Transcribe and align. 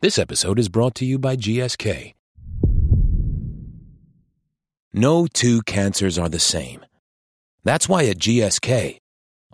This 0.00 0.16
episode 0.16 0.60
is 0.60 0.68
brought 0.68 0.94
to 0.96 1.04
you 1.04 1.18
by 1.18 1.34
GSK. 1.34 2.14
No 4.92 5.26
two 5.26 5.60
cancers 5.62 6.16
are 6.16 6.28
the 6.28 6.38
same. 6.38 6.86
That's 7.64 7.88
why 7.88 8.04
at 8.04 8.18
GSK, 8.18 8.98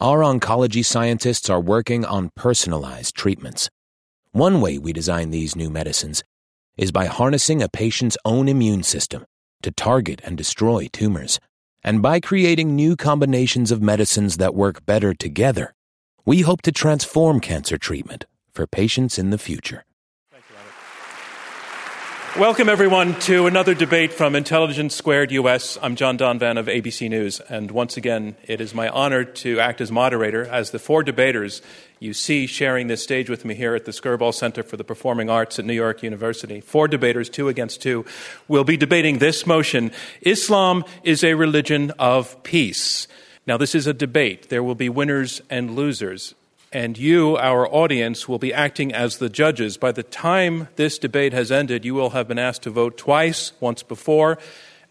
our 0.00 0.18
oncology 0.18 0.84
scientists 0.84 1.48
are 1.48 1.62
working 1.62 2.04
on 2.04 2.30
personalized 2.36 3.14
treatments. 3.14 3.70
One 4.32 4.60
way 4.60 4.76
we 4.76 4.92
design 4.92 5.30
these 5.30 5.56
new 5.56 5.70
medicines 5.70 6.22
is 6.76 6.92
by 6.92 7.06
harnessing 7.06 7.62
a 7.62 7.68
patient's 7.70 8.18
own 8.26 8.46
immune 8.46 8.82
system 8.82 9.24
to 9.62 9.70
target 9.70 10.20
and 10.24 10.36
destroy 10.36 10.88
tumors. 10.92 11.40
And 11.82 12.02
by 12.02 12.20
creating 12.20 12.76
new 12.76 12.96
combinations 12.96 13.70
of 13.70 13.80
medicines 13.80 14.36
that 14.36 14.54
work 14.54 14.84
better 14.84 15.14
together, 15.14 15.72
we 16.26 16.42
hope 16.42 16.60
to 16.62 16.72
transform 16.72 17.40
cancer 17.40 17.78
treatment 17.78 18.26
for 18.52 18.66
patients 18.66 19.18
in 19.18 19.30
the 19.30 19.38
future. 19.38 19.84
Welcome, 22.38 22.68
everyone, 22.68 23.16
to 23.20 23.46
another 23.46 23.74
debate 23.74 24.12
from 24.12 24.34
Intelligence 24.34 24.96
Squared 24.96 25.30
US. 25.30 25.78
I'm 25.80 25.94
John 25.94 26.18
Donvan 26.18 26.58
of 26.58 26.66
ABC 26.66 27.08
News, 27.08 27.38
and 27.38 27.70
once 27.70 27.96
again, 27.96 28.34
it 28.42 28.60
is 28.60 28.74
my 28.74 28.88
honor 28.88 29.22
to 29.22 29.60
act 29.60 29.80
as 29.80 29.92
moderator 29.92 30.44
as 30.44 30.72
the 30.72 30.80
four 30.80 31.04
debaters 31.04 31.62
you 32.00 32.12
see 32.12 32.48
sharing 32.48 32.88
this 32.88 33.04
stage 33.04 33.30
with 33.30 33.44
me 33.44 33.54
here 33.54 33.76
at 33.76 33.84
the 33.84 33.92
Skirball 33.92 34.34
Center 34.34 34.64
for 34.64 34.76
the 34.76 34.82
Performing 34.82 35.30
Arts 35.30 35.60
at 35.60 35.64
New 35.64 35.74
York 35.74 36.02
University. 36.02 36.60
Four 36.60 36.88
debaters, 36.88 37.30
two 37.30 37.46
against 37.46 37.80
two, 37.80 38.04
will 38.48 38.64
be 38.64 38.76
debating 38.76 39.18
this 39.18 39.46
motion 39.46 39.92
Islam 40.20 40.84
is 41.04 41.22
a 41.22 41.34
religion 41.34 41.92
of 42.00 42.42
peace. 42.42 43.06
Now, 43.46 43.58
this 43.58 43.76
is 43.76 43.86
a 43.86 43.94
debate. 43.94 44.48
There 44.48 44.64
will 44.64 44.74
be 44.74 44.88
winners 44.88 45.40
and 45.48 45.76
losers 45.76 46.34
and 46.74 46.98
you, 46.98 47.36
our 47.36 47.72
audience, 47.72 48.28
will 48.28 48.40
be 48.40 48.52
acting 48.52 48.92
as 48.92 49.18
the 49.18 49.28
judges. 49.28 49.76
By 49.76 49.92
the 49.92 50.02
time 50.02 50.66
this 50.74 50.98
debate 50.98 51.32
has 51.32 51.52
ended, 51.52 51.84
you 51.84 51.94
will 51.94 52.10
have 52.10 52.26
been 52.26 52.38
asked 52.38 52.64
to 52.64 52.70
vote 52.70 52.98
twice, 52.98 53.52
once 53.60 53.84
before 53.84 54.38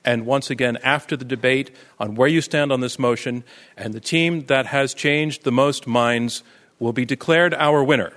and 0.05 0.25
once 0.25 0.49
again 0.49 0.77
after 0.83 1.15
the 1.15 1.25
debate 1.25 1.71
on 1.99 2.15
where 2.15 2.27
you 2.27 2.41
stand 2.41 2.71
on 2.71 2.79
this 2.79 2.97
motion, 2.97 3.43
and 3.77 3.93
the 3.93 3.99
team 3.99 4.45
that 4.45 4.65
has 4.65 4.93
changed 4.93 5.43
the 5.43 5.51
most 5.51 5.85
minds 5.85 6.43
will 6.79 6.93
be 6.93 7.05
declared 7.05 7.53
our 7.53 7.83
winner. 7.83 8.13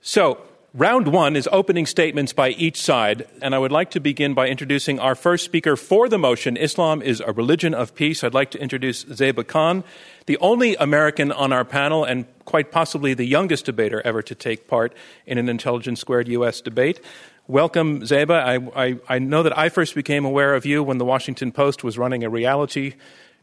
So, 0.00 0.40
Round 0.72 1.08
one 1.08 1.34
is 1.34 1.48
opening 1.50 1.84
statements 1.84 2.32
by 2.32 2.50
each 2.50 2.80
side, 2.80 3.26
and 3.42 3.56
I 3.56 3.58
would 3.58 3.72
like 3.72 3.90
to 3.90 3.98
begin 3.98 4.34
by 4.34 4.46
introducing 4.46 5.00
our 5.00 5.16
first 5.16 5.44
speaker 5.44 5.74
for 5.74 6.08
the 6.08 6.16
motion 6.16 6.56
Islam 6.56 7.02
is 7.02 7.20
a 7.20 7.32
religion 7.32 7.74
of 7.74 7.92
peace. 7.96 8.22
I'd 8.22 8.34
like 8.34 8.52
to 8.52 8.60
introduce 8.60 9.04
Zeba 9.06 9.44
Khan, 9.44 9.82
the 10.26 10.38
only 10.38 10.76
American 10.76 11.32
on 11.32 11.52
our 11.52 11.64
panel 11.64 12.04
and 12.04 12.24
quite 12.50 12.72
possibly 12.72 13.14
the 13.14 13.24
youngest 13.24 13.64
debater 13.64 14.02
ever 14.04 14.22
to 14.22 14.34
take 14.34 14.66
part 14.66 14.92
in 15.24 15.38
an 15.38 15.48
Intelligence 15.48 16.00
Squared 16.00 16.26
U.S. 16.26 16.60
debate. 16.60 17.00
Welcome, 17.46 18.00
Zeba. 18.00 18.42
I, 18.42 18.86
I, 18.86 18.98
I 19.08 19.18
know 19.20 19.44
that 19.44 19.56
I 19.56 19.68
first 19.68 19.94
became 19.94 20.24
aware 20.24 20.56
of 20.56 20.66
you 20.66 20.82
when 20.82 20.98
the 20.98 21.04
Washington 21.04 21.52
Post 21.52 21.84
was 21.84 21.96
running 21.96 22.24
a 22.24 22.28
reality 22.28 22.94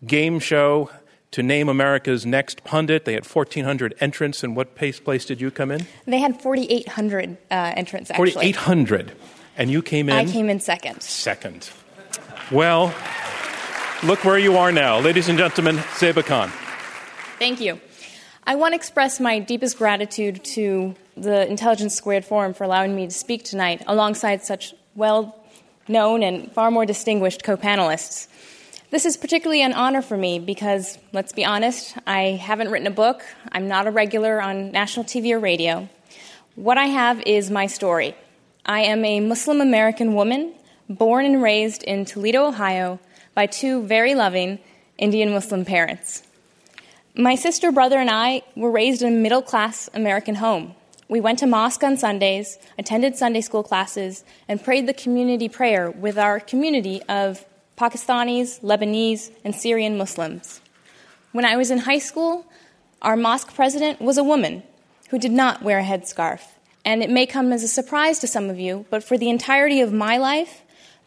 game 0.05 0.39
show 0.39 0.89
to 1.31 1.41
name 1.41 1.69
America's 1.69 2.25
next 2.25 2.65
pundit. 2.65 3.05
They 3.05 3.13
had 3.13 3.25
1,400 3.25 3.95
entrants. 4.01 4.43
And 4.43 4.57
what 4.57 4.75
pace 4.75 4.99
place 4.99 5.23
did 5.23 5.39
you 5.39 5.51
come 5.51 5.71
in? 5.71 5.87
They 6.05 6.19
had 6.19 6.41
4,800 6.41 7.37
uh, 7.49 7.73
entrants, 7.77 8.11
actually. 8.11 8.31
4,800. 8.31 9.13
And 9.55 9.71
you 9.71 9.81
came 9.81 10.09
in? 10.09 10.15
I 10.15 10.25
came 10.25 10.49
in 10.49 10.59
second. 10.59 11.01
Second. 11.01 11.69
Well, 12.51 12.93
look 14.03 14.25
where 14.25 14.37
you 14.37 14.57
are 14.57 14.73
now. 14.73 14.99
Ladies 14.99 15.29
and 15.29 15.37
gentlemen, 15.37 15.77
Zeba 15.95 16.25
Khan. 16.25 16.51
Thank 17.39 17.61
you. 17.61 17.79
I 18.49 18.55
want 18.55 18.71
to 18.71 18.77
express 18.77 19.19
my 19.19 19.39
deepest 19.39 19.77
gratitude 19.77 20.41
to 20.55 20.95
the 21.17 21.45
Intelligence 21.49 21.93
Squared 21.95 22.23
Forum 22.23 22.53
for 22.53 22.63
allowing 22.63 22.95
me 22.95 23.05
to 23.05 23.11
speak 23.11 23.43
tonight 23.43 23.83
alongside 23.87 24.41
such 24.41 24.73
well 24.95 25.35
known 25.89 26.23
and 26.23 26.49
far 26.53 26.71
more 26.71 26.85
distinguished 26.85 27.43
co 27.43 27.57
panelists. 27.57 28.29
This 28.89 29.05
is 29.05 29.17
particularly 29.17 29.61
an 29.63 29.73
honor 29.73 30.01
for 30.01 30.15
me 30.15 30.39
because, 30.39 30.97
let's 31.11 31.33
be 31.33 31.43
honest, 31.43 31.97
I 32.07 32.39
haven't 32.41 32.71
written 32.71 32.87
a 32.87 32.91
book. 32.91 33.21
I'm 33.51 33.67
not 33.67 33.85
a 33.85 33.91
regular 33.91 34.41
on 34.41 34.71
national 34.71 35.03
TV 35.03 35.33
or 35.33 35.39
radio. 35.39 35.89
What 36.55 36.77
I 36.77 36.85
have 36.85 37.21
is 37.23 37.51
my 37.51 37.67
story. 37.67 38.15
I 38.65 38.79
am 38.83 39.03
a 39.03 39.19
Muslim 39.19 39.59
American 39.59 40.13
woman 40.13 40.53
born 40.87 41.25
and 41.25 41.43
raised 41.43 41.83
in 41.83 42.05
Toledo, 42.05 42.45
Ohio, 42.45 43.01
by 43.35 43.45
two 43.45 43.83
very 43.83 44.15
loving 44.15 44.59
Indian 44.97 45.31
Muslim 45.31 45.65
parents. 45.65 46.23
My 47.19 47.33
sister, 47.33 47.71
brother, 47.71 47.97
and 47.97 48.11
I 48.11 48.43
were 48.55 48.69
raised 48.69 49.01
in 49.01 49.11
a 49.11 49.17
middle 49.17 49.41
class 49.41 49.89
American 49.95 50.35
home. 50.35 50.75
We 51.09 51.19
went 51.19 51.39
to 51.39 51.47
mosque 51.47 51.83
on 51.83 51.97
Sundays, 51.97 52.59
attended 52.77 53.15
Sunday 53.15 53.41
school 53.41 53.63
classes, 53.63 54.23
and 54.47 54.63
prayed 54.63 54.85
the 54.85 54.93
community 54.93 55.49
prayer 55.49 55.89
with 55.89 56.19
our 56.19 56.39
community 56.39 57.01
of 57.09 57.43
Pakistanis, 57.75 58.61
Lebanese, 58.61 59.31
and 59.43 59.55
Syrian 59.55 59.97
Muslims. 59.97 60.61
When 61.31 61.43
I 61.43 61.57
was 61.57 61.71
in 61.71 61.79
high 61.79 61.97
school, 61.97 62.45
our 63.01 63.15
mosque 63.15 63.55
president 63.55 63.99
was 63.99 64.19
a 64.19 64.23
woman 64.23 64.61
who 65.09 65.17
did 65.17 65.31
not 65.31 65.63
wear 65.63 65.79
a 65.79 65.83
headscarf. 65.83 66.41
And 66.85 67.01
it 67.01 67.09
may 67.09 67.25
come 67.25 67.51
as 67.51 67.63
a 67.63 67.67
surprise 67.67 68.19
to 68.19 68.27
some 68.27 68.47
of 68.47 68.59
you, 68.59 68.85
but 68.91 69.03
for 69.03 69.17
the 69.17 69.31
entirety 69.31 69.81
of 69.81 69.91
my 69.91 70.17
life, 70.17 70.61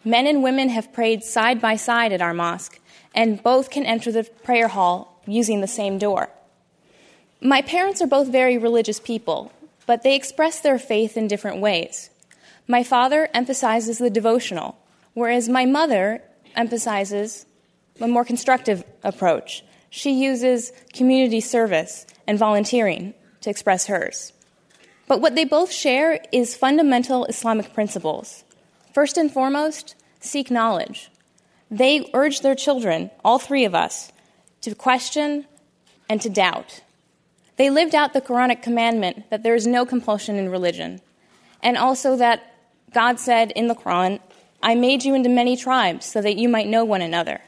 men 0.04 0.26
and 0.26 0.42
women 0.42 0.70
have 0.70 0.92
prayed 0.92 1.22
side 1.22 1.60
by 1.60 1.76
side 1.76 2.12
at 2.12 2.20
our 2.20 2.34
mosque, 2.34 2.80
and 3.14 3.40
both 3.44 3.70
can 3.70 3.86
enter 3.86 4.10
the 4.10 4.24
prayer 4.24 4.66
hall 4.66 5.19
using 5.30 5.60
the 5.60 5.66
same 5.66 5.98
door. 5.98 6.28
My 7.40 7.62
parents 7.62 8.02
are 8.02 8.06
both 8.06 8.28
very 8.28 8.58
religious 8.58 9.00
people, 9.00 9.52
but 9.86 10.02
they 10.02 10.14
express 10.14 10.60
their 10.60 10.78
faith 10.78 11.16
in 11.16 11.28
different 11.28 11.60
ways. 11.60 12.10
My 12.66 12.82
father 12.82 13.28
emphasizes 13.32 13.98
the 13.98 14.10
devotional, 14.10 14.76
whereas 15.14 15.48
my 15.48 15.64
mother 15.64 16.22
emphasizes 16.54 17.46
a 18.00 18.06
more 18.06 18.24
constructive 18.24 18.84
approach. 19.02 19.64
She 19.88 20.12
uses 20.12 20.72
community 20.92 21.40
service 21.40 22.06
and 22.26 22.38
volunteering 22.38 23.14
to 23.40 23.50
express 23.50 23.86
hers. 23.86 24.32
But 25.08 25.20
what 25.20 25.34
they 25.34 25.44
both 25.44 25.72
share 25.72 26.20
is 26.30 26.54
fundamental 26.54 27.24
Islamic 27.24 27.74
principles. 27.74 28.44
First 28.94 29.16
and 29.16 29.32
foremost, 29.32 29.96
seek 30.20 30.50
knowledge. 30.50 31.10
They 31.70 32.08
urge 32.14 32.40
their 32.40 32.54
children, 32.54 33.10
all 33.24 33.38
three 33.38 33.64
of 33.64 33.74
us, 33.74 34.12
to 34.62 34.74
question 34.74 35.46
and 36.08 36.20
to 36.20 36.28
doubt. 36.28 36.80
They 37.56 37.70
lived 37.70 37.94
out 37.94 38.12
the 38.12 38.20
Quranic 38.20 38.62
commandment 38.62 39.28
that 39.30 39.42
there 39.42 39.54
is 39.54 39.66
no 39.66 39.84
compulsion 39.84 40.36
in 40.36 40.50
religion, 40.50 41.00
and 41.62 41.76
also 41.76 42.16
that 42.16 42.54
God 42.92 43.20
said 43.20 43.50
in 43.52 43.68
the 43.68 43.74
Quran, 43.74 44.20
I 44.62 44.74
made 44.74 45.04
you 45.04 45.14
into 45.14 45.28
many 45.28 45.56
tribes 45.56 46.06
so 46.06 46.20
that 46.20 46.36
you 46.36 46.48
might 46.48 46.66
know 46.66 46.84
one 46.84 47.02
another. 47.02 47.40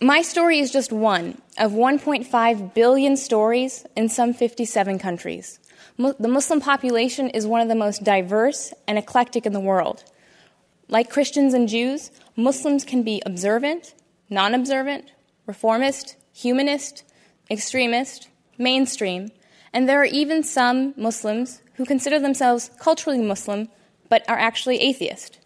My 0.00 0.20
story 0.22 0.58
is 0.58 0.70
just 0.70 0.92
one 0.92 1.40
of 1.58 1.72
1.5 1.72 2.74
billion 2.74 3.16
stories 3.16 3.86
in 3.96 4.10
some 4.10 4.34
57 4.34 4.98
countries. 4.98 5.58
The 5.98 6.28
Muslim 6.28 6.60
population 6.60 7.30
is 7.30 7.46
one 7.46 7.62
of 7.62 7.68
the 7.68 7.74
most 7.74 8.04
diverse 8.04 8.74
and 8.86 8.98
eclectic 8.98 9.46
in 9.46 9.54
the 9.54 9.60
world. 9.60 10.04
Like 10.88 11.10
Christians 11.10 11.54
and 11.54 11.68
Jews, 11.68 12.10
Muslims 12.36 12.84
can 12.84 13.02
be 13.02 13.22
observant, 13.24 13.94
non 14.28 14.54
observant, 14.54 15.10
reformist, 15.46 16.16
humanist, 16.32 17.04
extremist, 17.50 18.28
mainstream, 18.58 19.30
and 19.72 19.88
there 19.88 20.00
are 20.00 20.06
even 20.06 20.42
some 20.42 20.94
Muslims 20.96 21.60
who 21.74 21.84
consider 21.84 22.18
themselves 22.18 22.70
culturally 22.80 23.20
Muslim 23.20 23.68
but 24.08 24.28
are 24.28 24.38
actually 24.38 24.80
atheist. 24.80 25.38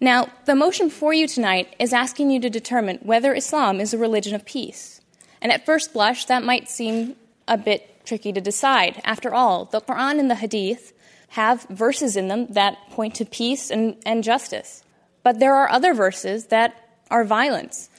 Now, 0.00 0.28
the 0.44 0.54
motion 0.54 0.90
for 0.90 1.12
you 1.12 1.26
tonight 1.26 1.74
is 1.78 1.92
asking 1.92 2.30
you 2.30 2.40
to 2.40 2.50
determine 2.50 2.98
whether 3.02 3.34
Islam 3.34 3.80
is 3.80 3.92
a 3.92 3.98
religion 3.98 4.34
of 4.34 4.44
peace. 4.44 5.00
And 5.40 5.50
at 5.52 5.66
first 5.66 5.92
blush, 5.92 6.24
that 6.26 6.44
might 6.44 6.68
seem 6.68 7.16
a 7.46 7.58
bit 7.58 8.04
tricky 8.04 8.32
to 8.32 8.40
decide. 8.40 9.00
After 9.04 9.34
all, 9.34 9.64
the 9.64 9.80
Quran 9.80 10.18
and 10.18 10.30
the 10.30 10.36
Hadith 10.36 10.92
have 11.30 11.64
verses 11.64 12.16
in 12.16 12.28
them 12.28 12.46
that 12.48 12.78
point 12.90 13.14
to 13.16 13.24
peace 13.24 13.70
and, 13.70 13.96
and 14.06 14.24
justice. 14.24 14.82
But 15.22 15.40
there 15.40 15.54
are 15.54 15.68
other 15.68 15.94
verses 15.94 16.46
that 16.46 17.00
are 17.10 17.24
violence. 17.24 17.90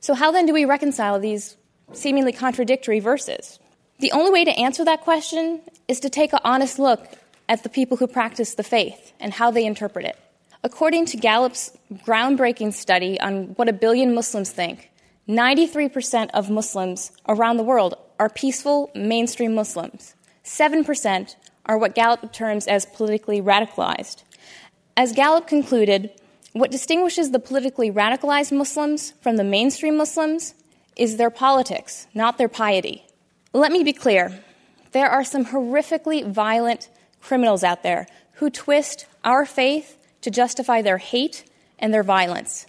So, 0.00 0.14
how 0.14 0.30
then 0.30 0.46
do 0.46 0.52
we 0.52 0.64
reconcile 0.64 1.18
these 1.18 1.56
seemingly 1.92 2.32
contradictory 2.32 3.00
verses? 3.00 3.58
The 3.98 4.12
only 4.12 4.30
way 4.30 4.44
to 4.44 4.50
answer 4.50 4.84
that 4.84 5.02
question 5.02 5.62
is 5.88 6.00
to 6.00 6.10
take 6.10 6.32
an 6.32 6.40
honest 6.44 6.78
look 6.78 7.06
at 7.48 7.62
the 7.62 7.68
people 7.68 7.96
who 7.96 8.06
practice 8.06 8.54
the 8.54 8.62
faith 8.62 9.12
and 9.20 9.32
how 9.32 9.50
they 9.50 9.64
interpret 9.64 10.04
it. 10.04 10.18
According 10.62 11.06
to 11.06 11.16
Gallup's 11.16 11.76
groundbreaking 11.92 12.72
study 12.72 13.20
on 13.20 13.54
what 13.56 13.68
a 13.68 13.72
billion 13.72 14.14
Muslims 14.14 14.50
think, 14.50 14.90
93% 15.28 16.30
of 16.34 16.50
Muslims 16.50 17.12
around 17.28 17.56
the 17.56 17.62
world 17.62 17.94
are 18.18 18.28
peaceful 18.28 18.90
mainstream 18.94 19.54
Muslims. 19.54 20.14
7% 20.44 21.36
are 21.66 21.78
what 21.78 21.94
Gallup 21.94 22.32
terms 22.32 22.66
as 22.66 22.86
politically 22.86 23.40
radicalized. 23.40 24.22
As 24.96 25.12
Gallup 25.12 25.46
concluded, 25.46 26.10
what 26.60 26.70
distinguishes 26.70 27.30
the 27.30 27.38
politically 27.38 27.90
radicalized 27.90 28.52
Muslims 28.52 29.12
from 29.20 29.36
the 29.36 29.44
mainstream 29.44 29.96
Muslims 29.96 30.54
is 30.96 31.16
their 31.16 31.30
politics, 31.30 32.06
not 32.14 32.38
their 32.38 32.48
piety. 32.48 33.04
Let 33.52 33.72
me 33.72 33.84
be 33.84 33.92
clear 33.92 34.42
there 34.92 35.10
are 35.10 35.24
some 35.24 35.46
horrifically 35.46 36.26
violent 36.26 36.88
criminals 37.20 37.62
out 37.62 37.82
there 37.82 38.06
who 38.34 38.48
twist 38.48 39.06
our 39.24 39.44
faith 39.44 39.98
to 40.22 40.30
justify 40.30 40.80
their 40.80 40.98
hate 40.98 41.44
and 41.78 41.92
their 41.92 42.02
violence. 42.02 42.66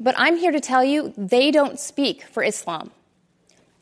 But 0.00 0.14
I'm 0.18 0.36
here 0.36 0.52
to 0.52 0.60
tell 0.60 0.82
you 0.82 1.12
they 1.16 1.50
don't 1.50 1.78
speak 1.78 2.24
for 2.24 2.42
Islam. 2.42 2.90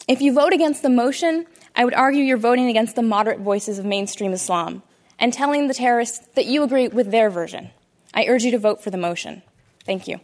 If 0.06 0.20
you 0.20 0.32
vote 0.32 0.52
against 0.52 0.82
the 0.82 0.90
motion, 0.90 1.46
I 1.76 1.84
would 1.84 1.94
argue 1.94 2.24
you're 2.24 2.36
voting 2.36 2.68
against 2.68 2.96
the 2.96 3.02
moderate 3.02 3.40
voices 3.40 3.78
of 3.78 3.84
mainstream 3.84 4.32
Islam 4.32 4.82
and 5.18 5.32
telling 5.32 5.68
the 5.68 5.74
terrorists 5.74 6.26
that 6.34 6.46
you 6.46 6.62
agree 6.62 6.88
with 6.88 7.10
their 7.10 7.30
version. 7.30 7.70
I 8.14 8.26
urge 8.26 8.44
you 8.44 8.50
to 8.52 8.58
vote 8.58 8.82
for 8.82 8.90
the 8.90 8.98
motion. 8.98 9.42
Thank 9.84 10.08
you. 10.08 10.20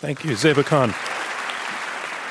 Thank 0.00 0.24
you. 0.24 0.32
Zeba 0.32 0.64
Khan. 0.64 0.94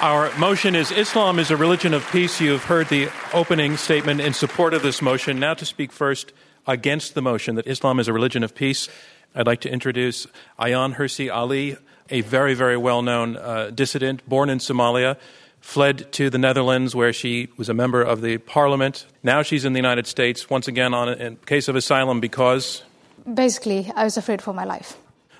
Our 0.01 0.35
motion 0.37 0.75
is 0.75 0.91
Islam 0.91 1.39
is 1.39 1.51
a 1.51 1.57
religion 1.57 1.93
of 1.93 2.05
peace. 2.11 2.41
You've 2.41 2.65
heard 2.65 2.89
the 2.89 3.09
opening 3.33 3.77
statement 3.77 4.21
in 4.21 4.33
support 4.33 4.73
of 4.73 4.83
this 4.83 5.01
motion. 5.01 5.39
Now 5.39 5.53
to 5.53 5.65
speak 5.65 5.91
first 5.91 6.33
against 6.67 7.15
the 7.15 7.21
motion 7.21 7.55
that 7.55 7.65
Islam 7.65 7.99
is 7.99 8.07
a 8.07 8.13
religion 8.13 8.43
of 8.43 8.53
peace, 8.53 8.89
I'd 9.33 9.47
like 9.47 9.61
to 9.61 9.69
introduce 9.71 10.27
Ayaan 10.59 10.95
Hirsi 10.95 11.33
Ali, 11.33 11.77
a 12.09 12.21
very, 12.21 12.53
very 12.53 12.77
well 12.77 13.01
known 13.01 13.37
uh, 13.37 13.71
dissident 13.73 14.27
born 14.27 14.49
in 14.49 14.59
Somalia, 14.59 15.17
fled 15.61 16.11
to 16.13 16.29
the 16.29 16.37
Netherlands 16.37 16.93
where 16.93 17.13
she 17.13 17.47
was 17.57 17.69
a 17.69 17.73
member 17.73 18.01
of 18.01 18.21
the 18.21 18.37
parliament. 18.37 19.05
Now 19.23 19.41
she's 19.41 19.65
in 19.65 19.73
the 19.73 19.79
United 19.79 20.07
States, 20.07 20.49
once 20.49 20.67
again 20.67 20.93
on 20.93 21.09
a 21.09 21.35
case 21.35 21.67
of 21.67 21.75
asylum 21.75 22.19
because. 22.19 22.83
Basically, 23.31 23.91
I 23.95 24.03
was 24.03 24.17
afraid 24.17 24.41
for 24.41 24.53
my 24.53 24.65
life. 24.65 24.97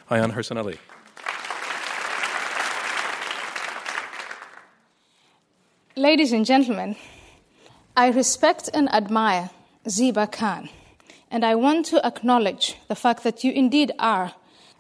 Ayaan 0.10 0.34
Hirsi 0.34 0.58
Ali. 0.58 0.80
Ladies 5.96 6.34
and 6.34 6.46
gentlemen, 6.46 6.96
I 7.96 8.10
respect 8.10 8.70
and 8.74 8.92
admire 8.92 9.52
Zeba 9.88 10.30
Khan, 10.32 10.70
and 11.30 11.46
I 11.46 11.56
want 11.56 11.86
to 11.88 12.06
acknowledge 12.06 12.76
the 12.88 12.96
fact 12.96 13.24
that 13.24 13.44
you 13.44 13.52
indeed 13.52 13.92
are 14.00 14.34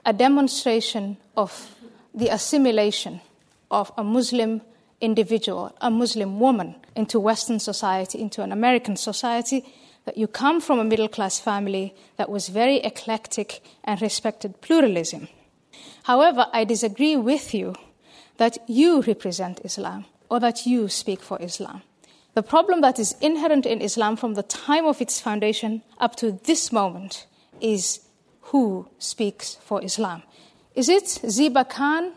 a 0.06 0.12
demonstration 0.12 1.18
of 1.38 1.75
the 2.13 2.30
assimilation 2.30 3.22
of 3.69 3.92
a 3.98 4.04
Muslim 4.04 4.62
individual, 5.00 5.75
a 5.80 5.92
Muslim 5.92 6.40
woman, 6.40 6.75
into 6.96 7.19
Western 7.19 7.60
society, 7.60 8.19
into 8.19 8.42
an 8.42 8.52
American 8.52 8.96
society, 8.96 9.63
that 10.06 10.18
you 10.18 10.28
come 10.28 10.62
from 10.62 10.80
a 10.80 10.84
middle 10.84 11.07
class 11.10 11.40
family 11.40 11.96
that 12.18 12.30
was 12.30 12.50
very 12.50 12.78
eclectic 12.78 13.62
and 13.84 14.02
respected 14.02 14.62
pluralism. 14.62 15.28
However, 16.04 16.48
I 16.54 16.63
disagree 16.63 17.16
with 17.16 17.54
you 17.54 17.75
that 18.38 18.57
you 18.68 19.02
represent 19.02 19.62
Islam 19.63 20.06
or 20.30 20.40
that 20.40 20.66
you 20.66 20.88
speak 20.88 21.22
for 21.22 21.42
Islam. 21.42 21.81
The 22.36 22.44
problem 22.44 22.81
that 22.81 23.00
is 23.00 23.16
inherent 23.22 23.66
in 23.66 23.81
Islam 23.81 24.16
from 24.18 24.34
the 24.34 24.44
time 24.44 24.86
of 24.86 25.02
its 25.02 25.19
foundation 25.19 25.81
up 26.00 26.16
to 26.18 26.34
this 26.44 26.72
moment 26.72 27.28
is 27.62 28.02
who 28.52 28.88
speaks 29.00 29.56
for 29.56 29.84
Islam. 29.84 30.22
Is 30.75 30.90
it 30.90 31.06
Zeba 31.06 31.68
Khan 31.68 32.12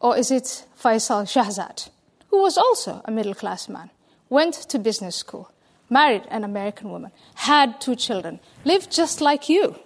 or 0.00 0.16
is 0.16 0.30
it 0.30 0.66
Faisal 0.80 1.24
Shahzad, 1.26 1.90
who 2.28 2.40
was 2.40 2.56
also 2.56 3.02
a 3.04 3.10
middle 3.10 3.34
class 3.34 3.68
man, 3.68 3.90
went 4.30 4.54
to 4.54 4.78
business 4.78 5.16
school, 5.16 5.50
married 5.88 6.22
an 6.30 6.44
American 6.44 6.90
woman, 6.90 7.12
had 7.34 7.80
two 7.80 7.96
children, 7.96 8.40
lived 8.64 8.90
just 8.90 9.20
like 9.20 9.48
you, 9.48 9.78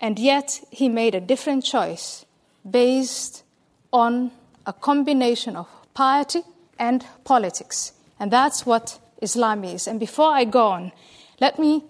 and 0.00 0.18
yet 0.18 0.60
he 0.70 0.88
made 0.88 1.14
a 1.14 1.20
different 1.20 1.64
choice 1.64 2.24
based 2.68 3.44
on 3.92 4.30
a 4.66 4.72
combination 4.72 5.56
of 5.56 5.68
piety 5.94 6.42
and 6.78 7.04
politics. 7.24 7.92
And 8.18 8.30
that's 8.30 8.66
what 8.66 8.98
Islam 9.22 9.64
is. 9.64 9.86
And 9.86 10.00
before 10.00 10.30
I 10.30 10.44
go 10.44 10.66
on, 10.68 10.92
let 11.40 11.58
me 11.58 11.84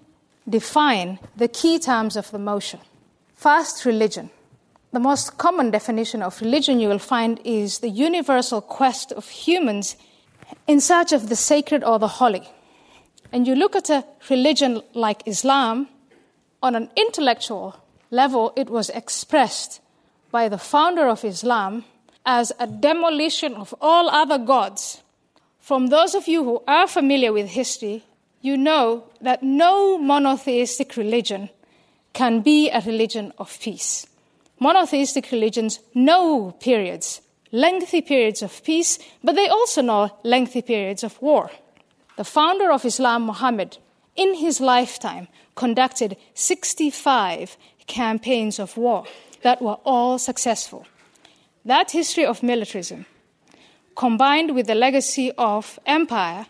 define 0.48 1.18
the 1.36 1.48
key 1.48 1.78
terms 1.78 2.16
of 2.16 2.30
the 2.30 2.38
motion. 2.38 2.80
First, 3.34 3.84
religion. 3.84 4.30
The 4.92 5.00
most 5.00 5.36
common 5.36 5.70
definition 5.70 6.22
of 6.22 6.40
religion 6.40 6.80
you 6.80 6.88
will 6.88 6.98
find 6.98 7.40
is 7.44 7.80
the 7.80 7.88
universal 7.88 8.60
quest 8.60 9.12
of 9.12 9.28
humans 9.28 9.96
in 10.66 10.80
search 10.80 11.12
of 11.12 11.28
the 11.28 11.36
sacred 11.36 11.82
or 11.82 11.98
the 11.98 12.08
holy. 12.08 12.48
And 13.32 13.46
you 13.46 13.54
look 13.54 13.76
at 13.76 13.90
a 13.90 14.04
religion 14.30 14.82
like 14.94 15.22
Islam, 15.26 15.88
on 16.62 16.74
an 16.74 16.90
intellectual 16.96 17.76
level, 18.10 18.52
it 18.56 18.70
was 18.70 18.90
expressed 18.90 19.80
by 20.30 20.48
the 20.48 20.58
founder 20.58 21.08
of 21.08 21.24
Islam 21.24 21.84
as 22.24 22.52
a 22.58 22.66
demolition 22.66 23.54
of 23.54 23.74
all 23.80 24.08
other 24.08 24.38
gods. 24.38 25.02
From 25.60 25.88
those 25.88 26.14
of 26.14 26.28
you 26.28 26.44
who 26.44 26.62
are 26.66 26.88
familiar 26.88 27.32
with 27.32 27.48
history, 27.48 28.04
you 28.40 28.56
know 28.56 29.04
that 29.20 29.42
no 29.42 29.98
monotheistic 29.98 30.96
religion 30.96 31.50
can 32.12 32.40
be 32.40 32.70
a 32.70 32.80
religion 32.80 33.32
of 33.38 33.58
peace. 33.60 34.06
Monotheistic 34.58 35.30
religions 35.32 35.80
know 35.94 36.52
periods, 36.60 37.20
lengthy 37.52 38.00
periods 38.00 38.42
of 38.42 38.62
peace, 38.64 38.98
but 39.22 39.34
they 39.34 39.48
also 39.48 39.82
know 39.82 40.10
lengthy 40.22 40.62
periods 40.62 41.04
of 41.04 41.20
war. 41.20 41.50
The 42.16 42.24
founder 42.24 42.72
of 42.72 42.84
Islam, 42.84 43.26
Muhammad, 43.26 43.78
in 44.14 44.34
his 44.34 44.60
lifetime, 44.60 45.28
conducted 45.54 46.16
65 46.34 47.56
campaigns 47.86 48.58
of 48.58 48.76
war 48.76 49.04
that 49.42 49.60
were 49.60 49.78
all 49.84 50.18
successful. 50.18 50.86
That 51.64 51.90
history 51.90 52.24
of 52.24 52.42
militarism, 52.42 53.06
combined 53.94 54.54
with 54.54 54.66
the 54.66 54.74
legacy 54.74 55.32
of 55.36 55.78
empire, 55.86 56.46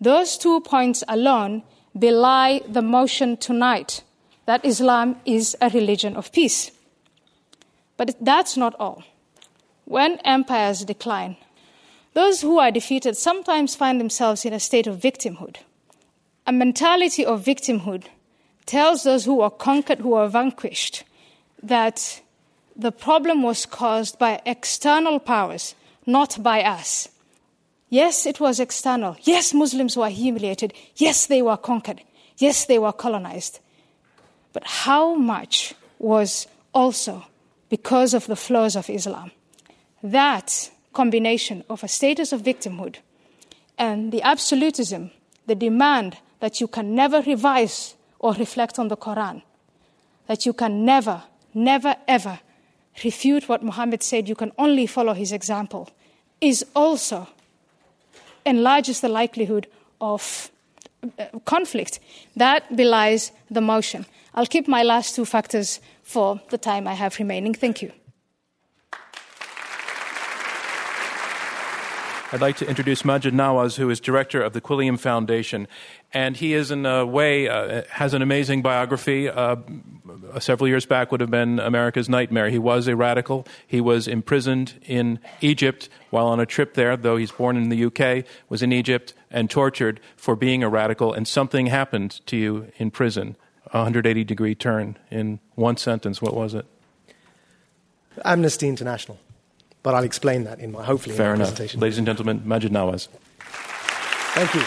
those 0.00 0.36
two 0.36 0.60
points 0.60 1.04
alone 1.08 1.62
belie 1.98 2.60
the 2.68 2.82
motion 2.82 3.36
tonight 3.36 4.02
that 4.46 4.64
Islam 4.64 5.16
is 5.24 5.56
a 5.60 5.70
religion 5.70 6.16
of 6.16 6.32
peace. 6.32 6.70
But 7.96 8.16
that's 8.20 8.56
not 8.56 8.74
all. 8.78 9.02
When 9.84 10.18
empires 10.24 10.84
decline, 10.84 11.36
those 12.16 12.40
who 12.40 12.58
are 12.58 12.70
defeated 12.70 13.14
sometimes 13.14 13.76
find 13.76 14.00
themselves 14.00 14.46
in 14.46 14.54
a 14.54 14.58
state 14.58 14.86
of 14.86 14.98
victimhood. 14.98 15.56
A 16.46 16.52
mentality 16.52 17.26
of 17.26 17.44
victimhood 17.44 18.04
tells 18.64 19.02
those 19.02 19.26
who 19.26 19.42
are 19.42 19.50
conquered, 19.50 19.98
who 19.98 20.14
are 20.14 20.26
vanquished, 20.26 21.04
that 21.62 22.22
the 22.74 22.90
problem 22.90 23.42
was 23.42 23.66
caused 23.66 24.18
by 24.18 24.40
external 24.46 25.18
powers, 25.18 25.74
not 26.06 26.42
by 26.42 26.62
us. 26.62 27.10
Yes, 27.90 28.24
it 28.24 28.40
was 28.40 28.60
external. 28.60 29.18
Yes, 29.20 29.52
Muslims 29.52 29.94
were 29.94 30.08
humiliated. 30.08 30.72
Yes, 30.96 31.26
they 31.26 31.42
were 31.42 31.58
conquered. 31.58 32.00
Yes, 32.38 32.64
they 32.64 32.78
were 32.78 32.94
colonized. 32.94 33.60
But 34.54 34.64
how 34.64 35.16
much 35.16 35.74
was 35.98 36.46
also 36.72 37.26
because 37.68 38.14
of 38.14 38.26
the 38.26 38.36
flaws 38.36 38.74
of 38.74 38.88
Islam? 38.88 39.32
That 40.02 40.70
combination 40.96 41.62
of 41.68 41.84
a 41.84 41.88
status 41.88 42.32
of 42.32 42.40
victimhood 42.40 42.96
and 43.76 44.12
the 44.12 44.22
absolutism, 44.22 45.10
the 45.46 45.54
demand 45.54 46.16
that 46.40 46.60
you 46.60 46.66
can 46.66 46.94
never 46.94 47.20
revise 47.22 47.94
or 48.18 48.32
reflect 48.34 48.78
on 48.78 48.88
the 48.88 48.96
Quran, 48.96 49.42
that 50.26 50.46
you 50.46 50.54
can 50.54 50.84
never, 50.84 51.22
never, 51.52 51.94
ever 52.08 52.40
refute 53.04 53.48
what 53.48 53.62
Muhammad 53.62 54.02
said, 54.02 54.28
you 54.28 54.34
can 54.34 54.52
only 54.56 54.86
follow 54.86 55.12
his 55.12 55.32
example, 55.32 55.90
is 56.40 56.64
also 56.74 57.28
enlarges 58.46 59.00
the 59.00 59.08
likelihood 59.08 59.66
of 60.00 60.50
uh, 61.18 61.26
conflict. 61.44 62.00
That 62.36 62.74
belies 62.74 63.32
the 63.50 63.60
motion. 63.60 64.06
I'll 64.34 64.46
keep 64.46 64.66
my 64.66 64.82
last 64.82 65.14
two 65.14 65.26
factors 65.26 65.80
for 66.02 66.40
the 66.50 66.58
time 66.58 66.88
I 66.88 66.94
have 66.94 67.18
remaining. 67.18 67.54
Thank 67.54 67.82
you. 67.82 67.92
I'd 72.32 72.40
like 72.40 72.56
to 72.56 72.68
introduce 72.68 73.02
Maajid 73.02 73.32
Nawaz, 73.32 73.76
who 73.76 73.88
is 73.88 74.00
director 74.00 74.42
of 74.42 74.52
the 74.52 74.60
Quilliam 74.60 74.98
Foundation. 74.98 75.68
And 76.12 76.36
he 76.36 76.54
is, 76.54 76.72
in 76.72 76.84
a 76.84 77.06
way, 77.06 77.48
uh, 77.48 77.84
has 77.88 78.14
an 78.14 78.22
amazing 78.22 78.62
biography. 78.62 79.28
Uh, 79.28 79.56
several 80.40 80.66
years 80.66 80.86
back 80.86 81.12
would 81.12 81.20
have 81.20 81.30
been 81.30 81.60
America's 81.60 82.08
Nightmare. 82.08 82.50
He 82.50 82.58
was 82.58 82.88
a 82.88 82.96
radical. 82.96 83.46
He 83.64 83.80
was 83.80 84.08
imprisoned 84.08 84.74
in 84.86 85.20
Egypt 85.40 85.88
while 86.10 86.26
on 86.26 86.40
a 86.40 86.46
trip 86.46 86.74
there, 86.74 86.96
though 86.96 87.16
he's 87.16 87.30
born 87.30 87.56
in 87.56 87.68
the 87.68 87.84
UK, 87.84 88.24
was 88.48 88.60
in 88.60 88.72
Egypt 88.72 89.14
and 89.30 89.48
tortured 89.48 90.00
for 90.16 90.34
being 90.34 90.64
a 90.64 90.68
radical. 90.68 91.12
And 91.12 91.28
something 91.28 91.66
happened 91.66 92.26
to 92.26 92.36
you 92.36 92.72
in 92.76 92.90
prison. 92.90 93.36
A 93.72 93.78
180 93.78 94.24
degree 94.24 94.56
turn 94.56 94.98
in 95.12 95.38
one 95.54 95.76
sentence. 95.76 96.20
What 96.20 96.34
was 96.34 96.54
it? 96.54 96.66
Amnesty 98.24 98.68
International. 98.68 99.18
But 99.86 99.94
I'll 99.94 100.02
explain 100.02 100.42
that 100.44 100.58
in 100.58 100.72
my 100.72 100.82
hopefully 100.82 101.14
Fair 101.14 101.26
in 101.26 101.38
my 101.38 101.44
enough. 101.44 101.50
presentation. 101.50 101.78
Ladies 101.78 101.98
and 101.98 102.06
gentlemen, 102.08 102.40
Maajid 102.40 102.70
Nawaz. 102.70 103.06
Thank 104.34 104.52
you. 104.52 104.62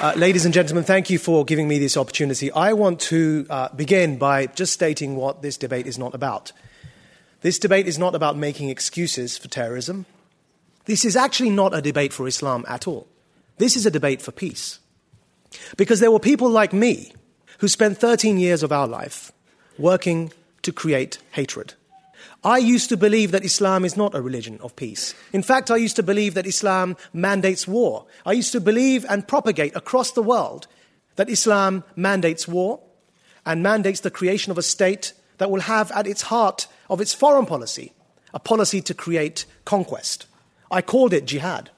Uh, 0.00 0.14
ladies 0.16 0.46
and 0.46 0.54
gentlemen, 0.54 0.84
thank 0.84 1.10
you 1.10 1.18
for 1.18 1.44
giving 1.44 1.68
me 1.68 1.78
this 1.78 1.98
opportunity. 1.98 2.50
I 2.50 2.72
want 2.72 2.98
to 3.12 3.46
uh, 3.50 3.68
begin 3.76 4.16
by 4.16 4.46
just 4.46 4.72
stating 4.72 5.16
what 5.16 5.42
this 5.42 5.58
debate 5.58 5.86
is 5.86 5.98
not 5.98 6.14
about. 6.14 6.52
This 7.42 7.58
debate 7.58 7.86
is 7.86 7.98
not 7.98 8.14
about 8.14 8.38
making 8.38 8.70
excuses 8.70 9.36
for 9.36 9.48
terrorism. 9.48 10.06
This 10.86 11.04
is 11.04 11.14
actually 11.14 11.50
not 11.50 11.74
a 11.74 11.82
debate 11.82 12.14
for 12.14 12.26
Islam 12.26 12.64
at 12.66 12.88
all. 12.88 13.06
This 13.58 13.76
is 13.76 13.84
a 13.84 13.90
debate 13.90 14.22
for 14.22 14.32
peace. 14.32 14.78
Because 15.76 16.00
there 16.00 16.10
were 16.10 16.20
people 16.20 16.48
like 16.48 16.72
me 16.72 17.12
who 17.58 17.68
spent 17.68 17.98
13 17.98 18.38
years 18.38 18.62
of 18.62 18.72
our 18.72 18.88
life 18.88 19.30
working 19.76 20.32
to 20.62 20.72
create 20.72 21.18
hatred. 21.32 21.74
I 22.44 22.58
used 22.58 22.88
to 22.90 22.96
believe 22.96 23.32
that 23.32 23.44
Islam 23.44 23.84
is 23.84 23.96
not 23.96 24.14
a 24.14 24.22
religion 24.22 24.58
of 24.62 24.76
peace. 24.76 25.14
In 25.32 25.42
fact, 25.42 25.70
I 25.70 25.76
used 25.76 25.96
to 25.96 26.02
believe 26.02 26.34
that 26.34 26.46
Islam 26.46 26.96
mandates 27.12 27.66
war. 27.66 28.06
I 28.24 28.32
used 28.32 28.52
to 28.52 28.60
believe 28.60 29.04
and 29.08 29.26
propagate 29.26 29.74
across 29.74 30.12
the 30.12 30.22
world 30.22 30.68
that 31.16 31.30
Islam 31.30 31.82
mandates 31.96 32.46
war 32.46 32.80
and 33.44 33.62
mandates 33.62 34.00
the 34.00 34.10
creation 34.10 34.50
of 34.50 34.58
a 34.58 34.62
state 34.62 35.12
that 35.38 35.50
will 35.50 35.60
have 35.60 35.90
at 35.92 36.06
its 36.06 36.22
heart 36.22 36.68
of 36.88 37.00
its 37.00 37.14
foreign 37.14 37.46
policy 37.46 37.92
a 38.32 38.38
policy 38.38 38.82
to 38.82 38.94
create 38.94 39.46
conquest. 39.64 40.26
I 40.70 40.82
called 40.82 41.12
it 41.12 41.24
jihad. 41.24 41.70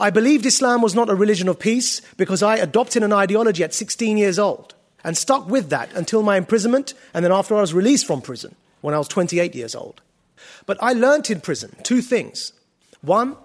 I 0.00 0.10
believed 0.10 0.46
Islam 0.46 0.80
was 0.80 0.94
not 0.94 1.10
a 1.10 1.14
religion 1.14 1.48
of 1.48 1.58
peace 1.58 2.00
because 2.16 2.42
I 2.42 2.56
adopted 2.56 3.02
an 3.02 3.12
ideology 3.12 3.64
at 3.64 3.74
16 3.74 4.16
years 4.16 4.38
old 4.38 4.74
and 5.04 5.16
stuck 5.16 5.48
with 5.48 5.70
that 5.70 5.92
until 5.92 6.22
my 6.22 6.36
imprisonment 6.36 6.94
and 7.12 7.24
then 7.24 7.32
after 7.32 7.56
I 7.56 7.60
was 7.60 7.74
released 7.74 8.06
from 8.06 8.22
prison 8.22 8.54
when 8.80 8.94
I 8.94 8.98
was 8.98 9.08
28 9.08 9.54
years 9.54 9.74
old. 9.74 10.00
But 10.66 10.78
I 10.82 10.92
learnt 10.92 11.30
in 11.30 11.40
prison 11.40 11.76
two 11.82 12.00
things. 12.00 12.52
One 13.00 13.36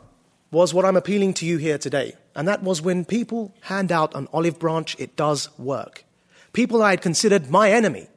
was 0.51 0.73
what 0.73 0.85
I'm 0.85 0.95
appealing 0.95 1.33
to 1.35 1.45
you 1.45 1.57
here 1.57 1.77
today, 1.77 2.13
and 2.35 2.47
that 2.47 2.63
was 2.63 2.81
when 2.81 3.05
people 3.05 3.53
hand 3.61 3.91
out 3.91 4.15
an 4.15 4.27
olive 4.31 4.59
branch, 4.59 4.95
it 4.99 5.15
does 5.15 5.49
work. 5.57 6.05
People 6.53 6.83
I 6.83 6.91
had 6.91 7.01
considered 7.01 7.49
my 7.49 7.71
enemy, 7.71 8.07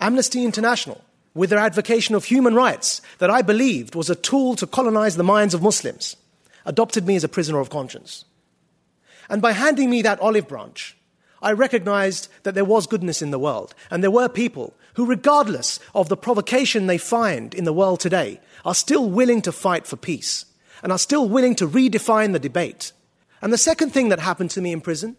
Amnesty 0.00 0.44
International, 0.44 1.04
with 1.34 1.50
their 1.50 1.58
advocacy 1.58 2.14
of 2.14 2.24
human 2.24 2.54
rights 2.54 3.02
that 3.18 3.30
I 3.30 3.42
believed 3.42 3.94
was 3.94 4.10
a 4.10 4.14
tool 4.14 4.54
to 4.56 4.66
colonize 4.66 5.16
the 5.16 5.24
minds 5.24 5.54
of 5.54 5.62
Muslims, 5.62 6.16
adopted 6.64 7.06
me 7.06 7.16
as 7.16 7.24
a 7.24 7.28
prisoner 7.28 7.58
of 7.58 7.70
conscience. 7.70 8.24
And 9.28 9.42
by 9.42 9.52
handing 9.52 9.90
me 9.90 10.02
that 10.02 10.20
olive 10.20 10.48
branch, 10.48 10.96
I 11.42 11.52
recognized 11.52 12.28
that 12.42 12.54
there 12.54 12.64
was 12.64 12.86
goodness 12.86 13.22
in 13.22 13.30
the 13.30 13.38
world, 13.38 13.74
and 13.90 14.02
there 14.02 14.10
were 14.10 14.28
people 14.28 14.74
who, 14.94 15.06
regardless 15.06 15.78
of 15.94 16.08
the 16.08 16.16
provocation 16.16 16.86
they 16.86 16.98
find 16.98 17.54
in 17.54 17.64
the 17.64 17.72
world 17.72 18.00
today, 18.00 18.40
are 18.64 18.74
still 18.74 19.08
willing 19.08 19.42
to 19.42 19.52
fight 19.52 19.86
for 19.86 19.96
peace 19.96 20.44
and 20.82 20.92
are 20.92 20.98
still 20.98 21.28
willing 21.28 21.54
to 21.56 21.68
redefine 21.68 22.32
the 22.32 22.38
debate. 22.38 22.92
And 23.42 23.52
the 23.52 23.58
second 23.58 23.90
thing 23.90 24.08
that 24.08 24.20
happened 24.20 24.50
to 24.50 24.60
me 24.60 24.72
in 24.72 24.80
prison 24.80 25.16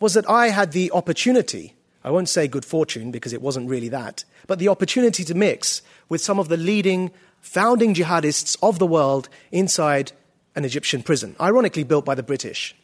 was 0.00 0.14
that 0.14 0.28
I 0.28 0.48
had 0.48 0.72
the 0.72 0.90
opportunity, 0.92 1.74
I 2.04 2.10
won't 2.10 2.28
say 2.28 2.48
good 2.48 2.64
fortune 2.64 3.10
because 3.10 3.32
it 3.32 3.42
wasn't 3.42 3.70
really 3.70 3.88
that, 3.90 4.24
but 4.46 4.58
the 4.58 4.68
opportunity 4.68 5.24
to 5.24 5.34
mix 5.34 5.82
with 6.08 6.20
some 6.20 6.38
of 6.38 6.48
the 6.48 6.56
leading 6.56 7.10
founding 7.40 7.94
jihadists 7.94 8.56
of 8.62 8.78
the 8.78 8.86
world 8.86 9.28
inside 9.50 10.12
an 10.54 10.64
Egyptian 10.64 11.02
prison, 11.02 11.36
ironically 11.40 11.84
built 11.84 12.04
by 12.04 12.14
the 12.14 12.22
British. 12.22 12.74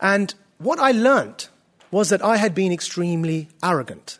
And 0.00 0.34
what 0.58 0.78
I 0.78 0.92
learned 0.92 1.48
was 1.90 2.10
that 2.10 2.24
I 2.24 2.36
had 2.36 2.54
been 2.54 2.72
extremely 2.72 3.48
arrogant. 3.62 4.18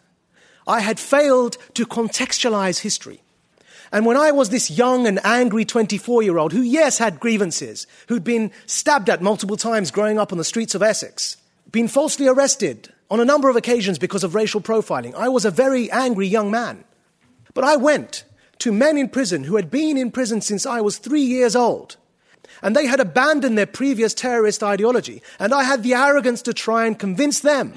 I 0.68 0.80
had 0.80 1.00
failed 1.00 1.56
to 1.74 1.86
contextualize 1.86 2.80
history. 2.80 3.22
And 3.90 4.04
when 4.04 4.18
I 4.18 4.30
was 4.30 4.50
this 4.50 4.70
young 4.70 5.06
and 5.06 5.18
angry 5.24 5.64
24 5.64 6.22
year 6.22 6.38
old, 6.38 6.52
who, 6.52 6.60
yes, 6.60 6.98
had 6.98 7.18
grievances, 7.18 7.86
who'd 8.08 8.22
been 8.22 8.52
stabbed 8.66 9.08
at 9.08 9.22
multiple 9.22 9.56
times 9.56 9.90
growing 9.90 10.18
up 10.18 10.30
on 10.30 10.38
the 10.38 10.44
streets 10.44 10.74
of 10.74 10.82
Essex, 10.82 11.38
been 11.72 11.88
falsely 11.88 12.28
arrested 12.28 12.92
on 13.10 13.18
a 13.18 13.24
number 13.24 13.48
of 13.48 13.56
occasions 13.56 13.98
because 13.98 14.22
of 14.22 14.34
racial 14.34 14.60
profiling, 14.60 15.14
I 15.14 15.30
was 15.30 15.46
a 15.46 15.50
very 15.50 15.90
angry 15.90 16.26
young 16.26 16.50
man. 16.50 16.84
But 17.54 17.64
I 17.64 17.76
went 17.76 18.24
to 18.58 18.70
men 18.70 18.98
in 18.98 19.08
prison 19.08 19.44
who 19.44 19.56
had 19.56 19.70
been 19.70 19.96
in 19.96 20.10
prison 20.10 20.42
since 20.42 20.66
I 20.66 20.82
was 20.82 20.98
three 20.98 21.22
years 21.22 21.56
old 21.56 21.96
and 22.62 22.74
they 22.74 22.86
had 22.86 23.00
abandoned 23.00 23.56
their 23.56 23.66
previous 23.66 24.14
terrorist 24.14 24.62
ideology. 24.62 25.22
And 25.38 25.54
I 25.54 25.64
had 25.64 25.82
the 25.82 25.94
arrogance 25.94 26.42
to 26.42 26.52
try 26.52 26.86
and 26.86 26.98
convince 26.98 27.40
them 27.40 27.74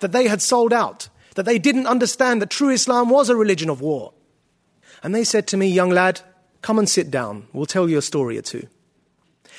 that 0.00 0.12
they 0.12 0.28
had 0.28 0.42
sold 0.42 0.72
out, 0.72 1.08
that 1.40 1.46
they 1.46 1.58
didn't 1.58 1.86
understand 1.86 2.42
that 2.42 2.50
true 2.50 2.68
Islam 2.68 3.08
was 3.08 3.30
a 3.30 3.34
religion 3.34 3.70
of 3.70 3.80
war. 3.80 4.12
And 5.02 5.14
they 5.14 5.24
said 5.24 5.46
to 5.46 5.56
me, 5.56 5.68
Young 5.68 5.88
lad, 5.88 6.20
come 6.60 6.78
and 6.78 6.86
sit 6.86 7.10
down. 7.10 7.46
We'll 7.54 7.64
tell 7.64 7.88
you 7.88 7.96
a 7.96 8.02
story 8.02 8.36
or 8.36 8.42
two. 8.42 8.68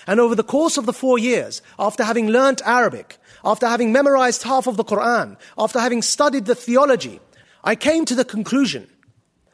And 0.05 0.19
over 0.19 0.35
the 0.35 0.43
course 0.43 0.77
of 0.77 0.85
the 0.85 0.93
four 0.93 1.17
years, 1.17 1.63
after 1.79 2.03
having 2.03 2.27
learnt 2.27 2.61
Arabic, 2.65 3.17
after 3.43 3.67
having 3.67 3.91
memorized 3.91 4.43
half 4.43 4.67
of 4.67 4.77
the 4.77 4.83
Quran, 4.83 5.37
after 5.57 5.79
having 5.79 6.03
studied 6.03 6.45
the 6.45 6.53
theology, 6.53 7.19
I 7.63 7.73
came 7.75 8.05
to 8.05 8.13
the 8.13 8.25
conclusion 8.25 8.87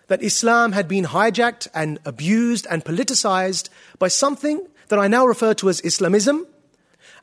that 0.07 0.22
Islam 0.22 0.74
had 0.74 0.89
been 0.89 1.05
hijacked 1.05 1.69
and 1.74 1.98
abused 2.03 2.67
and 2.69 2.84
politicized 2.84 3.69
by 4.00 4.10
something 4.10 4.67
that 4.89 5.00
I 5.00 5.07
now 5.07 5.25
refer 5.25 5.53
to 5.53 5.69
as 5.69 5.79
Islamism. 5.79 6.46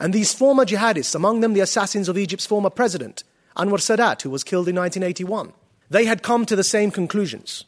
And 0.00 0.14
these 0.14 0.32
former 0.32 0.64
jihadists, 0.64 1.14
among 1.14 1.40
them 1.40 1.52
the 1.52 1.60
assassins 1.60 2.08
of 2.08 2.16
Egypt's 2.16 2.46
former 2.46 2.70
president, 2.70 3.22
Anwar 3.56 3.78
Sadat, 3.78 4.22
who 4.22 4.30
was 4.30 4.44
killed 4.44 4.68
in 4.68 4.76
1981, 4.76 5.52
they 5.90 6.04
had 6.06 6.22
come 6.22 6.44
to 6.46 6.56
the 6.56 6.64
same 6.64 6.90
conclusions. 6.90 7.64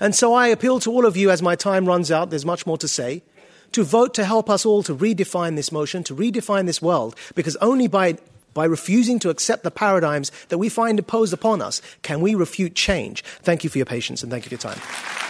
And 0.00 0.14
so 0.14 0.34
I 0.34 0.48
appeal 0.48 0.80
to 0.80 0.90
all 0.90 1.06
of 1.06 1.16
you 1.16 1.30
as 1.30 1.42
my 1.42 1.56
time 1.56 1.86
runs 1.86 2.10
out, 2.10 2.30
there's 2.30 2.44
much 2.44 2.66
more 2.66 2.78
to 2.78 2.88
say, 2.88 3.22
to 3.72 3.82
vote 3.82 4.14
to 4.14 4.24
help 4.24 4.48
us 4.48 4.64
all 4.64 4.82
to 4.84 4.94
redefine 4.94 5.56
this 5.56 5.72
motion, 5.72 6.04
to 6.04 6.14
redefine 6.14 6.66
this 6.66 6.82
world, 6.82 7.16
because 7.34 7.56
only 7.56 7.88
by, 7.88 8.16
by 8.52 8.64
refusing 8.64 9.18
to 9.20 9.30
accept 9.30 9.64
the 9.64 9.70
paradigms 9.70 10.30
that 10.48 10.58
we 10.58 10.68
find 10.68 10.98
imposed 10.98 11.32
upon 11.32 11.60
us 11.60 11.82
can 12.02 12.20
we 12.20 12.34
refute 12.34 12.74
change. 12.74 13.24
Thank 13.42 13.64
you 13.64 13.70
for 13.70 13.78
your 13.78 13.86
patience 13.86 14.22
and 14.22 14.30
thank 14.30 14.44
you 14.44 14.56
for 14.56 14.66
your 14.66 14.74
time. 14.74 15.23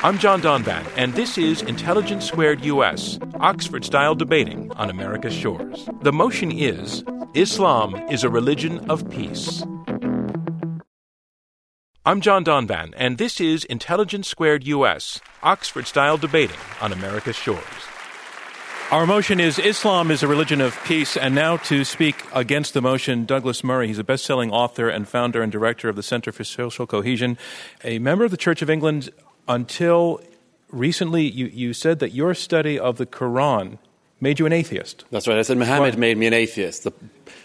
I'm 0.00 0.16
John 0.16 0.40
Donvan, 0.40 0.86
and 0.96 1.12
this 1.14 1.36
is 1.36 1.60
Intelligence 1.62 2.24
Squared 2.24 2.64
US, 2.64 3.18
Oxford 3.40 3.84
style 3.84 4.14
debating 4.14 4.70
on 4.76 4.90
America's 4.90 5.34
shores. 5.34 5.88
The 6.02 6.12
motion 6.12 6.52
is 6.52 7.02
Islam 7.34 7.96
is 8.08 8.22
a 8.22 8.30
religion 8.30 8.88
of 8.88 9.10
peace. 9.10 9.64
I'm 12.06 12.20
John 12.20 12.44
Donvan, 12.44 12.94
and 12.96 13.18
this 13.18 13.40
is 13.40 13.64
Intelligence 13.64 14.28
Squared 14.28 14.64
US, 14.68 15.20
Oxford 15.42 15.88
style 15.88 16.16
debating 16.16 16.60
on 16.80 16.92
America's 16.92 17.34
shores. 17.34 17.64
Our 18.92 19.04
motion 19.04 19.40
is 19.40 19.58
Islam 19.58 20.12
is 20.12 20.22
a 20.22 20.28
religion 20.28 20.60
of 20.60 20.82
peace. 20.84 21.14
And 21.16 21.34
now 21.34 21.58
to 21.58 21.84
speak 21.84 22.24
against 22.32 22.72
the 22.72 22.80
motion, 22.80 23.26
Douglas 23.26 23.62
Murray. 23.62 23.88
He's 23.88 23.98
a 23.98 24.04
best 24.04 24.24
selling 24.24 24.50
author 24.50 24.88
and 24.88 25.06
founder 25.06 25.42
and 25.42 25.52
director 25.52 25.90
of 25.90 25.96
the 25.96 26.02
Center 26.02 26.32
for 26.32 26.42
Social 26.42 26.86
Cohesion, 26.86 27.36
a 27.84 27.98
member 27.98 28.24
of 28.24 28.30
the 28.30 28.38
Church 28.38 28.62
of 28.62 28.70
England 28.70 29.10
until 29.48 30.20
recently 30.70 31.26
you, 31.26 31.46
you 31.46 31.72
said 31.72 31.98
that 32.00 32.12
your 32.12 32.34
study 32.34 32.78
of 32.78 32.98
the 32.98 33.06
Quran 33.06 33.78
made 34.20 34.38
you 34.38 34.46
an 34.46 34.52
atheist. 34.52 35.04
That's 35.10 35.28
right. 35.28 35.38
I 35.38 35.42
said 35.42 35.58
Muhammad 35.58 35.94
what? 35.94 35.98
made 35.98 36.18
me 36.18 36.26
an 36.26 36.34
atheist. 36.34 36.84
The, 36.84 36.92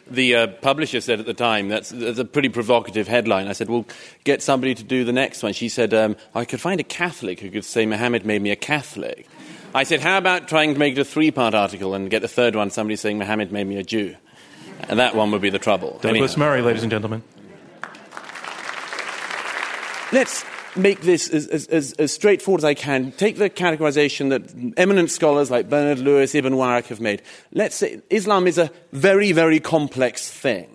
the 0.09 0.35
uh, 0.35 0.47
publisher 0.47 1.01
said 1.01 1.19
at 1.19 1.25
the 1.25 1.33
time, 1.33 1.69
that's, 1.69 1.89
that's, 1.89 2.19
a 2.19 2.25
pretty 2.25 2.49
provocative 2.49 3.07
headline. 3.07 3.47
I 3.47 3.53
said, 3.53 3.69
well, 3.69 3.85
get 4.23 4.41
somebody 4.41 4.73
to 4.75 4.83
do 4.83 5.03
the 5.03 5.13
next 5.13 5.43
one. 5.43 5.53
She 5.53 5.69
said, 5.69 5.93
um, 5.93 6.15
I 6.33 6.45
could 6.45 6.59
find 6.59 6.79
a 6.79 6.83
Catholic 6.83 7.39
who 7.39 7.49
could 7.51 7.65
say 7.65 7.85
Muhammad 7.85 8.25
made 8.25 8.41
me 8.41 8.51
a 8.51 8.55
Catholic. 8.55 9.27
I 9.75 9.83
said, 9.83 10.01
how 10.01 10.17
about 10.17 10.47
trying 10.47 10.73
to 10.73 10.79
make 10.79 10.97
it 10.97 10.99
a 10.99 11.05
three 11.05 11.31
part 11.31 11.53
article 11.53 11.93
and 11.93 12.09
get 12.09 12.21
the 12.21 12.27
third 12.27 12.55
one, 12.55 12.69
somebody 12.69 12.95
saying 12.95 13.17
Muhammad 13.17 13.51
made 13.51 13.65
me 13.65 13.77
a 13.77 13.83
Jew? 13.83 14.15
And 14.89 14.99
that 14.99 15.15
one 15.15 15.31
would 15.31 15.41
be 15.41 15.49
the 15.49 15.59
trouble. 15.59 15.99
Douglas 16.01 16.33
Anyhow. 16.33 16.49
Murray, 16.49 16.61
ladies 16.61 16.83
and 16.83 16.91
gentlemen. 16.91 17.23
Let's 20.11 20.43
make 20.75 21.01
this 21.01 21.29
as, 21.29 21.47
as, 21.47 21.93
as, 21.93 22.13
straightforward 22.13 22.61
as 22.61 22.65
I 22.65 22.73
can. 22.73 23.11
Take 23.11 23.37
the 23.37 23.49
categorization 23.49 24.29
that 24.29 24.73
eminent 24.77 25.11
scholars 25.11 25.51
like 25.51 25.69
Bernard 25.69 25.99
Lewis, 25.99 26.35
Ibn 26.35 26.53
Warraq 26.53 26.85
have 26.85 27.01
made. 27.01 27.21
Let's 27.51 27.75
say 27.75 28.01
Islam 28.09 28.47
is 28.47 28.57
a 28.57 28.71
very, 28.91 29.31
very 29.31 29.59
complex 29.59 30.29
thing. 30.29 30.73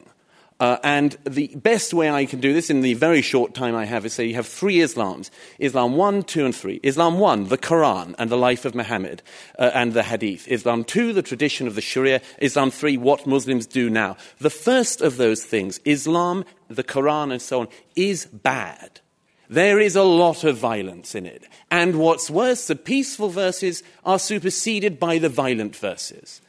Uh, 0.60 0.76
and 0.82 1.16
the 1.24 1.54
best 1.54 1.94
way 1.94 2.10
I 2.10 2.26
can 2.26 2.40
do 2.40 2.52
this 2.52 2.68
in 2.68 2.80
the 2.80 2.94
very 2.94 3.22
short 3.22 3.54
time 3.54 3.76
I 3.76 3.84
have 3.84 4.04
is 4.04 4.12
say 4.12 4.26
you 4.26 4.34
have 4.34 4.46
three 4.46 4.78
Islams 4.78 5.30
Islam 5.60 5.94
1, 5.94 6.24
2, 6.24 6.46
and 6.46 6.54
3. 6.54 6.80
Islam 6.82 7.20
1, 7.20 7.44
the 7.44 7.58
Quran 7.58 8.16
and 8.18 8.28
the 8.28 8.36
life 8.36 8.64
of 8.64 8.74
Muhammad 8.74 9.22
uh, 9.56 9.70
and 9.72 9.92
the 9.92 10.02
Hadith. 10.02 10.48
Islam 10.48 10.82
2, 10.82 11.12
the 11.12 11.22
tradition 11.22 11.68
of 11.68 11.76
the 11.76 11.80
Sharia. 11.80 12.20
Islam 12.38 12.72
3, 12.72 12.96
what 12.96 13.26
Muslims 13.26 13.66
do 13.66 13.88
now. 13.88 14.16
The 14.38 14.50
first 14.50 15.00
of 15.00 15.16
those 15.16 15.44
things, 15.44 15.78
Islam, 15.84 16.44
the 16.66 16.84
Quran, 16.84 17.30
and 17.30 17.40
so 17.40 17.60
on, 17.60 17.68
is 17.94 18.26
bad. 18.26 19.00
There 19.48 19.80
is 19.80 19.96
a 19.96 20.02
lot 20.02 20.44
of 20.44 20.58
violence 20.58 21.14
in 21.14 21.24
it. 21.24 21.44
And 21.70 21.98
what's 21.98 22.30
worse, 22.30 22.66
the 22.66 22.76
peaceful 22.76 23.30
verses 23.30 23.82
are 24.04 24.18
superseded 24.18 25.00
by 25.00 25.18
the 25.18 25.30
violent 25.30 25.74
verses. 25.74 26.42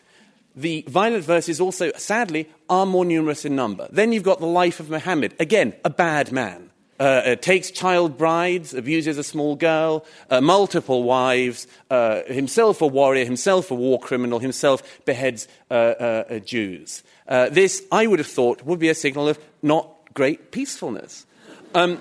The 0.55 0.83
violent 0.87 1.23
verses 1.23 1.61
also, 1.61 1.91
sadly, 1.93 2.49
are 2.69 2.85
more 2.85 3.05
numerous 3.05 3.45
in 3.45 3.55
number. 3.55 3.87
Then 3.91 4.11
you've 4.11 4.23
got 4.23 4.39
the 4.39 4.45
life 4.45 4.79
of 4.79 4.89
Muhammad. 4.89 5.33
Again, 5.39 5.73
a 5.85 5.89
bad 5.89 6.31
man. 6.31 6.69
Uh, 6.99 7.03
uh, 7.03 7.35
takes 7.37 7.71
child 7.71 8.17
brides, 8.17 8.73
abuses 8.73 9.17
a 9.17 9.23
small 9.23 9.55
girl, 9.55 10.05
uh, 10.29 10.41
multiple 10.41 11.03
wives, 11.03 11.65
uh, 11.89 12.23
himself 12.23 12.81
a 12.81 12.87
warrior, 12.87 13.23
himself 13.23 13.71
a 13.71 13.73
war 13.73 13.97
criminal, 13.97 14.39
himself 14.39 14.83
beheads 15.05 15.47
uh, 15.71 15.73
uh, 15.73 16.39
Jews. 16.39 17.03
this, 17.51 17.81
I 17.89 18.05
would 18.05 18.19
have 18.19 18.27
thought, 18.27 18.65
would 18.65 18.79
be 18.79 18.89
a 18.89 18.95
signal 18.95 19.29
of 19.29 19.39
not 19.61 19.89
great 20.13 20.51
peacefulness. 20.51 21.25
Um, 21.73 21.99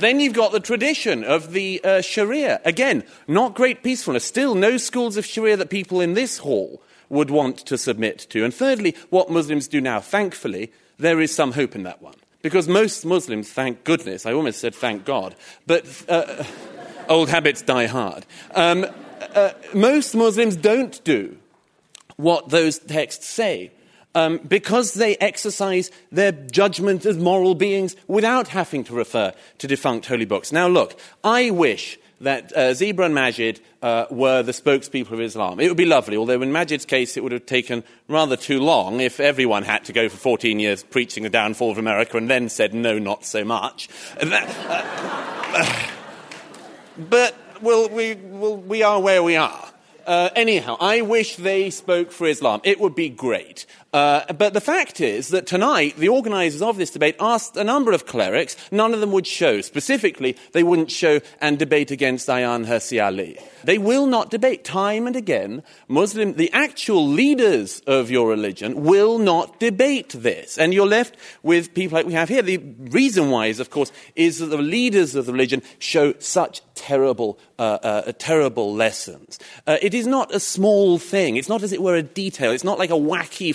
then 0.00 0.20
you've 0.20 0.34
got 0.34 0.52
the 0.52 0.60
tradition 0.60 1.24
of 1.24 1.52
the 1.52 1.80
uh, 1.84 2.00
Sharia. 2.00 2.60
Again, 2.64 3.04
not 3.26 3.54
great 3.54 3.82
peacefulness. 3.82 4.24
Still, 4.24 4.54
no 4.54 4.76
schools 4.76 5.16
of 5.16 5.26
Sharia 5.26 5.56
that 5.56 5.70
people 5.70 6.00
in 6.00 6.14
this 6.14 6.38
hall 6.38 6.82
would 7.08 7.30
want 7.30 7.58
to 7.58 7.76
submit 7.76 8.18
to. 8.30 8.44
And 8.44 8.54
thirdly, 8.54 8.96
what 9.10 9.30
Muslims 9.30 9.68
do 9.68 9.80
now, 9.80 10.00
thankfully, 10.00 10.72
there 10.98 11.20
is 11.20 11.34
some 11.34 11.52
hope 11.52 11.74
in 11.74 11.82
that 11.82 12.00
one. 12.00 12.14
Because 12.40 12.66
most 12.66 13.04
Muslims, 13.04 13.50
thank 13.50 13.84
goodness, 13.84 14.26
I 14.26 14.32
almost 14.32 14.60
said 14.60 14.74
thank 14.74 15.04
God, 15.04 15.36
but 15.66 15.86
uh, 16.08 16.44
old 17.08 17.28
habits 17.28 17.62
die 17.62 17.86
hard. 17.86 18.26
Um, 18.54 18.86
uh, 19.34 19.50
most 19.74 20.14
Muslims 20.14 20.56
don't 20.56 21.02
do 21.04 21.36
what 22.16 22.48
those 22.48 22.78
texts 22.78 23.28
say. 23.28 23.70
Um, 24.14 24.38
because 24.46 24.92
they 24.92 25.16
exercise 25.16 25.90
their 26.10 26.32
judgment 26.32 27.06
as 27.06 27.16
moral 27.16 27.54
beings 27.54 27.96
without 28.08 28.48
having 28.48 28.84
to 28.84 28.94
refer 28.94 29.32
to 29.56 29.66
defunct 29.66 30.04
holy 30.04 30.26
books. 30.26 30.52
Now, 30.52 30.68
look, 30.68 31.00
I 31.24 31.48
wish 31.50 31.98
that 32.22 32.52
uh, 32.56 32.70
Zeba 32.70 33.06
and 33.06 33.14
Maajid 33.14 33.60
uh, 33.82 34.06
were 34.10 34.42
the 34.42 34.52
spokespeople 34.52 35.10
of 35.10 35.20
Islam. 35.20 35.60
It 35.60 35.68
would 35.68 35.76
be 35.76 35.84
lovely, 35.84 36.16
although 36.16 36.40
in 36.40 36.50
Maajid's 36.50 36.86
case 36.86 37.16
it 37.16 37.22
would 37.22 37.32
have 37.32 37.46
taken 37.46 37.82
rather 38.08 38.36
too 38.36 38.60
long 38.60 39.00
if 39.00 39.18
everyone 39.18 39.64
had 39.64 39.84
to 39.86 39.92
go 39.92 40.08
for 40.08 40.16
14 40.16 40.58
years 40.60 40.84
preaching 40.84 41.24
the 41.24 41.30
downfall 41.30 41.72
of 41.72 41.78
America 41.78 42.16
and 42.16 42.30
then 42.30 42.48
said, 42.48 42.74
no, 42.74 42.98
not 42.98 43.24
so 43.24 43.44
much. 43.44 43.88
Uh, 44.20 45.86
but 46.96 47.34
well, 47.60 47.88
we, 47.88 48.14
well, 48.14 48.56
we 48.56 48.82
are 48.82 49.00
where 49.00 49.22
we 49.22 49.36
are. 49.36 49.68
Uh, 50.06 50.30
anyhow, 50.34 50.76
I 50.80 51.02
wish 51.02 51.36
they 51.36 51.70
spoke 51.70 52.10
for 52.10 52.26
Islam. 52.26 52.60
It 52.64 52.80
would 52.80 52.94
be 52.94 53.08
great. 53.08 53.66
Uh, 53.92 54.32
but 54.32 54.54
the 54.54 54.60
fact 54.60 55.00
is 55.02 55.28
that 55.28 55.46
tonight, 55.46 55.96
the 55.96 56.08
organisers 56.08 56.62
of 56.62 56.78
this 56.78 56.90
debate 56.90 57.14
asked 57.20 57.56
a 57.58 57.64
number 57.64 57.92
of 57.92 58.06
clerics. 58.06 58.56
None 58.70 58.94
of 58.94 59.00
them 59.00 59.12
would 59.12 59.26
show. 59.26 59.60
Specifically, 59.60 60.36
they 60.52 60.62
wouldn't 60.62 60.90
show 60.90 61.20
and 61.42 61.58
debate 61.58 61.90
against 61.90 62.28
Ayaan 62.28 62.64
Hirsi 62.64 63.04
Ali. 63.04 63.38
They 63.64 63.76
will 63.78 64.06
not 64.06 64.30
debate. 64.30 64.64
Time 64.64 65.06
and 65.06 65.14
again, 65.14 65.62
Muslim, 65.88 66.34
the 66.34 66.50
actual 66.52 67.06
leaders 67.06 67.80
of 67.86 68.10
your 68.10 68.28
religion 68.28 68.82
will 68.82 69.18
not 69.18 69.60
debate 69.60 70.10
this. 70.16 70.56
And 70.56 70.72
you're 70.72 70.86
left 70.86 71.16
with 71.42 71.74
people 71.74 71.96
like 71.96 72.06
we 72.06 72.14
have 72.14 72.30
here. 72.30 72.42
The 72.42 72.58
reason 72.58 73.30
why 73.30 73.46
is, 73.46 73.60
of 73.60 73.70
course, 73.70 73.92
is 74.16 74.38
that 74.38 74.46
the 74.46 74.56
leaders 74.56 75.14
of 75.14 75.26
the 75.26 75.32
religion 75.32 75.62
show 75.78 76.14
such 76.18 76.62
terrible, 76.74 77.38
uh, 77.58 77.78
uh, 77.82 78.12
terrible 78.18 78.74
lessons. 78.74 79.38
Uh, 79.66 79.76
it 79.82 79.94
is 79.94 80.06
not 80.06 80.34
a 80.34 80.40
small 80.40 80.98
thing. 80.98 81.36
It's 81.36 81.48
not 81.48 81.62
as 81.62 81.72
it 81.72 81.82
were 81.82 81.94
a 81.94 82.02
detail. 82.02 82.52
It's 82.52 82.64
not 82.64 82.78
like 82.78 82.90
a 82.90 82.94
wacky 82.94 83.54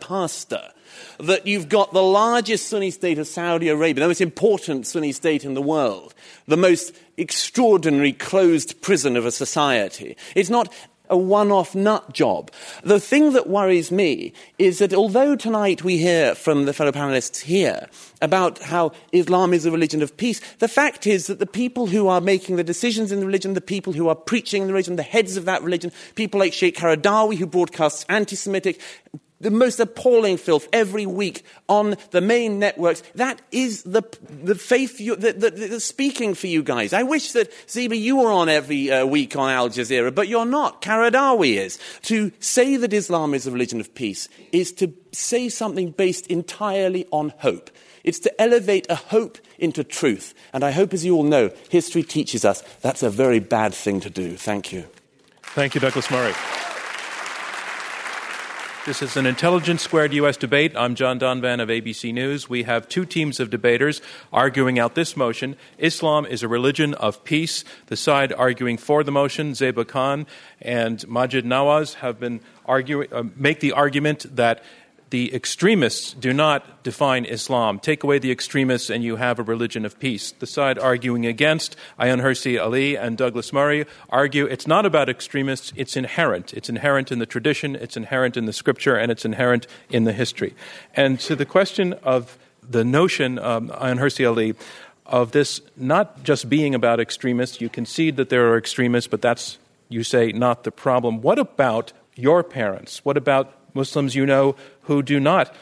pastor 0.00 0.72
that 1.18 1.46
you've 1.46 1.68
got 1.68 1.92
the 1.92 2.02
largest 2.02 2.68
Sunni 2.68 2.90
state 2.90 3.18
of 3.18 3.26
Saudi 3.26 3.68
Arabia, 3.68 4.02
the 4.02 4.08
most 4.08 4.20
important 4.20 4.86
Sunni 4.86 5.12
state 5.12 5.44
in 5.44 5.54
the 5.54 5.62
world, 5.62 6.14
the 6.46 6.56
most 6.56 6.94
extraordinary 7.16 8.12
closed 8.12 8.80
prison 8.80 9.16
of 9.16 9.26
a 9.26 9.30
society. 9.30 10.16
It's 10.34 10.50
not 10.50 10.72
a 11.10 11.16
one 11.16 11.50
off 11.50 11.74
nut 11.74 12.12
job. 12.12 12.50
The 12.84 13.00
thing 13.00 13.32
that 13.32 13.48
worries 13.48 13.90
me 13.90 14.32
is 14.58 14.78
that 14.78 14.94
although 14.94 15.34
tonight 15.34 15.82
we 15.82 15.98
hear 15.98 16.34
from 16.34 16.64
the 16.64 16.72
fellow 16.72 16.92
panelists 16.92 17.40
here 17.40 17.88
about 18.22 18.60
how 18.60 18.92
Islam 19.12 19.52
is 19.52 19.66
a 19.66 19.72
religion 19.72 20.02
of 20.02 20.16
peace, 20.16 20.40
the 20.58 20.68
fact 20.68 21.06
is 21.06 21.26
that 21.26 21.40
the 21.40 21.46
people 21.46 21.88
who 21.88 22.06
are 22.06 22.20
making 22.20 22.56
the 22.56 22.64
decisions 22.64 23.10
in 23.10 23.18
the 23.20 23.26
religion, 23.26 23.54
the 23.54 23.60
people 23.60 23.92
who 23.92 24.08
are 24.08 24.14
preaching 24.14 24.62
in 24.62 24.68
the 24.68 24.72
religion, 24.72 24.96
the 24.96 25.02
heads 25.02 25.36
of 25.36 25.44
that 25.46 25.62
religion, 25.62 25.90
people 26.14 26.38
like 26.38 26.52
Sheikh 26.52 26.76
Qaradawi 26.76 27.36
who 27.36 27.46
broadcasts 27.46 28.06
anti 28.08 28.36
Semitic 28.36 28.80
the 29.40 29.50
most 29.50 29.80
appalling 29.80 30.36
filth 30.36 30.68
every 30.72 31.06
week 31.06 31.44
on 31.68 31.96
the 32.10 32.20
main 32.20 32.58
networks. 32.58 33.02
That 33.14 33.40
is 33.50 33.82
the, 33.84 34.02
the 34.42 34.54
faith 34.54 35.00
you, 35.00 35.16
the, 35.16 35.32
the, 35.32 35.50
the 35.50 35.80
speaking 35.80 36.34
for 36.34 36.46
you 36.46 36.62
guys. 36.62 36.92
I 36.92 37.02
wish 37.02 37.32
that, 37.32 37.50
Zeba, 37.66 37.98
you 37.98 38.16
were 38.16 38.30
on 38.30 38.48
every 38.48 38.90
uh, 38.90 39.06
week 39.06 39.36
on 39.36 39.50
Al 39.50 39.70
Jazeera, 39.70 40.14
but 40.14 40.28
you're 40.28 40.46
not. 40.46 40.82
Qaradawi 40.82 41.56
is. 41.56 41.78
To 42.02 42.32
say 42.40 42.76
that 42.76 42.92
Islam 42.92 43.34
is 43.34 43.46
a 43.46 43.50
religion 43.50 43.80
of 43.80 43.94
peace 43.94 44.28
is 44.52 44.72
to 44.74 44.92
say 45.12 45.48
something 45.48 45.90
based 45.90 46.26
entirely 46.26 47.06
on 47.10 47.32
hope. 47.38 47.70
It's 48.04 48.18
to 48.20 48.40
elevate 48.40 48.86
a 48.88 48.94
hope 48.94 49.38
into 49.58 49.84
truth. 49.84 50.34
And 50.52 50.64
I 50.64 50.70
hope, 50.70 50.94
as 50.94 51.04
you 51.04 51.16
all 51.16 51.22
know, 51.22 51.50
history 51.68 52.02
teaches 52.02 52.44
us 52.44 52.62
that's 52.80 53.02
a 53.02 53.10
very 53.10 53.40
bad 53.40 53.74
thing 53.74 54.00
to 54.00 54.10
do. 54.10 54.36
Thank 54.36 54.72
you. 54.72 54.86
Thank 55.42 55.74
you, 55.74 55.80
Douglas 55.80 56.10
Murray. 56.10 56.32
This 58.86 59.02
is 59.02 59.14
an 59.18 59.26
Intelligence 59.26 59.82
Squared 59.82 60.14
U.S. 60.14 60.38
debate. 60.38 60.72
I'm 60.74 60.94
John 60.94 61.20
Donvan 61.20 61.60
of 61.60 61.68
ABC 61.68 62.14
News. 62.14 62.48
We 62.48 62.62
have 62.62 62.88
two 62.88 63.04
teams 63.04 63.38
of 63.38 63.50
debaters 63.50 64.00
arguing 64.32 64.78
out 64.78 64.94
this 64.94 65.18
motion 65.18 65.56
Islam 65.76 66.24
is 66.24 66.42
a 66.42 66.48
religion 66.48 66.94
of 66.94 67.22
peace. 67.22 67.62
The 67.86 67.96
side 67.96 68.32
arguing 68.32 68.78
for 68.78 69.04
the 69.04 69.12
motion, 69.12 69.52
Zeba 69.52 69.86
Khan 69.86 70.26
and 70.62 70.98
Maajid 71.00 71.42
Nawaz, 71.42 71.96
have 71.96 72.18
been 72.18 72.40
arguing, 72.64 73.12
uh, 73.12 73.24
make 73.36 73.60
the 73.60 73.72
argument 73.72 74.24
that 74.34 74.64
the 75.10 75.34
extremists 75.34 76.12
do 76.14 76.32
not 76.32 76.84
define 76.84 77.24
Islam. 77.24 77.80
Take 77.80 78.04
away 78.04 78.20
the 78.20 78.30
extremists 78.30 78.90
and 78.90 79.02
you 79.02 79.16
have 79.16 79.40
a 79.40 79.42
religion 79.42 79.84
of 79.84 79.98
peace. 79.98 80.30
The 80.32 80.46
side 80.46 80.78
arguing 80.78 81.26
against 81.26 81.76
Ayaan 81.98 82.22
Hirsi 82.22 82.60
Ali 82.60 82.96
and 82.96 83.18
Douglas 83.18 83.52
Murray 83.52 83.86
argue 84.08 84.46
it's 84.46 84.68
not 84.68 84.86
about 84.86 85.08
extremists, 85.08 85.72
it's 85.74 85.96
inherent. 85.96 86.54
It's 86.54 86.68
inherent 86.68 87.10
in 87.10 87.18
the 87.18 87.26
tradition, 87.26 87.74
it's 87.74 87.96
inherent 87.96 88.36
in 88.36 88.46
the 88.46 88.52
scripture, 88.52 88.94
and 88.94 89.10
it's 89.10 89.24
inherent 89.24 89.66
in 89.90 90.04
the 90.04 90.12
history. 90.12 90.54
And 90.94 91.18
to 91.20 91.34
the 91.34 91.46
question 91.46 91.94
of 92.04 92.38
the 92.62 92.84
notion, 92.84 93.40
um, 93.40 93.68
Ayaan 93.70 93.98
Hirsi 93.98 94.26
Ali, 94.28 94.54
of 95.06 95.32
this 95.32 95.60
not 95.76 96.22
just 96.22 96.48
being 96.48 96.72
about 96.72 97.00
extremists, 97.00 97.60
you 97.60 97.68
concede 97.68 98.16
that 98.16 98.28
there 98.28 98.52
are 98.52 98.56
extremists, 98.56 99.08
but 99.08 99.20
that's, 99.20 99.58
you 99.88 100.04
say, 100.04 100.30
not 100.30 100.62
the 100.62 100.70
problem. 100.70 101.20
What 101.20 101.40
about 101.40 101.92
your 102.14 102.44
parents? 102.44 103.04
What 103.04 103.16
about 103.16 103.56
Muslims 103.74 104.14
you 104.14 104.26
know 104.26 104.56
who 104.90 105.02
do 105.02 105.20
not 105.20 105.54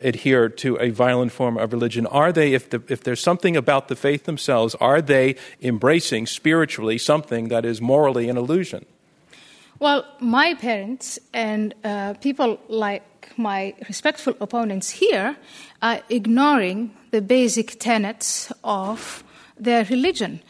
adhere 0.00 0.48
to 0.48 0.76
a 0.80 0.90
violent 0.90 1.30
form 1.30 1.56
of 1.56 1.72
religion? 1.72 2.04
Are 2.06 2.32
they, 2.32 2.52
if, 2.52 2.68
the, 2.70 2.82
if 2.88 3.04
there's 3.04 3.22
something 3.22 3.56
about 3.56 3.86
the 3.86 3.94
faith 3.94 4.24
themselves, 4.24 4.74
are 4.80 5.00
they 5.00 5.36
embracing 5.60 6.26
spiritually 6.26 6.98
something 6.98 7.46
that 7.46 7.64
is 7.64 7.80
morally 7.80 8.28
an 8.28 8.36
illusion? 8.36 8.84
Well, 9.78 10.04
my 10.18 10.54
parents 10.54 11.20
and 11.32 11.74
uh, 11.84 12.14
people 12.14 12.58
like 12.68 13.04
my 13.36 13.74
respectful 13.86 14.34
opponents 14.40 14.90
here 14.90 15.36
are 15.80 16.00
ignoring 16.08 16.90
the 17.12 17.22
basic 17.22 17.78
tenets 17.78 18.52
of 18.64 19.22
their 19.56 19.84
religion. 19.84 20.40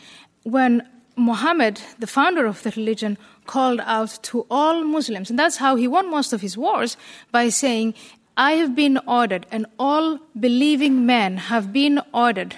When 0.44 0.88
Muhammad, 1.16 1.82
the 1.98 2.06
founder 2.06 2.46
of 2.46 2.62
the 2.62 2.72
religion, 2.76 3.18
called 3.46 3.80
out 3.80 4.18
to 4.22 4.46
all 4.50 4.84
Muslims. 4.84 5.30
And 5.30 5.38
that's 5.38 5.56
how 5.56 5.76
he 5.76 5.86
won 5.88 6.10
most 6.10 6.32
of 6.32 6.40
his 6.40 6.56
wars 6.56 6.96
by 7.30 7.50
saying, 7.50 7.94
I 8.36 8.52
have 8.52 8.74
been 8.74 8.98
ordered, 9.06 9.46
and 9.50 9.66
all 9.78 10.18
believing 10.38 11.04
men 11.04 11.36
have 11.36 11.72
been 11.72 12.00
ordered 12.14 12.56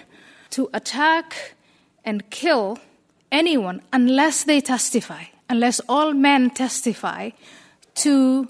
to 0.50 0.70
attack 0.72 1.54
and 2.04 2.28
kill 2.30 2.78
anyone 3.32 3.82
unless 3.92 4.44
they 4.44 4.60
testify, 4.60 5.24
unless 5.50 5.80
all 5.88 6.12
men 6.12 6.50
testify 6.50 7.30
to 7.96 8.48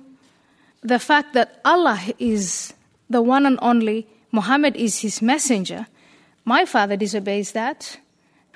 the 0.82 0.98
fact 0.98 1.32
that 1.32 1.60
Allah 1.64 2.00
is 2.18 2.74
the 3.08 3.22
one 3.22 3.46
and 3.46 3.58
only, 3.62 4.06
Muhammad 4.32 4.76
is 4.76 5.00
his 5.00 5.22
messenger. 5.22 5.87
My 6.44 6.64
father 6.66 6.96
disobeys 6.96 7.52
that. 7.52 7.98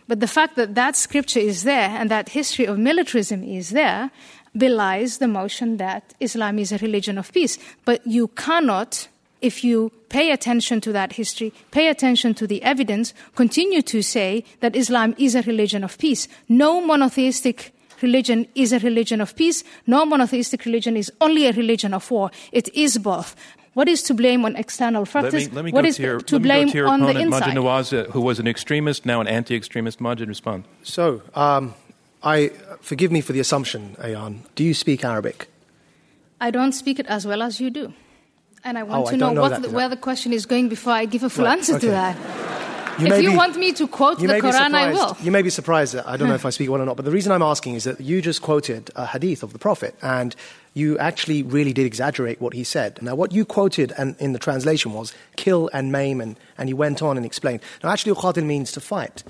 But 0.08 0.20
the 0.20 0.26
fact 0.26 0.56
that 0.56 0.74
that 0.74 0.96
scripture 0.96 1.40
is 1.40 1.64
there 1.64 1.90
and 1.90 2.10
that 2.10 2.30
history 2.30 2.64
of 2.64 2.78
militarism 2.78 3.44
is 3.44 3.70
there 3.70 4.10
belies 4.56 5.18
the 5.18 5.28
motion 5.28 5.76
that 5.78 6.14
Islam 6.20 6.58
is 6.58 6.72
a 6.72 6.78
religion 6.78 7.18
of 7.18 7.32
peace. 7.32 7.58
But 7.84 8.06
you 8.06 8.28
cannot, 8.28 9.08
if 9.40 9.62
you 9.62 9.92
pay 10.08 10.30
attention 10.30 10.80
to 10.82 10.92
that 10.92 11.12
history, 11.12 11.52
pay 11.70 11.88
attention 11.88 12.34
to 12.34 12.46
the 12.46 12.62
evidence, 12.62 13.14
continue 13.34 13.82
to 13.82 14.02
say 14.02 14.44
that 14.60 14.74
Islam 14.74 15.14
is 15.18 15.34
a 15.34 15.42
religion 15.42 15.84
of 15.84 15.98
peace. 15.98 16.28
No 16.48 16.80
monotheistic 16.80 17.72
religion 18.00 18.46
is 18.54 18.72
a 18.72 18.78
religion 18.78 19.20
of 19.20 19.34
peace. 19.36 19.64
No 19.86 20.06
monotheistic 20.06 20.64
religion 20.64 20.96
is 20.96 21.12
only 21.20 21.46
a 21.46 21.52
religion 21.52 21.92
of 21.94 22.10
war. 22.10 22.30
It 22.52 22.72
is 22.74 22.98
both. 22.98 23.34
What 23.74 23.88
is 23.88 24.02
to 24.04 24.14
blame 24.14 24.44
on 24.44 24.56
external 24.56 25.04
factors? 25.04 25.44
Let 25.44 25.50
me, 25.50 25.56
let 25.56 25.64
me 25.66 25.72
what 25.72 25.82
go 25.82 25.88
is 25.88 25.96
to 25.96 26.02
your, 26.02 26.20
to 26.20 26.40
blame 26.40 26.68
to 26.70 26.76
your 26.76 26.88
on 26.88 27.02
opponent, 27.02 27.18
the 27.18 27.22
inside? 27.22 27.54
Maajid 27.54 27.54
Nawaz, 27.54 28.10
who 28.10 28.20
was 28.20 28.40
an 28.40 28.48
extremist, 28.48 29.06
now 29.06 29.20
an 29.20 29.28
anti-extremist. 29.28 30.00
Maajid, 30.00 30.26
respond. 30.26 30.64
So, 30.82 31.22
um, 31.34 31.74
I 32.22 32.48
forgive 32.80 33.12
me 33.12 33.20
for 33.20 33.32
the 33.32 33.40
assumption, 33.40 33.96
Ayaan. 34.00 34.40
Do 34.54 34.64
you 34.64 34.74
speak 34.74 35.04
Arabic? 35.04 35.48
I 36.40 36.50
don't 36.50 36.72
speak 36.72 36.98
it 36.98 37.06
as 37.06 37.26
well 37.26 37.42
as 37.42 37.60
you 37.60 37.70
do. 37.70 37.92
And 38.64 38.76
I 38.78 38.82
want 38.82 39.06
Oh, 39.06 39.08
to 39.10 39.14
I 39.14 39.16
know, 39.16 39.32
know 39.32 39.48
that. 39.48 39.62
the, 39.62 39.70
where 39.70 39.88
the 39.88 39.96
question 39.96 40.32
is 40.32 40.46
going 40.46 40.68
before 40.68 40.92
I 40.92 41.04
give 41.04 41.22
a 41.22 41.30
full 41.30 41.44
Right, 41.44 41.58
answer 41.58 41.78
to 41.78 41.86
that. 41.90 42.16
You 42.98 43.06
if 43.06 43.22
you 43.22 43.30
be- 43.30 43.36
want 43.36 43.56
me 43.56 43.72
to 43.74 43.86
quote 43.86 44.18
the 44.18 44.26
Quran, 44.26 44.74
I 44.74 44.92
will. 44.92 45.16
You 45.22 45.30
may 45.30 45.42
be 45.42 45.50
surprised. 45.50 45.94
That 45.94 46.08
I 46.08 46.16
don't 46.16 46.26
know 46.26 46.34
if 46.34 46.44
I 46.44 46.50
speak 46.56 46.68
well 46.68 46.82
or 46.82 46.84
not, 46.84 46.96
but 46.96 47.04
the 47.04 47.12
reason 47.12 47.30
I'm 47.30 47.42
asking 47.42 47.76
is 47.76 47.84
that 47.84 48.00
you 48.00 48.20
just 48.20 48.42
quoted 48.42 48.90
a 48.96 49.06
hadith 49.06 49.44
of 49.44 49.52
the 49.52 49.58
Prophet, 49.60 49.94
and 50.02 50.34
you 50.74 50.98
actually 50.98 51.44
really 51.44 51.72
did 51.72 51.86
exaggerate 51.86 52.40
what 52.40 52.54
he 52.54 52.64
said. 52.64 53.00
Now, 53.00 53.14
what 53.14 53.30
you 53.30 53.44
quoted 53.44 53.92
and 53.96 54.16
in 54.18 54.32
the 54.32 54.40
translation 54.40 54.92
was 54.92 55.14
kill 55.36 55.70
and 55.72 55.92
maim, 55.92 56.20
and, 56.20 56.36
and 56.58 56.68
he 56.68 56.74
went 56.74 57.00
on 57.00 57.16
and 57.16 57.24
explained. 57.24 57.60
Now, 57.84 57.90
actually, 57.90 58.14
uqatil 58.16 58.44
means 58.44 58.72
to 58.72 58.80
fight. 58.80 59.22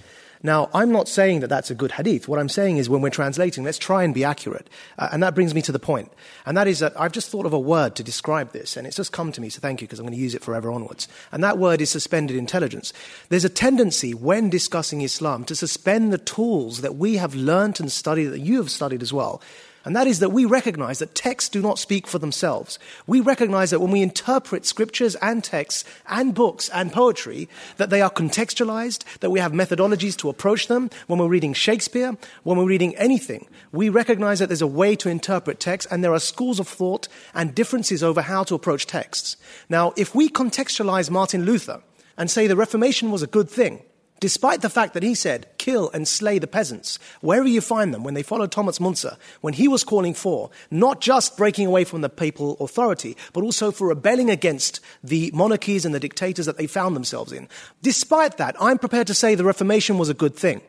Now, 0.43 0.71
I'm 0.73 0.93
not 0.93 1.09
saying 1.09 1.41
that 1.41 1.49
that's 1.49 1.71
a 1.71 1.75
good 1.75 1.93
hadith. 1.93 2.29
What 2.29 2.39
I'm 2.39 2.49
saying 2.49 2.77
is 2.77 2.89
when 2.89 3.01
we're 3.01 3.11
translating, 3.11 3.65
let's 3.65 3.79
try 3.79 4.05
and 4.05 4.15
be 4.15 4.25
accurate. 4.25 4.71
Uh, 4.99 5.09
and 5.11 5.23
that 5.23 5.35
brings 5.35 5.55
me 5.55 5.63
to 5.63 5.73
the 5.73 5.79
point. 5.79 6.13
And 6.47 6.57
that 6.57 6.69
is 6.69 6.79
that 6.79 6.99
I've 6.99 7.13
just 7.13 7.31
thought 7.31 7.47
of 7.47 7.53
a 7.53 7.59
word 7.59 7.97
to 7.97 8.05
describe 8.05 8.53
this, 8.53 8.77
and 8.77 8.87
it's 8.87 8.97
just 8.97 9.13
come 9.13 9.33
to 9.33 9.41
me, 9.41 9.49
so 9.49 9.61
thank 9.61 9.81
you, 9.81 9.87
because 9.87 9.99
I'm 9.99 10.07
going 10.07 10.17
to 10.17 10.23
use 10.23 10.35
it 10.35 10.45
forever 10.45 10.71
onwards. 10.71 11.09
And 11.33 11.43
that 11.43 11.59
word 11.59 11.81
is 11.81 11.91
suspended 11.91 12.37
intelligence. 12.37 12.93
There's 13.29 13.45
a 13.45 13.49
tendency 13.49 14.15
when 14.15 14.49
discussing 14.51 15.03
Islam 15.03 15.45
to 15.45 15.57
suspend 15.57 16.13
the 16.13 16.19
tools 16.19 16.83
that 16.83 16.97
we 16.97 17.17
have 17.17 17.35
learnt 17.35 17.81
and 17.81 17.91
studied, 17.91 18.27
that 18.27 18.41
you 18.41 18.59
have 18.59 18.71
studied 18.71 19.03
as 19.03 19.13
well, 19.13 19.43
and 19.89 19.97
that 19.97 20.07
is 20.07 20.19
that 20.19 20.33
we 20.33 20.45
recognize 20.45 20.99
that 20.99 21.15
texts 21.15 21.49
do 21.49 21.63
not 21.63 21.79
speak 21.79 22.07
for 22.07 22.19
themselves. 22.19 22.79
We 23.07 23.21
recognize 23.21 23.71
that 23.71 23.81
when 23.81 23.91
we 23.91 24.03
interpret 24.03 24.67
scriptures 24.67 25.15
and 25.23 25.43
texts 25.43 25.83
and 26.07 26.35
books 26.35 26.69
and 26.69 26.93
poetry, 26.93 27.49
that 27.79 27.89
they 27.89 28.03
are 28.03 28.11
contextualized, 28.11 29.05
that 29.21 29.31
we 29.31 29.41
have 29.41 29.53
methodologies 29.53 30.15
to 30.19 30.29
approach 30.29 30.67
them. 30.67 30.91
When 31.07 31.19
we're 31.19 31.29
reading 31.29 31.55
Shakespeare, 31.55 32.19
when 32.43 32.59
we're 32.59 32.67
reading 32.67 32.97
anything, 32.97 33.49
we 33.73 33.89
recognize 33.89 34.41
that 34.41 34.51
there's 34.51 34.61
a 34.61 34.67
way 34.67 34.95
to 34.95 35.09
interpret 35.09 35.59
texts 35.59 35.91
and 35.91 36.05
there 36.05 36.13
are 36.13 36.21
schools 36.21 36.61
of 36.61 36.69
thought 36.69 37.09
and 37.33 37.55
differences 37.55 38.03
over 38.03 38.21
how 38.21 38.45
to 38.45 38.55
approach 38.55 38.87
texts. 38.87 39.39
Now, 39.71 39.95
if 39.97 40.15
we 40.15 40.29
contextualize 40.29 41.09
Martin 41.09 41.47
Luther 41.47 41.81
and 42.19 42.31
say 42.31 42.47
the 42.47 42.57
Reformation 42.57 43.11
was 43.11 43.23
a 43.23 43.27
good 43.27 43.49
thing, 43.49 43.81
Despite 44.21 44.63
the 44.63 44.71
fact 44.71 44.95
that 44.95 45.05
he 45.05 45.15
said, 45.15 45.47
kill 45.59 45.91
and 45.95 46.09
slay 46.09 46.39
the 46.39 46.49
peasants, 46.49 46.99
wherever 47.21 47.47
you 47.47 47.61
find 47.61 47.95
them, 47.95 48.03
when 48.03 48.15
they 48.15 48.23
followed 48.25 48.51
Thomas 48.51 48.81
Müntzer, 48.81 49.17
when 49.43 49.55
he 49.55 49.69
was 49.69 49.85
calling 49.85 50.13
for 50.13 50.51
not 50.71 51.01
just 51.01 51.37
breaking 51.37 51.67
away 51.67 51.85
from 51.85 52.01
the 52.01 52.09
papal 52.09 52.57
authority, 52.59 53.17
but 53.33 53.45
also 53.45 53.71
for 53.71 53.89
rebelling 53.89 54.29
against 54.29 54.81
the 55.05 55.31
monarchies 55.33 55.85
and 55.85 55.95
the 55.95 56.01
dictators 56.01 56.47
that 56.47 56.57
they 56.57 56.67
found 56.67 56.97
themselves 56.97 57.33
in. 57.33 57.49
Despite 57.83 58.39
that, 58.39 58.57
I'm 58.61 58.79
prepared 58.79 59.07
to 59.07 59.15
say 59.15 59.35
the 59.35 59.45
Reformation 59.45 59.99
was 59.99 60.09
a 60.09 60.15
good 60.15 60.35
thing. 60.35 60.63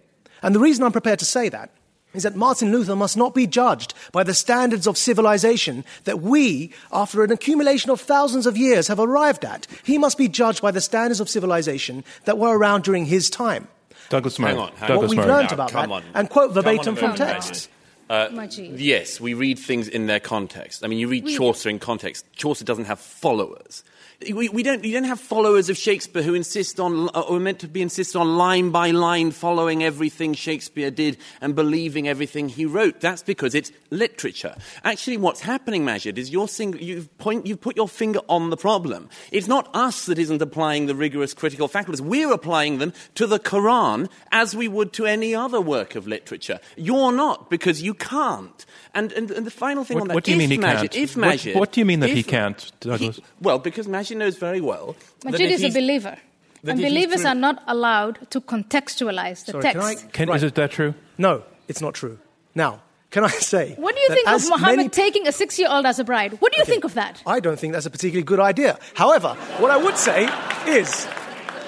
And 0.44 0.54
the 0.54 0.60
reason 0.60 0.84
I'm 0.84 0.92
prepared 0.92 1.20
to 1.20 1.26
say 1.26 1.50
that 1.50 1.72
is 2.14 2.24
that 2.24 2.36
Martin 2.36 2.72
Luther 2.72 2.96
must 2.96 3.18
not 3.18 3.36
be 3.36 3.46
judged 3.46 3.94
by 4.12 4.24
the 4.24 4.34
standards 4.34 4.88
of 4.88 4.98
civilization 4.98 5.86
that 6.06 6.22
we, 6.22 6.72
after 6.92 7.24
an 7.24 7.32
accumulation 7.32 7.92
of 7.92 8.02
thousands 8.02 8.46
of 8.46 8.58
years, 8.58 8.88
have 8.88 9.00
arrived 9.00 9.46
at. 9.46 9.68
He 9.84 9.98
must 9.98 10.18
be 10.18 10.28
judged 10.28 10.62
by 10.62 10.72
the 10.72 10.82
standards 10.82 11.20
of 11.20 11.30
civilization 11.30 12.04
that 12.26 12.38
were 12.38 12.58
around 12.58 12.84
during 12.84 13.06
his 13.06 13.30
time. 13.30 13.68
Douglas 14.10 14.40
Murray. 14.40 14.52
Hang 14.52 14.60
on, 14.60 14.72
hang 14.74 14.88
Douglas 14.88 15.10
what 15.10 15.10
we've 15.10 15.18
Murray. 15.18 15.28
learned 15.28 15.52
about 15.52 15.72
come 15.72 15.90
that, 15.90 15.96
on. 15.96 16.04
and 16.16 16.30
quote 16.30 16.50
Come 16.50 16.58
on 16.58 16.64
verbatim 16.64 16.96
from 16.96 17.16
texts. 17.16 17.70
Uh, 18.10 18.28
Maajid. 18.30 18.74
Yes, 18.80 19.22
we 19.22 19.36
read 19.36 19.60
things 19.60 19.88
in 19.88 20.08
their 20.08 20.20
context. 20.20 20.84
I 20.84 20.88
mean, 20.88 20.98
you 20.98 21.08
read 21.08 21.28
Chaucer 21.28 21.70
in 21.70 21.78
context. 21.78 22.26
Chaucer 22.36 22.66
doesn't 22.66 22.86
have 22.86 23.00
followers. 23.00 23.84
We, 24.22 24.50
we 24.50 24.64
don't, 24.64 24.84
you 24.84 24.92
don't 24.92 25.06
have 25.06 25.18
followers 25.18 25.70
of 25.70 25.78
Shakespeare 25.78 26.22
who 26.22 26.34
insist 26.34 26.78
on, 26.78 27.08
uh, 27.16 27.22
or 27.22 27.38
are 27.38 27.40
meant 27.40 27.60
to 27.60 27.70
be 27.70 27.82
insist 27.82 28.18
on 28.18 28.38
line 28.38 28.70
by 28.70 28.92
line 28.92 29.32
following 29.32 29.82
everything 29.82 30.34
Shakespeare 30.34 30.92
did 30.92 31.16
and 31.40 31.56
believing 31.56 32.06
everything 32.10 32.50
he 32.50 32.66
wrote. 32.66 33.00
That's 33.00 33.24
because 33.24 33.56
it's 33.56 33.72
literature. 33.92 34.56
Actually, 34.84 35.16
what's 35.16 35.40
happening, 35.40 35.86
Maajid, 35.86 36.18
is 36.18 36.32
you're 36.32 36.50
sing- 36.50 36.78
you've, 36.82 37.18
point, 37.18 37.46
you've 37.48 37.62
put 37.62 37.78
your 37.78 37.88
finger 37.88 38.20
on 38.28 38.50
the 38.50 38.58
problem. 38.58 39.08
It's 39.32 39.48
not 39.48 39.70
us 39.74 40.08
that 40.08 40.20
isn't 40.20 40.42
applying 40.42 40.88
the 40.88 40.96
rigorous 40.96 41.34
critical 41.34 41.70
faculties. 41.70 42.02
We're 42.02 42.34
applying 42.34 42.80
them 42.80 42.92
to 43.16 43.26
the 43.26 43.40
Quran 43.40 44.10
as 44.34 44.54
we 44.54 44.68
would 44.68 44.92
to 44.94 45.06
any 45.06 45.34
other 45.34 45.62
work 45.62 45.96
of 45.96 46.08
literature. 46.08 46.60
You're 46.76 47.14
not, 47.14 47.50
because 47.50 47.82
you 47.82 47.94
can't. 47.94 48.66
And, 48.94 49.14
and, 49.14 49.32
and 49.32 49.48
the 49.48 49.52
final 49.52 49.86
thing 49.86 49.96
What- 49.96 50.02
on 50.02 50.08
that, 50.10 50.14
what 50.16 50.24
do 50.26 50.32
you 50.32 50.36
if 50.36 50.40
mean 50.40 50.52
he 50.52 50.58
Maajid, 50.58 50.76
can't? 50.92 50.96
If 50.98 51.16
Maajid, 51.16 51.56
what 51.56 51.72
do 51.72 51.80
you 51.80 51.86
mean 51.86 52.02
that 52.02 52.10
he 52.10 52.22
can't, 52.22 52.70
Douglas? 52.82 53.16
he- 53.16 53.24
well, 53.40 53.60
because 53.60 53.88
Maajid 53.88 54.09
knows 54.16 54.38
very 54.38 54.62
well. 54.62 54.96
that 55.22 55.34
Maajid 55.34 55.52
is 55.52 55.64
a 55.64 55.70
believer. 55.70 56.18
And 56.66 56.80
believers 56.80 57.24
are 57.26 57.36
not 57.36 57.64
allowed 57.68 58.30
to 58.32 58.42
contextualize 58.42 59.46
the 59.46 59.52
Sorry, 59.54 59.64
text. 59.64 59.78
can 59.80 59.82
I- 59.86 60.12
Can, 60.12 60.30
Right. 60.30 60.44
Is 60.44 60.52
that 60.52 60.72
true? 60.72 60.94
No, 61.18 61.44
it's 61.68 61.82
not 61.82 61.94
true. 61.94 62.20
Now, 62.54 62.82
can 63.12 63.24
I 63.24 63.30
say? 63.30 63.76
What 63.78 63.96
do 63.96 64.02
you 64.02 64.10
think 64.10 64.28
of 64.28 64.44
Muhammad 64.50 64.78
many- 64.78 64.90
taking 64.90 65.26
a 65.28 65.32
six 65.32 65.58
year 65.58 65.70
old 65.72 65.86
as 65.86 66.00
a 66.00 66.04
bride? 66.04 66.34
What 66.42 66.52
do 66.52 66.60
you 66.60 66.66
think 66.66 66.84
of 66.84 66.94
that? 66.96 67.22
I 67.26 67.40
don't 67.40 67.58
think 67.58 67.74
that's 67.74 67.86
a 67.86 67.90
particularly 67.90 68.24
good 68.24 68.40
idea. 68.40 68.78
However, 68.96 69.30
what 69.60 69.72
I 69.72 69.78
would 69.78 69.98
say 69.98 70.28
is 70.68 71.08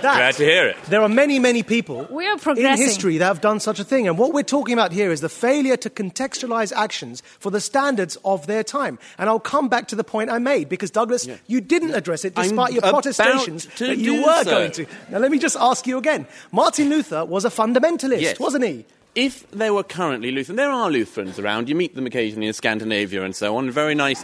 that 0.02 0.18
Glad 0.18 0.34
to 0.36 0.44
hear 0.46 0.68
it. 0.68 0.78
there 0.90 1.02
are 1.02 1.10
many, 1.10 1.40
many 1.40 1.64
people 1.64 2.08
We 2.10 2.28
are 2.28 2.38
in 2.56 2.78
history 2.78 3.18
that 3.18 3.26
have 3.26 3.42
done 3.42 3.60
such 3.60 3.80
a 3.80 3.84
thing. 3.84 4.08
And 4.08 4.18
what 4.18 4.34
we're 4.34 4.44
talking 4.44 4.74
about 4.74 4.92
here 4.92 5.12
is 5.12 5.22
the 5.22 5.30
failure 5.30 5.78
to 5.78 5.90
contextualize 5.90 6.72
actions 6.74 7.22
for 7.40 7.52
the 7.52 7.60
standards 7.62 8.18
of 8.26 8.48
their 8.48 8.64
time. 8.64 9.00
And 9.18 9.30
I'll 9.30 9.40
come 9.40 9.70
back 9.70 9.88
to 9.90 9.96
the 9.96 10.04
point 10.04 10.30
I 10.30 10.40
made 10.40 10.70
because, 10.70 10.92
Douglas, 10.92 11.28
you 11.48 11.62
didn't 11.62 11.94
address 11.94 12.26
it 12.26 12.34
I'm 12.36 12.50
despite 12.50 12.74
your 12.74 12.82
protestations 12.82 13.66
to 13.78 13.88
that 13.88 13.98
you 13.98 14.24
were 14.24 14.44
so. 14.44 14.52
going 14.52 14.72
to. 14.74 14.86
Now, 15.10 15.20
let 15.20 15.32
me 15.32 15.40
just 15.40 15.58
ask 15.60 15.88
you 15.88 15.98
again. 15.98 16.28
Martin 16.52 16.90
Luther 16.90 17.26
was 17.26 17.46
a 17.46 17.50
fundamentalist, 17.50 18.22
Yes. 18.22 18.40
wasn't 18.40 18.66
he? 18.66 18.86
If 19.14 19.50
there 19.52 19.74
were 19.74 19.84
currently 19.84 20.32
Lutheran, 20.32 20.56
there 20.56 20.72
are 20.72 20.90
Lutherans 20.90 21.38
around. 21.38 21.68
You 21.68 21.76
meet 21.76 21.96
them 21.96 22.06
occasionally 22.08 22.48
in 22.48 22.54
Scandinavia 22.54 23.24
and 23.24 23.36
so 23.36 23.58
on. 23.58 23.70
Very 23.70 23.94
nice, 23.94 24.24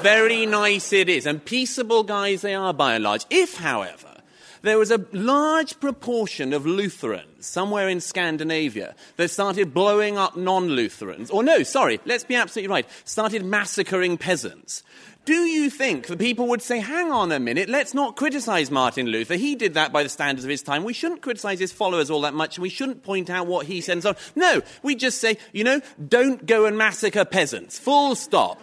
very 0.00 0.46
nice 0.46 0.92
it 0.92 1.08
is, 1.10 1.26
and 1.26 1.44
peaceable 1.44 2.02
guys 2.02 2.40
they 2.40 2.54
are 2.54 2.72
by 2.72 2.94
and 2.94 3.04
large. 3.04 3.26
If, 3.30 3.58
however, 3.58 4.08
there 4.62 4.78
was 4.78 4.90
a 4.90 5.04
large 5.12 5.78
proportion 5.80 6.52
of 6.52 6.66
Lutherans 6.66 7.46
somewhere 7.46 7.88
in 7.88 8.00
Scandinavia 8.00 8.94
that 9.16 9.30
started 9.30 9.74
blowing 9.74 10.16
up 10.16 10.36
non-Lutherans, 10.36 11.30
or 11.30 11.42
no, 11.42 11.62
sorry, 11.62 12.00
let's 12.04 12.24
be 12.24 12.34
absolutely 12.34 12.70
right, 12.70 12.86
started 13.04 13.44
massacring 13.44 14.18
peasants. 14.18 14.82
Do 15.26 15.34
you 15.34 15.70
think 15.70 16.06
the 16.06 16.16
people 16.16 16.46
would 16.46 16.62
say, 16.62 16.78
hang 16.78 17.10
on 17.10 17.32
a 17.32 17.40
minute, 17.40 17.68
let's 17.68 17.94
not 17.94 18.14
criticize 18.14 18.70
Martin 18.70 19.06
Luther. 19.06 19.34
He 19.34 19.56
did 19.56 19.74
that 19.74 19.92
by 19.92 20.04
the 20.04 20.08
standards 20.08 20.44
of 20.44 20.50
his 20.50 20.62
time. 20.62 20.84
We 20.84 20.92
shouldn't 20.92 21.20
criticize 21.20 21.58
his 21.58 21.72
followers 21.72 22.10
all 22.10 22.20
that 22.20 22.32
much. 22.32 22.60
We 22.60 22.68
shouldn't 22.68 23.02
point 23.02 23.28
out 23.28 23.48
what 23.48 23.66
he 23.66 23.80
said 23.80 23.94
and 23.94 24.02
so 24.04 24.10
on. 24.10 24.16
No, 24.36 24.62
we 24.84 24.94
just 24.94 25.20
say, 25.20 25.38
you 25.52 25.64
know, 25.64 25.80
don't 26.08 26.46
go 26.46 26.66
and 26.66 26.78
massacre 26.78 27.24
peasants. 27.24 27.76
Full 27.76 28.14
stop. 28.14 28.60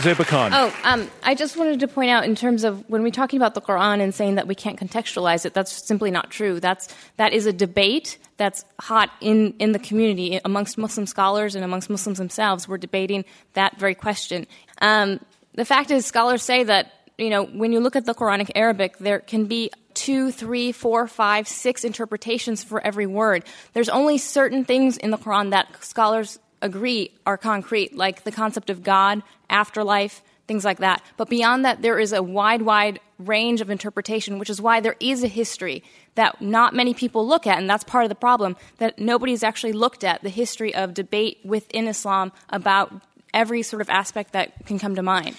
Zeba 0.00 0.26
Khan. 0.26 0.52
Oh, 0.54 0.74
um, 0.84 1.10
I 1.22 1.34
just 1.34 1.56
wanted 1.56 1.80
to 1.80 1.88
point 1.88 2.10
out 2.10 2.24
in 2.24 2.34
terms 2.34 2.64
of 2.64 2.88
when 2.88 3.02
we're 3.02 3.10
talking 3.10 3.38
about 3.38 3.54
the 3.54 3.60
Quran 3.60 4.00
and 4.00 4.14
saying 4.14 4.36
that 4.36 4.46
we 4.46 4.54
can't 4.54 4.78
contextualize 4.78 5.44
it, 5.44 5.52
that's 5.52 5.86
simply 5.86 6.10
not 6.10 6.30
true. 6.30 6.58
That's 6.58 6.88
that 7.16 7.32
is 7.32 7.46
a 7.46 7.52
debate 7.52 8.18
that's 8.36 8.64
hot 8.80 9.10
in, 9.20 9.54
in 9.58 9.72
the 9.72 9.78
community 9.78 10.40
amongst 10.44 10.78
Muslim 10.78 11.06
scholars 11.06 11.54
and 11.54 11.64
amongst 11.64 11.90
Muslims 11.90 12.18
themselves. 12.18 12.66
We're 12.66 12.78
debating 12.78 13.24
that 13.52 13.78
very 13.78 13.94
question. 13.94 14.46
Um, 14.80 15.20
the 15.54 15.66
fact 15.66 15.90
is, 15.90 16.06
scholars 16.06 16.42
say 16.42 16.64
that 16.64 16.92
you 17.18 17.28
know 17.28 17.44
when 17.44 17.72
you 17.72 17.80
look 17.80 17.96
at 17.96 18.06
the 18.06 18.14
Quranic 18.14 18.50
Arabic, 18.54 18.96
there 18.98 19.20
can 19.20 19.44
be 19.46 19.70
two, 19.92 20.30
three, 20.30 20.72
four, 20.72 21.06
five, 21.06 21.46
six 21.46 21.84
interpretations 21.84 22.64
for 22.64 22.80
every 22.84 23.06
word. 23.06 23.44
There's 23.74 23.88
only 23.90 24.16
certain 24.16 24.64
things 24.64 24.96
in 24.96 25.10
the 25.10 25.18
Quran 25.18 25.50
that 25.50 25.68
scholars 25.84 26.38
agree 26.62 27.12
are 27.26 27.38
concrete, 27.38 27.96
like 27.96 28.24
the 28.24 28.32
concept 28.32 28.70
of 28.70 28.82
God, 28.82 29.22
afterlife, 29.48 30.22
things 30.46 30.64
like 30.64 30.78
that. 30.78 31.02
But 31.16 31.28
beyond 31.28 31.64
that, 31.64 31.82
there 31.82 31.98
is 31.98 32.12
a 32.12 32.22
wide, 32.22 32.62
wide 32.62 32.98
range 33.18 33.60
of 33.60 33.70
interpretation, 33.70 34.38
which 34.38 34.50
is 34.50 34.60
why 34.60 34.80
there 34.80 34.96
is 34.98 35.22
a 35.22 35.28
history 35.28 35.84
that 36.16 36.42
not 36.42 36.74
many 36.74 36.92
people 36.92 37.26
look 37.26 37.46
at, 37.46 37.58
and 37.58 37.70
that's 37.70 37.84
part 37.84 38.04
of 38.04 38.08
the 38.08 38.14
problem, 38.14 38.56
that 38.78 38.98
nobody's 38.98 39.42
actually 39.42 39.72
looked 39.72 40.02
at 40.02 40.22
the 40.22 40.28
history 40.28 40.74
of 40.74 40.92
debate 40.92 41.38
within 41.44 41.86
Islam 41.86 42.32
about 42.48 42.92
every 43.32 43.62
sort 43.62 43.80
of 43.80 43.88
aspect 43.88 44.32
that 44.32 44.66
can 44.66 44.78
come 44.78 44.96
to 44.96 45.02
mind. 45.02 45.36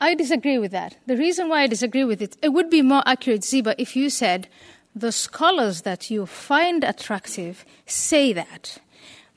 I 0.00 0.14
disagree 0.14 0.58
with 0.58 0.72
that. 0.72 0.96
The 1.06 1.16
reason 1.16 1.48
why 1.48 1.62
I 1.62 1.66
disagree 1.66 2.04
with 2.04 2.20
it, 2.22 2.36
it 2.42 2.50
would 2.50 2.70
be 2.70 2.82
more 2.82 3.02
accurate, 3.06 3.42
Zeba, 3.42 3.74
if 3.78 3.96
you 3.96 4.10
said 4.10 4.48
the 4.94 5.12
scholars 5.12 5.82
that 5.82 6.10
you 6.10 6.26
find 6.26 6.82
attractive 6.82 7.64
say 7.86 8.32
that. 8.32 8.78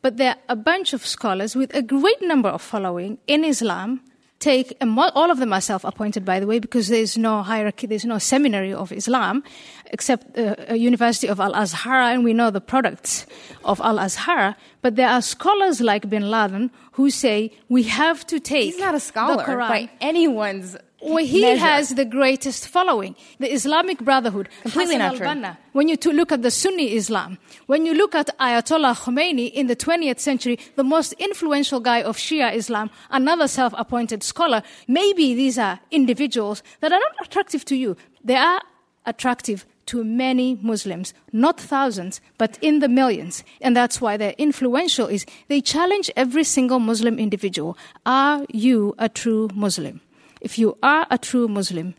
But 0.02 0.18
there 0.18 0.32
are 0.32 0.38
a 0.50 0.56
bunch 0.56 0.94
of 0.94 1.06
scholars 1.06 1.56
with 1.56 1.74
a 1.76 1.82
great 1.82 2.22
number 2.22 2.50
of 2.50 2.62
following 2.62 3.20
in 3.28 3.44
Islam 3.44 4.02
take, 4.42 4.76
all 4.82 5.32
of 5.32 5.38
them 5.38 5.54
are 5.54 5.62
self 5.62 5.84
appointed, 5.86 6.26
by 6.26 6.40
the 6.40 6.48
way, 6.48 6.60
because 6.60 6.90
there's 6.90 7.18
no 7.18 7.44
hierarchy, 7.44 7.88
there's 7.88 8.06
no 8.06 8.18
seminary 8.18 8.74
of 8.74 8.92
Islam, 8.92 9.44
except 9.86 10.38
uh, 10.38 10.74
University 10.74 11.28
of 11.28 11.40
Al 11.40 11.54
Azhar, 11.56 12.02
and 12.12 12.24
we 12.24 12.34
know 12.34 12.50
the 12.50 12.60
products 12.60 13.26
of 13.64 13.80
Al 13.82 14.00
Azhar. 14.00 14.56
But 14.82 14.96
there 14.96 15.08
are 15.08 15.22
scholars 15.22 15.80
like 15.80 16.10
bin 16.10 16.30
Laden 16.30 16.72
who 16.94 17.10
say 17.10 17.52
we 17.70 17.84
have 17.84 18.26
to 18.28 18.40
take. 18.40 18.74
He's 18.74 18.80
not 18.80 18.96
a 18.96 18.98
the 18.98 19.00
scholar 19.00 19.46
by 19.46 19.90
anyone's 20.02 20.76
Well, 21.02 21.26
he 21.26 21.42
measure. 21.42 21.60
has 21.60 21.90
the 21.96 22.06
greatest 22.06 22.68
following. 22.68 23.16
The 23.40 23.52
Islamic 23.52 24.00
Brotherhood. 24.00 24.50
Completely 24.62 24.96
Hassan 24.96 25.00
not 25.00 25.18
true. 25.18 25.26
al-Banna. 25.26 25.58
When 25.74 25.88
you 25.88 25.98
to 25.98 26.12
look 26.12 26.32
at 26.32 26.44
the 26.44 26.52
Sunni 26.52 26.94
Islam, 26.96 27.40
when 27.66 27.86
you 27.86 27.94
look 27.94 28.14
at 28.14 28.30
Ayatollah 28.40 28.96
Khomeini 28.96 29.52
in 29.52 29.68
the 29.68 29.76
20th 29.76 30.20
century, 30.20 30.60
the 30.76 30.84
most 30.84 31.14
influential 31.14 31.80
guy 31.80 32.04
of 32.04 32.18
Shia 32.18 32.54
Islam, 32.54 32.92
another 33.10 33.48
self-appointed 33.48 34.22
scholar, 34.22 34.62
maybe 34.88 35.34
these 35.34 35.58
are 35.58 35.80
individuals 35.90 36.62
that 36.82 36.92
are 36.92 37.00
not 37.00 37.26
attractive 37.26 37.66
to 37.66 37.76
you. 37.76 37.98
They 38.24 38.36
are 38.36 38.62
attractive 39.06 39.66
to 39.88 40.04
many 40.04 40.60
Muslims, 40.62 41.14
not 41.34 41.60
thousands, 41.60 42.22
but 42.38 42.58
in 42.62 42.80
the 42.80 42.88
millions. 42.88 43.44
And 43.60 43.76
that's 43.76 44.00
why 44.00 44.18
they're 44.18 44.36
influential 44.38 45.08
is 45.08 45.26
they 45.48 45.62
challenge 45.62 46.12
every 46.16 46.44
single 46.44 46.80
Muslim 46.80 47.18
individual. 47.18 47.78
Are 48.06 48.46
you 48.50 48.94
a 49.00 49.10
true 49.10 49.50
Muslim? 49.56 50.02
If 50.42 50.58
you 50.60 50.78
are 50.84 51.06
a 51.10 51.18
true 51.18 51.48
Muslim, 51.48 51.94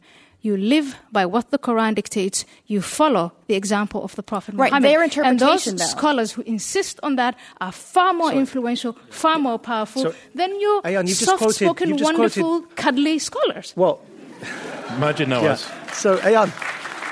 You 0.44 0.57
live 0.57 0.96
by 1.12 1.24
what 1.24 1.52
the 1.52 1.59
Quran 1.59 1.94
dictates. 1.94 2.44
You 2.66 2.83
follow 2.83 3.31
the 3.46 3.55
example 3.55 4.02
of 4.02 4.16
the 4.16 4.24
Prophet 4.24 4.57
Right, 4.57 4.72
Muhammad. 4.72 4.90
their 4.90 5.22
and 5.24 5.38
those 5.38 5.64
though. 5.66 5.76
scholars 5.87 6.33
who 6.33 6.42
insist 6.42 6.98
on 7.05 7.14
that 7.14 7.37
are 7.61 7.70
far 7.70 8.12
more 8.12 8.33
influential, 8.33 8.96
far 9.09 9.38
more 9.38 9.57
powerful 9.61 10.02
So- 10.02 10.14
than 10.35 10.50
your 10.61 10.83
Ayaan, 10.83 11.07
you've 11.07 11.18
just 11.18 11.31
quoted- 11.38 11.55
soft-spoken, 11.62 11.88
you've 11.90 11.98
just 11.98 12.14
quoted- 12.14 12.42
wonderful, 12.42 12.74
cuddly 12.74 13.20
scholars. 13.20 13.72
Well, 13.76 14.00
Maajid 14.98 15.28
yeah. 15.46 15.55
So, 15.94 16.16
Ayaan, 16.26 16.50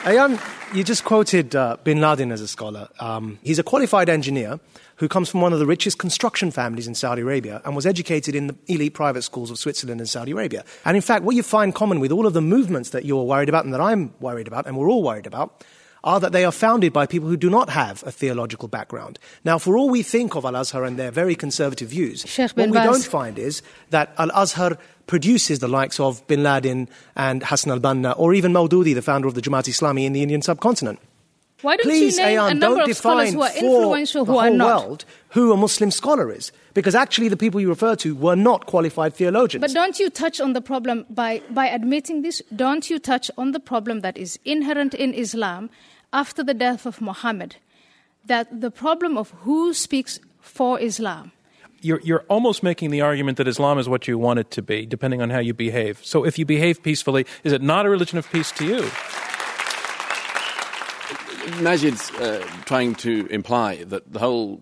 Ayaan, 0.02 0.40
you 0.74 0.82
just 0.82 1.04
quoted 1.04 1.54
uh, 1.54 1.76
Bin 1.84 2.00
Laden 2.00 2.32
as 2.32 2.40
a 2.40 2.48
scholar. 2.48 2.88
Um, 2.98 3.38
he's 3.44 3.60
a 3.60 3.62
qualified 3.62 4.08
engineer 4.08 4.58
who 5.00 5.08
comes 5.08 5.30
from 5.30 5.40
one 5.40 5.52
of 5.52 5.58
the 5.58 5.66
richest 5.66 5.98
construction 5.98 6.50
families 6.50 6.86
in 6.86 6.94
Saudi 6.94 7.22
Arabia 7.22 7.62
and 7.64 7.74
was 7.74 7.86
educated 7.86 8.34
in 8.34 8.48
the 8.48 8.56
elite 8.68 8.92
private 8.92 9.22
schools 9.22 9.50
of 9.50 9.58
Switzerland 9.58 9.98
and 9.98 10.08
Saudi 10.08 10.32
Arabia. 10.32 10.62
And 10.84 10.94
in 10.94 11.00
fact, 11.02 11.24
what 11.24 11.34
you 11.34 11.42
find 11.42 11.74
common 11.74 12.00
with 12.00 12.12
all 12.12 12.26
of 12.26 12.34
the 12.34 12.42
movements 12.42 12.90
that 12.90 13.06
you're 13.06 13.24
worried 13.24 13.48
about 13.48 13.64
and 13.64 13.72
that 13.72 13.80
I'm 13.80 14.12
worried 14.20 14.46
about 14.46 14.66
and 14.66 14.76
we're 14.76 14.90
all 14.90 15.02
worried 15.02 15.26
about 15.26 15.64
are 16.04 16.20
that 16.20 16.32
they 16.32 16.44
are 16.44 16.52
founded 16.52 16.92
by 16.92 17.06
people 17.06 17.28
who 17.28 17.36
do 17.36 17.50
not 17.50 17.70
have 17.70 18.02
a 18.06 18.12
theological 18.12 18.68
background. 18.68 19.18
Now, 19.44 19.58
for 19.58 19.76
all 19.76 19.88
we 19.88 20.02
think 20.02 20.34
of 20.34 20.44
Al 20.44 20.56
Azhar 20.56 20.84
and 20.84 20.98
their 20.98 21.10
very 21.10 21.34
conservative 21.34 21.88
views, 21.88 22.24
what 22.36 22.56
we 22.56 22.78
don't 22.78 23.04
find 23.04 23.38
is 23.38 23.62
that 23.90 24.14
Al 24.18 24.30
Azhar 24.30 24.78
produces 25.06 25.58
the 25.58 25.68
likes 25.68 25.98
of 25.98 26.26
Bin 26.26 26.42
Laden 26.42 26.88
and 27.16 27.42
Hassan 27.42 27.72
al 27.72 27.80
Banna, 27.80 28.14
or 28.18 28.32
even 28.32 28.52
Maududi, 28.52 28.94
the 28.94 29.02
founder 29.02 29.28
of 29.28 29.34
the 29.34 29.42
Jamaat 29.42 29.68
Islami 29.68 30.04
in 30.04 30.12
the 30.12 30.22
Indian 30.22 30.40
subcontinent. 30.40 31.00
Why 31.62 31.76
don't 31.76 31.84
Please, 31.86 32.16
you 32.16 32.24
name 32.24 32.38
Ayaan, 32.38 32.50
a 32.50 32.54
number 32.54 32.78
don't 32.78 32.90
of 32.90 32.96
scholars 32.96 33.32
define 33.32 33.34
who 33.34 33.42
are 33.42 33.50
for 33.50 33.58
influential 33.58 34.24
the 34.24 34.32
who 34.32 34.38
are 34.38 34.46
whole 34.46 34.56
not? 34.56 34.80
world 34.82 35.04
who 35.30 35.52
a 35.52 35.56
Muslim 35.56 35.90
scholar 35.90 36.32
is. 36.32 36.52
Because 36.72 36.94
actually, 36.94 37.28
the 37.28 37.36
people 37.36 37.60
you 37.60 37.68
refer 37.68 37.96
to 37.96 38.14
were 38.14 38.36
not 38.36 38.66
qualified 38.66 39.14
theologians. 39.14 39.60
But 39.60 39.72
don't 39.74 39.98
you 39.98 40.08
touch 40.08 40.40
on 40.40 40.52
the 40.52 40.60
problem 40.60 41.04
by, 41.10 41.42
by 41.50 41.66
admitting 41.68 42.22
this? 42.22 42.40
Don't 42.54 42.88
you 42.88 42.98
touch 42.98 43.30
on 43.36 43.52
the 43.52 43.60
problem 43.60 44.00
that 44.00 44.16
is 44.16 44.38
inherent 44.44 44.94
in 44.94 45.12
Islam 45.12 45.68
after 46.12 46.42
the 46.42 46.54
death 46.54 46.86
of 46.86 47.00
Muhammad? 47.00 47.56
That 48.26 48.60
the 48.60 48.70
problem 48.70 49.16
of 49.18 49.30
who 49.42 49.74
speaks 49.74 50.20
for 50.40 50.80
Islam. 50.80 51.32
You're, 51.82 52.00
you're 52.02 52.24
almost 52.28 52.62
making 52.62 52.90
the 52.90 53.00
argument 53.00 53.38
that 53.38 53.48
Islam 53.48 53.78
is 53.78 53.88
what 53.88 54.06
you 54.06 54.18
want 54.18 54.38
it 54.38 54.50
to 54.52 54.62
be, 54.62 54.84
depending 54.86 55.22
on 55.22 55.30
how 55.30 55.38
you 55.38 55.54
behave. 55.54 56.00
So 56.04 56.24
if 56.24 56.38
you 56.38 56.44
behave 56.44 56.82
peacefully, 56.82 57.26
is 57.42 57.52
it 57.52 57.62
not 57.62 57.86
a 57.86 57.90
religion 57.90 58.18
of 58.18 58.30
peace 58.30 58.52
to 58.52 58.66
you? 58.66 58.90
Maajid's 61.58 62.10
uh, 62.20 62.44
trying 62.64 62.94
to 62.96 63.26
imply 63.30 63.84
that 63.84 64.12
the 64.12 64.18
whole 64.18 64.60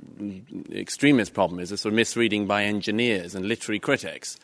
extremist 0.73 1.35
problem 1.35 1.61
is 1.61 1.73
a 1.73 1.77
sort 1.77 1.93
of 1.93 1.97
misreading 1.97 2.47
by 2.47 2.65
engineers 2.65 3.35
and 3.35 3.47
literary 3.47 3.79
critics. 3.79 4.39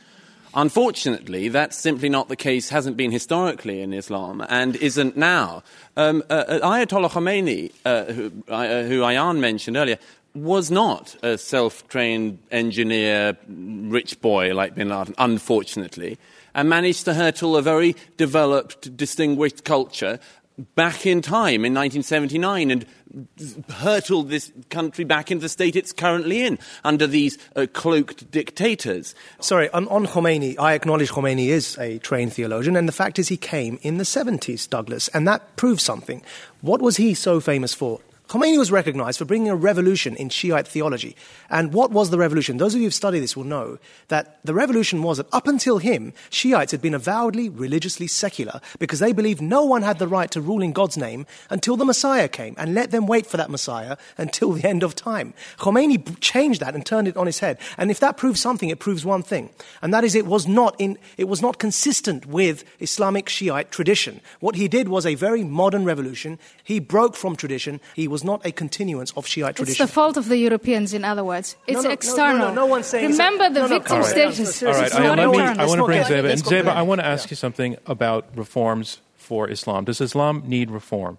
Unfortunately, 0.55 1.49
that's 1.49 1.77
simply 1.77 2.09
not 2.09 2.29
the 2.29 2.37
case, 2.37 2.69
hasn't 2.69 2.97
been 2.97 3.11
historically 3.11 3.81
in 3.81 3.93
Islam, 3.93 4.45
and 4.49 4.77
isn't 4.77 5.17
now. 5.17 5.65
Um, 5.97 6.23
uh, 6.31 6.45
uh, 6.47 6.61
Ayatollah 6.61 7.11
Khomeini, 7.11 7.73
uh, 7.85 8.05
who, 8.13 8.33
uh, 8.49 8.85
who 8.85 9.01
Ayaan 9.01 9.39
mentioned 9.41 9.77
earlier, 9.77 9.99
was 10.35 10.71
not 10.71 11.17
a 11.23 11.39
self 11.39 11.87
trained 11.89 12.39
engineer, 12.51 13.37
rich 13.49 14.21
boy 14.21 14.55
like 14.55 14.77
bin 14.77 14.91
Laden, 14.91 15.15
unfortunately, 15.19 16.19
and 16.55 16.69
managed 16.69 17.05
to 17.07 17.15
hurtle 17.15 17.57
a 17.57 17.63
very 17.63 17.97
developed, 18.17 18.97
distinguished 18.97 19.65
culture 19.65 20.21
back 20.75 21.05
in 21.07 21.21
time 21.21 21.65
in 21.65 21.75
1979 21.75 22.71
and 22.71 22.87
hurtled 23.71 24.29
this 24.29 24.53
country 24.71 25.05
back 25.05 25.31
into 25.31 25.43
the 25.43 25.49
state 25.49 25.77
it's 25.77 25.93
currently 25.93 26.43
in 26.43 26.59
under 26.85 27.07
these 27.07 27.39
uh, 27.57 27.67
cloaked 27.73 28.31
dictators. 28.31 29.15
Sorry, 29.41 29.69
on, 29.71 29.89
on 29.89 30.07
Khomeini, 30.07 30.59
I 30.59 30.75
acknowledge 30.75 31.11
Khomeini 31.11 31.49
is 31.49 31.77
a 31.79 31.99
trained 31.99 32.33
theologian, 32.33 32.77
and 32.77 32.89
the 32.89 32.93
fact 32.93 33.19
is 33.19 33.29
he 33.29 33.37
came 33.37 33.79
in 33.83 33.99
the 33.99 34.05
70s, 34.05 34.69
Douglas, 34.69 35.09
and 35.09 35.27
that 35.27 35.57
proves 35.57 35.83
something. 35.83 36.23
What 36.61 36.81
was 36.81 36.97
he 36.97 37.15
so 37.15 37.41
famous 37.41 37.75
for? 37.75 38.01
Khomeini 38.35 38.59
was 38.59 38.73
recognized 38.73 39.19
for 39.19 39.25
bringing 39.25 39.49
a 39.49 39.55
revolution 39.55 40.17
in 40.17 40.29
Shiite 40.29 40.67
theology. 40.67 41.15
And 41.49 41.73
what 41.73 41.93
was 41.93 42.11
the 42.11 42.19
revolution? 42.19 42.57
Those 42.57 42.75
of 42.75 42.81
you 42.81 42.87
who've 42.87 42.93
studied 42.93 43.21
this 43.21 43.37
will 43.37 43.45
know 43.45 43.79
that 44.09 44.41
the 44.43 44.53
revolution 44.53 45.05
was 45.05 45.19
that 45.19 45.33
up 45.33 45.47
until 45.47 45.79
him, 45.79 46.13
Shiites 46.31 46.73
had 46.73 46.83
been 46.83 46.95
avowedly 46.95 47.49
religiously 47.49 48.09
secular 48.09 48.61
because 48.81 48.99
they 48.99 49.13
believed 49.13 49.41
no 49.41 49.65
one 49.65 49.83
had 49.83 50.01
the 50.01 50.09
right 50.09 50.29
to 50.33 50.41
rule 50.41 50.63
in 50.63 50.73
God's 50.73 50.97
name 50.97 51.27
until 51.49 51.77
the 51.77 51.85
Messiah 51.85 52.27
came 52.27 52.57
and 52.59 52.75
let 52.75 52.91
them 52.91 53.07
wait 53.07 53.25
for 53.25 53.37
that 53.37 53.53
Messiah 53.53 53.97
until 54.19 54.51
the 54.51 54.65
end 54.69 54.83
of 54.83 54.97
time. 54.97 55.33
Khomeini 55.59 56.19
changed 56.19 56.61
that 56.61 56.75
and 56.75 56.85
turned 56.85 57.07
it 57.07 57.17
on 57.17 57.29
its 57.29 57.39
head. 57.39 57.59
And 57.79 57.89
if 57.89 58.01
that 58.01 58.17
proves 58.17 58.41
something, 58.41 58.69
it 58.69 58.81
proves 58.81 59.05
one 59.05 59.23
thing. 59.23 59.51
And 59.81 59.95
that 59.95 60.03
is 60.03 60.17
it 60.17 60.27
was 60.27 60.49
not 60.49 60.75
in, 60.81 60.99
it 61.17 61.29
was 61.29 61.41
not 61.41 61.61
consistent 61.61 62.27
with 62.27 62.65
Islamic 62.81 63.29
Shiite 63.29 63.71
tradition. 63.71 64.21
What 64.41 64.57
he 64.57 64.67
did 64.67 64.89
was 64.89 65.07
a 65.07 65.15
very 65.15 65.45
modern 65.45 65.85
revolution. 65.85 66.41
He 66.65 66.81
broke 66.81 67.15
from 67.15 67.37
tradition. 67.37 67.81
He 67.95 68.09
was 68.09 68.24
not 68.25 68.45
a 68.45 68.53
continuance 68.53 69.13
of 69.17 69.27
Shiite 69.27 69.51
It's 69.51 69.57
tradition. 69.59 69.83
It's 69.85 69.91
the 69.91 69.95
fault 69.95 70.17
of 70.17 70.29
the 70.29 70.37
Europeans, 70.37 70.95
in 70.95 71.05
other 71.05 71.23
words. 71.25 71.57
It's 71.67 71.77
no, 71.77 71.83
no, 71.83 71.89
no, 71.89 71.93
external. 71.93 72.49
no, 72.49 72.55
no 72.55 72.67
one's 72.67 72.87
saying 72.87 73.11
Remember 73.11 73.49
the 73.51 73.61
no, 73.61 73.67
no, 73.67 73.79
victim 73.79 74.03
status. 74.03 74.63
All 74.63 74.73
right, 74.73 74.87
It's 74.87 74.95
I, 74.95 75.03
not 75.03 75.19
let 75.19 75.31
me. 75.31 75.39
I 75.39 75.67
want 75.67 75.79
to 75.79 75.85
Let's 75.85 76.09
bring 76.09 76.19
Zeba 76.19 76.19
in. 76.21 76.25
let's 76.27 76.43
not 76.45 76.51
get- 76.51 76.65
Zeba, 76.65 76.69
I 76.69 76.83
want 76.83 77.01
to 77.01 77.07
ask 77.07 77.31
you 77.31 77.37
something 77.37 77.77
about 77.87 78.27
reforms 78.37 79.01
for 79.17 79.49
Islam. 79.49 79.85
Does 79.85 80.01
Islam 80.01 80.43
need 80.47 80.71
reform? 80.71 81.19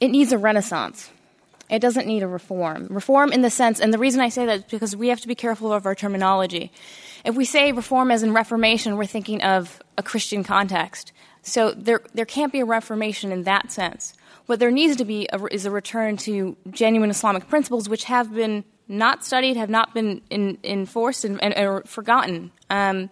it 0.00 0.08
needs 0.08 0.32
a 0.32 0.38
renaissance. 0.38 1.10
It 1.70 1.78
doesn't 1.78 2.06
need 2.06 2.22
a 2.22 2.28
reform. 2.28 2.88
Reform 2.90 3.32
in 3.32 3.42
the 3.42 3.50
sense, 3.50 3.80
and 3.80 3.94
the 3.94 3.98
reason 3.98 4.20
I 4.20 4.28
say 4.28 4.44
that 4.46 4.56
is 4.58 4.64
because 4.64 4.96
we 4.96 5.08
have 5.08 5.20
to 5.20 5.28
be 5.28 5.34
careful 5.34 5.72
of 5.72 5.86
our 5.86 5.94
terminology. 5.94 6.70
If 7.24 7.34
we 7.36 7.44
say 7.44 7.72
reform 7.72 8.10
as 8.10 8.22
in 8.22 8.34
reformation, 8.34 8.96
we're 8.96 9.06
thinking 9.06 9.42
of 9.42 9.80
a 9.96 10.02
Christian 10.02 10.42
context. 10.44 11.12
So 11.42 11.70
there, 11.70 12.00
there 12.14 12.26
can't 12.26 12.52
be 12.52 12.60
a 12.60 12.64
reformation 12.64 13.32
in 13.32 13.44
that 13.44 13.70
sense. 13.72 14.14
What 14.46 14.58
there 14.58 14.70
needs 14.70 14.96
to 14.96 15.04
be 15.04 15.28
a, 15.32 15.44
is 15.46 15.66
a 15.66 15.70
return 15.70 16.16
to 16.18 16.56
genuine 16.70 17.10
Islamic 17.10 17.48
principles, 17.48 17.88
which 17.88 18.04
have 18.04 18.34
been 18.34 18.64
not 18.88 19.24
studied, 19.24 19.56
have 19.56 19.70
not 19.70 19.94
been 19.94 20.20
in, 20.30 20.58
enforced, 20.64 21.24
and, 21.24 21.42
and 21.42 21.54
are 21.54 21.82
forgotten. 21.84 22.50
Um, 22.68 23.10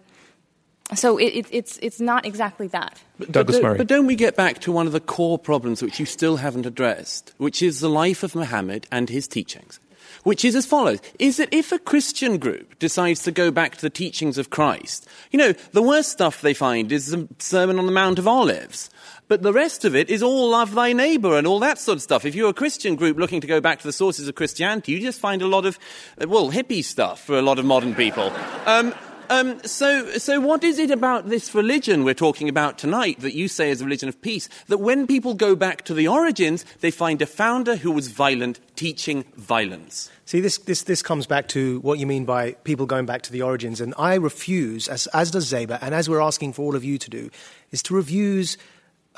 so 0.93 1.17
it, 1.17 1.33
it, 1.33 1.45
it's, 1.51 1.79
it's 1.81 2.01
not 2.01 2.25
exactly 2.25 2.67
that. 2.67 3.01
Douglas 3.31 3.57
but, 3.57 3.63
Murray. 3.63 3.77
But 3.77 3.87
don't 3.87 4.07
we 4.07 4.15
get 4.15 4.35
back 4.35 4.59
to 4.59 4.71
one 4.71 4.87
of 4.87 4.93
the 4.93 4.99
core 4.99 5.39
problems 5.39 5.81
which 5.81 5.99
you 5.99 6.05
still 6.05 6.37
haven't 6.37 6.65
addressed, 6.65 7.33
which 7.37 7.61
is 7.61 7.79
the 7.79 7.89
life 7.89 8.23
of 8.23 8.35
Muhammad 8.35 8.87
and 8.91 9.09
his 9.09 9.27
teachings? 9.27 9.79
Which 10.23 10.43
is 10.43 10.55
as 10.55 10.65
follows 10.65 10.99
is 11.17 11.37
that 11.37 11.49
if 11.51 11.71
a 11.71 11.79
Christian 11.79 12.37
group 12.37 12.77
decides 12.79 13.23
to 13.23 13.31
go 13.31 13.49
back 13.49 13.75
to 13.75 13.81
the 13.81 13.89
teachings 13.89 14.37
of 14.37 14.49
Christ, 14.49 15.07
you 15.31 15.39
know, 15.39 15.53
the 15.71 15.81
worst 15.81 16.11
stuff 16.11 16.41
they 16.41 16.53
find 16.53 16.91
is 16.91 17.07
the 17.07 17.27
Sermon 17.39 17.79
on 17.79 17.85
the 17.85 17.91
Mount 17.91 18.19
of 18.19 18.27
Olives. 18.27 18.89
But 19.31 19.43
the 19.43 19.53
rest 19.53 19.85
of 19.85 19.95
it 19.95 20.09
is 20.09 20.21
all 20.21 20.49
love 20.49 20.75
thy 20.75 20.91
neighbor 20.91 21.37
and 21.37 21.47
all 21.47 21.59
that 21.59 21.79
sort 21.79 21.95
of 21.95 22.01
stuff. 22.01 22.25
If 22.25 22.35
you're 22.35 22.49
a 22.49 22.53
Christian 22.53 22.97
group 22.97 23.17
looking 23.17 23.39
to 23.39 23.47
go 23.47 23.61
back 23.61 23.79
to 23.79 23.87
the 23.87 23.93
sources 23.93 24.27
of 24.27 24.35
Christianity, 24.35 24.91
you 24.91 24.99
just 24.99 25.21
find 25.21 25.41
a 25.41 25.47
lot 25.47 25.65
of, 25.65 25.79
uh, 26.21 26.27
well, 26.27 26.51
hippie 26.51 26.83
stuff 26.83 27.23
for 27.23 27.39
a 27.39 27.41
lot 27.41 27.57
of 27.57 27.63
modern 27.63 27.95
people. 27.95 28.29
Um, 28.65 28.93
um, 29.29 29.63
so, 29.63 30.17
so 30.17 30.41
what 30.41 30.65
is 30.65 30.79
it 30.79 30.91
about 30.91 31.29
this 31.29 31.55
religion 31.55 32.03
we're 32.03 32.13
talking 32.13 32.49
about 32.49 32.77
tonight 32.77 33.21
that 33.21 33.33
you 33.33 33.47
say 33.47 33.69
is 33.69 33.79
a 33.79 33.85
religion 33.85 34.09
of 34.09 34.21
peace? 34.21 34.49
That 34.67 34.79
when 34.79 35.07
people 35.07 35.33
go 35.33 35.55
back 35.55 35.85
to 35.85 35.93
the 35.93 36.09
origins, 36.09 36.65
they 36.81 36.91
find 36.91 37.21
a 37.21 37.25
founder 37.25 37.77
who 37.77 37.93
was 37.93 38.09
violent, 38.09 38.59
teaching 38.75 39.23
violence. 39.37 40.11
See, 40.25 40.41
this, 40.41 40.57
this, 40.57 40.83
this 40.83 41.01
comes 41.01 41.25
back 41.25 41.47
to 41.49 41.79
what 41.79 41.99
you 41.99 42.05
mean 42.05 42.25
by 42.25 42.51
people 42.65 42.85
going 42.85 43.05
back 43.05 43.21
to 43.21 43.31
the 43.31 43.43
origins. 43.43 43.79
And 43.79 43.93
I 43.97 44.15
refuse, 44.15 44.89
as, 44.89 45.07
as 45.13 45.31
does 45.31 45.49
Zeba, 45.49 45.79
and 45.81 45.95
as 45.95 46.09
we're 46.09 46.19
asking 46.19 46.51
for 46.51 46.63
all 46.63 46.75
of 46.75 46.83
you 46.83 46.97
to 46.97 47.09
do, 47.09 47.29
is 47.71 47.81
to 47.83 47.95
refuse 47.95 48.57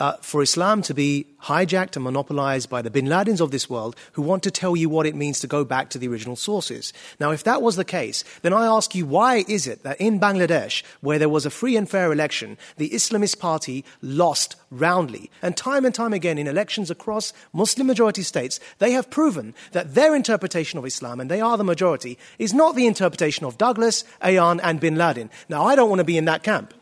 uh, 0.04 0.18
for 0.20 0.42
Islam 0.42 0.82
to 0.82 0.94
be 0.94 1.26
hijacked 1.44 1.96
and 1.96 2.04
monopolized 2.04 2.70
by 2.70 2.82
the 2.82 2.92
bin 2.92 3.06
Ladens 3.06 3.40
of 3.40 3.52
this 3.52 3.70
world 3.70 3.96
who 4.12 4.22
want 4.22 4.44
to 4.44 4.52
tell 4.52 4.76
you 4.76 4.90
what 4.90 5.06
it 5.06 5.16
means 5.16 5.40
to 5.40 5.48
go 5.48 5.64
back 5.64 5.90
to 5.90 5.98
the 5.98 6.10
original 6.10 6.36
sources. 6.36 6.92
Now, 7.22 7.32
if 7.32 7.46
that 7.46 7.62
was 7.62 7.78
the 7.78 7.86
case, 7.86 8.26
then 8.42 8.52
I 8.52 8.66
ask 8.66 8.94
you, 8.94 9.06
why 9.06 9.46
is 9.48 9.66
it 9.66 9.84
that 9.84 10.02
in 10.02 10.20
Bangladesh, 10.20 10.84
where 11.00 11.18
there 11.18 11.30
was 11.30 11.46
a 11.46 11.50
free 11.50 11.78
and 11.78 11.90
fair 11.90 12.12
election, 12.12 12.58
the 12.76 12.90
Islamist 12.90 13.40
party 13.40 13.86
lost 14.02 14.58
roundly? 14.70 15.32
And 15.42 15.56
time 15.56 15.86
and 15.86 15.96
time 15.96 16.12
again 16.12 16.38
in 16.38 16.48
elections 16.48 16.92
across 16.92 17.32
Muslim 17.54 17.88
majority 17.88 18.24
states, 18.24 18.60
they 18.80 18.92
have 18.92 19.10
proven 19.10 19.56
that 19.72 19.96
their 19.96 20.18
interpretation 20.18 20.78
of 20.78 20.86
Islam, 20.86 21.22
and 21.22 21.32
they 21.32 21.40
are 21.40 21.58
the 21.58 21.64
majority, 21.64 22.18
is 22.40 22.54
not 22.54 22.76
the 22.76 22.88
interpretation 22.88 23.46
of 23.46 23.58
Douglas, 23.58 24.04
Ayaan, 24.22 24.60
and 24.64 24.82
bin 24.82 24.96
Laden. 24.96 25.30
Now, 25.48 25.64
I 25.64 25.78
don't 25.78 25.88
want 25.90 26.00
to 26.00 26.12
be 26.12 26.18
in 26.18 26.26
that 26.26 26.44
camp. 26.44 26.74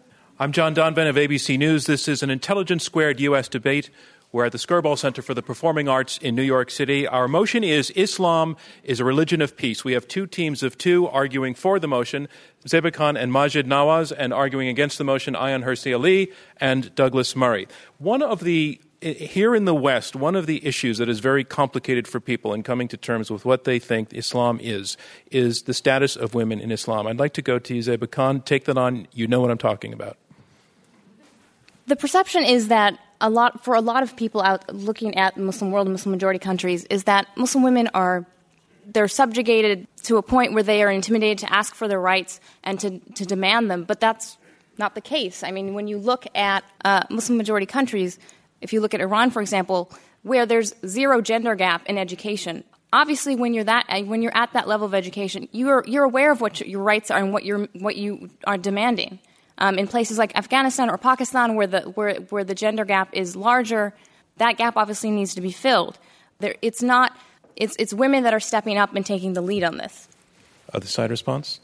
I'm 0.41 0.53
John 0.53 0.73
Donvan 0.73 1.07
of 1.07 1.17
ABC 1.17 1.55
News. 1.59 1.85
This 1.85 2.07
is 2.07 2.23
an 2.23 2.31
Intelligence 2.31 2.83
Squared 2.83 3.19
U.S. 3.19 3.47
debate. 3.47 3.91
We're 4.31 4.45
at 4.45 4.51
the 4.51 4.57
Skirball 4.57 4.97
Center 4.97 5.21
for 5.21 5.35
the 5.35 5.43
Performing 5.43 5.87
Arts 5.87 6.17
in 6.17 6.33
New 6.33 6.41
York 6.41 6.71
City. 6.71 7.05
Our 7.05 7.27
motion 7.27 7.63
is 7.63 7.91
Islam 7.91 8.57
is 8.83 8.99
a 8.99 9.05
religion 9.05 9.43
of 9.43 9.55
peace. 9.55 9.85
We 9.85 9.93
have 9.93 10.07
two 10.07 10.25
teams 10.25 10.63
of 10.63 10.79
two 10.79 11.07
arguing 11.07 11.53
for 11.53 11.77
the 11.77 11.87
motion, 11.87 12.27
Zeba 12.65 12.91
Khan 12.91 13.17
and 13.17 13.31
Maajid 13.31 13.65
Nawaz, 13.65 14.11
and 14.17 14.33
arguing 14.33 14.67
against 14.67 14.97
the 14.97 15.03
motion, 15.03 15.35
Ayaan 15.35 15.63
Hirsi 15.63 15.93
Ali 15.93 16.31
and 16.57 16.95
Douglas 16.95 17.35
Murray. 17.35 17.67
One 17.99 18.23
of 18.23 18.39
the 18.39 18.81
here 19.03 19.55
in 19.55 19.65
the 19.65 19.75
West, 19.75 20.15
one 20.15 20.35
of 20.35 20.47
the 20.47 20.65
issues 20.65 20.97
that 20.97 21.09
is 21.09 21.19
very 21.19 21.43
complicated 21.43 22.07
for 22.07 22.19
people 22.19 22.53
in 22.53 22.63
coming 22.63 22.87
to 22.87 22.97
terms 22.97 23.29
with 23.29 23.45
what 23.45 23.63
they 23.63 23.77
think 23.77 24.11
Islam 24.13 24.59
is, 24.61 24.97
is 25.29 25.63
the 25.63 25.73
status 25.73 26.15
of 26.15 26.33
women 26.33 26.59
in 26.59 26.71
Islam. 26.71 27.05
I'd 27.05 27.19
like 27.19 27.33
to 27.33 27.41
go 27.43 27.59
to 27.59 27.75
you, 27.75 27.97
Khan. 28.07 28.41
Take 28.41 28.65
that 28.65 28.77
on. 28.77 29.07
You 29.11 29.27
know 29.27 29.39
what 29.39 29.51
I'm 29.51 29.57
talking 29.59 29.93
about. 29.93 30.17
The 31.87 31.95
perception 31.95 32.43
is 32.43 32.67
that 32.69 32.97
a 33.19 33.29
lot 33.29 33.63
for 33.63 33.75
a 33.75 33.81
lot 33.81 34.03
of 34.03 34.15
people 34.15 34.41
out 34.41 34.73
looking 34.73 35.15
at 35.15 35.35
the 35.35 35.41
Muslim 35.41 35.71
world 35.71 35.87
and 35.87 35.93
Muslim 35.93 36.11
majority 36.11 36.39
countries 36.39 36.85
is 36.85 37.03
that 37.05 37.27
Muslim 37.35 37.63
women 37.63 37.89
are 37.93 38.25
they're 38.85 39.07
subjugated 39.07 39.87
to 40.03 40.17
a 40.17 40.21
point 40.21 40.53
where 40.53 40.63
they 40.63 40.81
are 40.83 40.91
intimidated 40.91 41.37
to 41.39 41.53
ask 41.53 41.75
for 41.75 41.87
their 41.87 41.99
rights 41.99 42.39
and 42.63 42.79
to, 42.79 42.99
to 43.15 43.25
demand 43.25 43.69
them. 43.69 43.83
But 43.83 43.99
that's 43.99 44.37
not 44.77 44.95
the 44.95 45.01
case. 45.01 45.43
I 45.43 45.51
mean, 45.51 45.73
when 45.73 45.87
you 45.87 45.97
look 45.97 46.25
at 46.35 46.63
uh, 46.83 47.03
Muslim 47.09 47.37
majority 47.37 47.67
countries, 47.67 48.17
if 48.59 48.73
you 48.73 48.81
look 48.81 48.93
at 48.93 49.01
Iran, 49.01 49.29
for 49.31 49.41
example, 49.41 49.91
where 50.23 50.45
there's 50.45 50.73
zero 50.85 51.21
gender 51.21 51.55
gap 51.55 51.85
in 51.85 51.97
education, 51.97 52.63
obviously 52.91 53.35
when 53.35 53.53
you're 53.53 53.63
that 53.63 53.85
when 54.05 54.21
you're 54.21 54.35
at 54.35 54.53
that 54.53 54.67
level 54.67 54.85
of 54.85 54.93
education, 54.93 55.47
you're 55.51 55.83
you're 55.87 56.03
aware 56.03 56.31
of 56.31 56.41
what 56.41 56.59
your 56.61 56.81
rights 56.81 57.11
are 57.11 57.19
and 57.19 57.33
what 57.33 57.45
you're 57.45 57.67
what 57.73 57.95
you 57.95 58.29
are 58.45 58.57
demanding. 58.57 59.19
Um, 59.57 59.77
in 59.77 59.87
places 59.87 60.17
like 60.17 60.35
Afghanistan 60.35 60.89
or 60.89 60.97
Pakistan, 60.97 61.55
where 61.55 61.67
the 61.67 61.81
where 61.81 62.15
where 62.15 62.43
the 62.43 62.55
gender 62.55 62.85
gap 62.85 63.09
is 63.13 63.35
larger, 63.35 63.93
that 64.37 64.57
gap 64.57 64.75
obviously 64.75 65.11
needs 65.11 65.35
to 65.35 65.41
be 65.41 65.51
filled. 65.51 65.99
There, 66.39 66.55
it's 66.61 66.81
not 66.81 67.15
it's, 67.55 67.75
it's 67.77 67.93
women 67.93 68.23
that 68.23 68.33
are 68.33 68.39
stepping 68.39 68.77
up 68.77 68.95
and 68.95 69.05
taking 69.05 69.33
the 69.33 69.41
lead 69.41 69.63
on 69.63 69.77
this. 69.77 70.07
Other 70.73 70.87
side 70.87 71.11
response? 71.11 71.59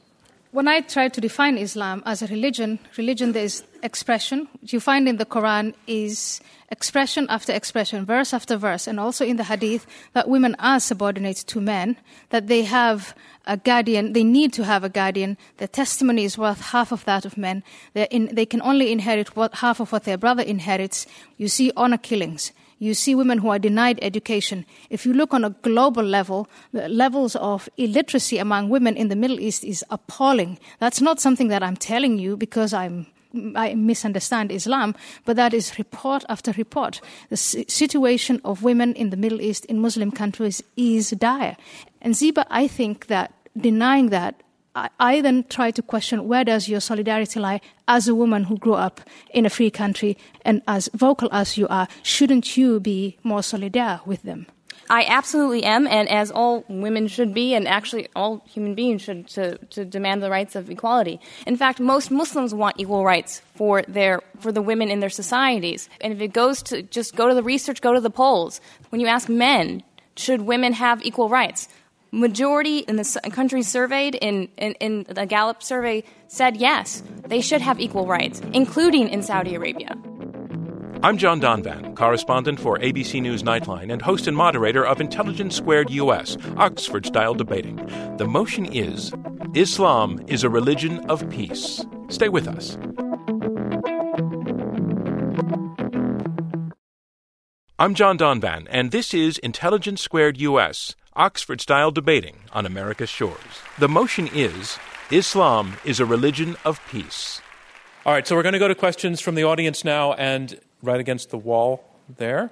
When 0.58 0.67
I 0.67 0.82
try 0.82 1.08
to 1.08 1.22
define 1.22 1.60
Islam 1.60 2.02
as 2.04 2.24
a 2.24 2.28
religion, 2.34 2.80
religion 2.98 3.34
there 3.34 3.43
is 3.43 3.63
expression. 3.84 4.48
What 4.60 4.74
you 4.74 4.80
find 4.80 5.08
in 5.08 5.17
the 5.17 5.26
Quran 5.26 5.76
is 5.86 6.41
expression 6.72 7.28
after 7.30 7.54
expression, 7.54 8.08
verse 8.08 8.34
after 8.34 8.58
verse, 8.58 8.88
and 8.88 9.00
also 9.00 9.24
in 9.24 9.38
the 9.38 9.43
Hadith 9.43 9.86
that 10.13 10.28
women 10.28 10.56
are 10.58 10.80
subordinate 10.80 11.38
to 11.46 11.62
men, 11.62 11.96
that 12.32 12.48
they 12.48 12.63
have 12.63 13.13
a 13.46 13.56
guardian, 13.56 14.13
they 14.13 14.24
need 14.24 14.52
to 14.54 14.63
have 14.63 14.84
a 14.84 14.89
guardian. 14.89 15.38
Their 15.58 15.67
testimony 15.67 16.24
is 16.24 16.39
worth 16.39 16.62
half 16.74 16.91
of 16.91 17.06
that 17.06 17.24
of 17.24 17.38
men. 17.38 17.63
In, 17.93 18.34
they 18.34 18.48
can 18.48 18.63
only 18.63 18.91
inherit 18.91 19.36
what, 19.36 19.54
half 19.58 19.80
of 19.80 19.91
what 19.91 20.06
their 20.06 20.17
brother 20.17 20.41
inherits. 20.41 21.06
You 21.38 21.50
see 21.50 21.72
honor 21.78 22.00
killings 22.00 22.52
you 22.80 22.94
see 22.94 23.16
women 23.16 23.40
who 23.40 23.50
are 23.50 23.60
denied 23.60 24.00
education. 24.02 24.66
If 24.90 25.06
you 25.06 25.13
look 25.13 25.34
on 25.34 25.44
a 25.44 25.50
global 25.50 26.04
level, 26.04 26.48
the 26.72 26.88
levels 26.90 27.36
of 27.36 27.70
illiteracy 27.78 28.38
among 28.38 28.70
women 28.70 28.96
in 28.96 29.10
the 29.10 29.16
Middle 29.16 29.40
East 29.40 29.63
is 29.63 29.84
appalling. 29.90 30.60
That's 30.80 31.02
not 31.02 31.20
something 31.20 31.48
that 31.48 31.63
I'm 31.63 31.78
telling 31.78 32.20
you 32.20 32.38
because 32.38 32.74
I'm 32.74 33.08
I 33.56 33.76
misunderstand 33.76 34.52
Islam, 34.52 34.96
but 35.26 35.36
that 35.36 35.54
is 35.54 35.78
report 35.78 36.24
after 36.30 36.54
report. 36.54 37.02
The 37.30 37.38
situation 37.38 38.42
of 38.46 38.63
women 38.63 38.94
in 38.94 39.10
the 39.10 39.18
Middle 39.18 39.42
East 39.42 39.66
in 39.66 39.80
Muslim 39.80 40.12
countries 40.12 40.63
is 40.76 41.12
dire. 41.12 41.58
And 42.02 42.13
Zeba, 42.13 42.46
I 42.50 42.68
think 42.68 43.08
that 43.08 43.34
denying 43.56 44.10
that 44.10 44.42
I, 45.00 45.22
then 45.22 45.46
try 45.50 45.72
to 45.72 45.82
question 45.82 46.28
where 46.28 46.44
does 46.44 46.68
your 46.68 46.80
solidarity 46.80 47.40
lie 47.40 47.62
as 47.88 48.08
a 48.08 48.16
woman 48.16 48.46
who 48.46 48.58
grew 48.58 48.76
up 48.76 49.02
in 49.34 49.46
a 49.46 49.50
free 49.50 49.72
country 49.72 50.18
and 50.46 50.62
as 50.68 50.90
vocal 50.94 51.30
as 51.32 51.58
you 51.58 51.68
are, 51.68 51.88
shouldn't 52.04 52.58
you 52.58 52.80
be 52.80 53.18
more 53.24 53.42
solidar 53.42 54.06
with 54.06 54.24
them? 54.24 54.48
I 54.90 55.06
absolutely 55.10 55.66
am, 55.66 55.86
and 55.86 56.08
as 56.08 56.32
all 56.32 56.63
women 56.70 57.08
should 57.10 57.34
be, 57.34 57.54
and 57.54 57.68
actually 57.68 58.08
all 58.16 58.42
human 58.48 58.74
beings 58.74 59.02
should, 59.02 59.28
to, 59.30 59.58
to 59.72 59.84
demand 59.84 60.24
the 60.24 60.30
rights 60.30 60.56
of 60.56 60.70
equality. 60.70 61.20
In 61.46 61.58
fact, 61.58 61.82
most 61.82 62.10
Muslims 62.10 62.54
want 62.54 62.80
equal 62.80 63.04
rights 63.04 63.42
for 63.56 63.82
their 63.82 64.22
for 64.40 64.54
the 64.54 64.62
women 64.62 64.90
in 64.90 65.02
their 65.02 65.10
societies. 65.10 65.90
And 66.00 66.13
if 66.13 66.22
it 66.22 66.32
goes 66.32 66.63
to 66.63 66.84
just 66.84 67.18
go 67.18 67.28
to 67.28 67.36
the 67.36 67.44
research, 67.44 67.82
go 67.82 67.94
to 67.94 68.00
the 68.00 68.10
polls. 68.10 68.62
When 68.90 69.02
you 69.02 69.08
ask 69.08 69.28
men, 69.28 69.84
should 70.16 70.42
women 70.44 70.72
have 70.74 71.04
equal 71.04 71.28
rights? 71.28 71.68
Majority 72.12 72.80
in 72.80 72.96
the 72.96 73.20
countries 73.32 73.67
surveyed 73.67 74.15
in, 74.15 74.50
in, 74.58 74.74
in, 74.74 75.06
the 75.10 75.26
Gallup 75.26 75.62
survey 75.62 76.04
said 76.28 76.58
yes, 76.58 77.04
they 77.28 77.41
should 77.41 77.62
have 77.62 77.80
equal 77.80 78.08
rights, 78.08 78.41
including 78.54 79.10
in 79.10 79.22
Saudi 79.22 79.56
Arabia. 79.56 79.96
I'm 81.04 81.17
John 81.17 81.39
Donvan, 81.39 81.96
correspondent 81.96 82.60
for 82.60 82.80
ABC 82.80 83.22
News 83.22 83.43
Nightline 83.43 83.93
and 83.93 84.02
host 84.02 84.28
and 84.28 84.36
moderator 84.36 84.84
of 84.86 85.00
Intelligence 85.00 85.56
Squared 85.56 85.91
US, 85.91 86.38
Oxford 86.58 87.06
style 87.06 87.36
debating. 87.36 87.76
The 88.17 88.26
motion 88.26 88.65
is 88.65 89.13
Islam 89.54 90.24
is 90.28 90.43
a 90.43 90.50
religion 90.50 91.00
of 91.10 91.30
peace. 91.30 91.86
Stay 92.10 92.30
with 92.30 92.48
us. 92.48 92.78
I'm 97.80 97.93
John 97.93 98.17
Donvan, 98.17 98.65
and 98.72 98.89
this 98.89 99.13
is 99.13 99.38
Intelligence 99.38 100.02
Squared 100.02 100.39
US. 100.41 100.96
Oxford 101.17 101.60
style 101.60 101.89
debating 101.89 102.36
on 102.53 102.67
America's 102.67 103.10
shores. 103.10 103.62
The 103.80 103.89
motion 103.89 104.30
is 104.34 104.77
Islam 105.10 105.77
is 105.84 105.99
a 105.99 106.06
religion 106.06 106.56
of 106.63 106.80
peace. 106.89 107.41
All 108.06 108.13
right, 108.13 108.25
so 108.25 108.36
we're 108.36 108.43
going 108.43 108.53
to 108.53 108.60
go 108.60 108.67
to 108.67 108.75
questions 108.75 109.19
from 109.19 109.34
the 109.34 109.43
audience 109.43 109.84
now, 109.84 110.13
and 110.13 110.60
right 110.84 110.99
against 110.99 111.32
the 111.32 111.38
wall 111.38 111.84
there. 112.17 112.51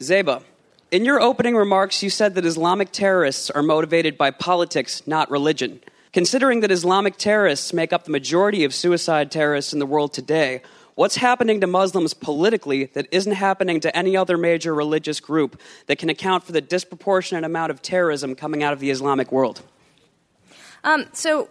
Zeba, 0.00 0.42
in 0.90 1.04
your 1.04 1.20
opening 1.20 1.54
remarks, 1.54 2.02
you 2.02 2.10
said 2.10 2.34
that 2.34 2.44
Islamic 2.44 2.90
terrorists 2.90 3.48
are 3.48 3.62
motivated 3.62 4.18
by 4.18 4.30
politics, 4.32 5.06
not 5.06 5.30
religion. 5.30 5.80
Considering 6.12 6.60
that 6.60 6.70
Islamic 6.70 7.16
terrorists 7.16 7.72
make 7.72 7.92
up 7.92 8.04
the 8.04 8.10
majority 8.10 8.64
of 8.64 8.74
suicide 8.74 9.30
terrorists 9.30 9.72
in 9.72 9.78
the 9.78 9.86
world 9.86 10.12
today, 10.12 10.60
What's 10.94 11.16
happening 11.16 11.60
to 11.62 11.66
Muslims 11.66 12.12
politically 12.12 12.86
that 12.86 13.06
isn't 13.10 13.32
happening 13.32 13.80
to 13.80 13.96
any 13.96 14.16
other 14.16 14.36
major 14.36 14.74
religious 14.74 15.20
group 15.20 15.60
that 15.86 15.98
can 15.98 16.10
account 16.10 16.44
for 16.44 16.52
the 16.52 16.60
disproportionate 16.60 17.44
amount 17.44 17.70
of 17.70 17.80
terrorism 17.80 18.34
coming 18.34 18.62
out 18.62 18.74
of 18.74 18.80
the 18.80 18.90
Islamic 18.90 19.32
world? 19.32 19.62
Um, 20.84 21.06
so, 21.12 21.48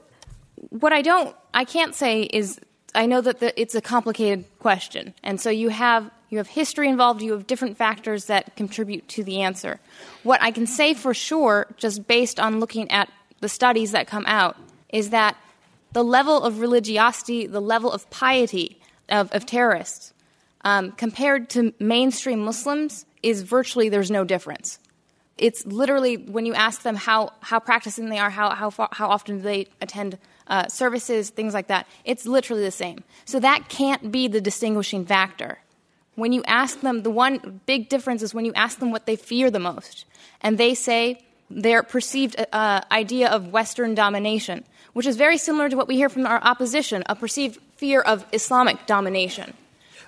what 0.69 0.93
I 0.93 1.01
don't, 1.01 1.35
I 1.53 1.65
can't 1.65 1.95
say 1.95 2.23
is, 2.23 2.59
I 2.93 3.07
know 3.07 3.21
that 3.21 3.39
the, 3.39 3.59
it's 3.59 3.73
a 3.73 3.81
complicated 3.81 4.45
question, 4.59 5.13
and 5.23 5.41
so 5.41 5.49
you 5.49 5.69
have 5.69 6.11
you 6.29 6.37
have 6.37 6.47
history 6.47 6.87
involved, 6.87 7.21
you 7.21 7.33
have 7.33 7.45
different 7.45 7.77
factors 7.77 8.25
that 8.25 8.55
contribute 8.55 9.05
to 9.09 9.23
the 9.23 9.41
answer. 9.41 9.81
What 10.23 10.41
I 10.41 10.51
can 10.51 10.65
say 10.65 10.93
for 10.93 11.13
sure, 11.13 11.67
just 11.75 12.07
based 12.07 12.39
on 12.39 12.61
looking 12.61 12.89
at 12.89 13.09
the 13.41 13.49
studies 13.49 13.91
that 13.91 14.07
come 14.07 14.25
out, 14.27 14.55
is 14.89 15.09
that 15.09 15.35
the 15.91 16.03
level 16.03 16.41
of 16.41 16.59
religiosity, 16.59 17.47
the 17.47 17.59
level 17.59 17.91
of 17.91 18.09
piety 18.09 18.80
of, 19.11 19.31
of 19.33 19.45
terrorists 19.45 20.13
um, 20.63 20.91
compared 20.91 21.49
to 21.51 21.73
mainstream 21.79 22.39
Muslims 22.39 23.05
is 23.21 23.41
virtually 23.41 23.89
there's 23.89 24.11
no 24.11 24.23
difference. 24.23 24.79
It's 25.37 25.65
literally 25.65 26.17
when 26.17 26.45
you 26.45 26.53
ask 26.53 26.83
them 26.83 26.95
how, 26.95 27.31
how 27.39 27.59
practicing 27.59 28.09
they 28.09 28.19
are, 28.19 28.29
how, 28.29 28.51
how, 28.51 28.69
far, 28.69 28.89
how 28.91 29.09
often 29.09 29.37
do 29.37 29.43
they 29.43 29.67
attend 29.81 30.17
uh, 30.47 30.67
services, 30.67 31.29
things 31.29 31.53
like 31.53 31.67
that, 31.67 31.87
it's 32.05 32.25
literally 32.25 32.63
the 32.63 32.71
same. 32.71 33.03
So 33.25 33.39
that 33.39 33.69
can't 33.69 34.11
be 34.11 34.27
the 34.27 34.41
distinguishing 34.41 35.05
factor. 35.05 35.59
When 36.15 36.33
you 36.33 36.43
ask 36.45 36.81
them, 36.81 37.03
the 37.03 37.09
one 37.09 37.61
big 37.65 37.89
difference 37.89 38.21
is 38.21 38.33
when 38.33 38.45
you 38.45 38.53
ask 38.53 38.79
them 38.79 38.91
what 38.91 39.05
they 39.05 39.15
fear 39.15 39.49
the 39.49 39.59
most, 39.59 40.05
and 40.41 40.57
they 40.57 40.75
say 40.75 41.23
their 41.49 41.83
perceived 41.83 42.35
uh, 42.51 42.81
idea 42.91 43.29
of 43.29 43.47
Western 43.47 43.95
domination, 43.95 44.65
which 44.93 45.05
is 45.05 45.17
very 45.17 45.37
similar 45.37 45.69
to 45.69 45.75
what 45.75 45.87
we 45.87 45.95
hear 45.95 46.09
from 46.09 46.25
our 46.25 46.41
opposition, 46.43 47.03
a 47.07 47.15
perceived 47.15 47.59
fear 47.77 48.01
of 48.01 48.25
Islamic 48.31 48.85
domination. 48.85 49.53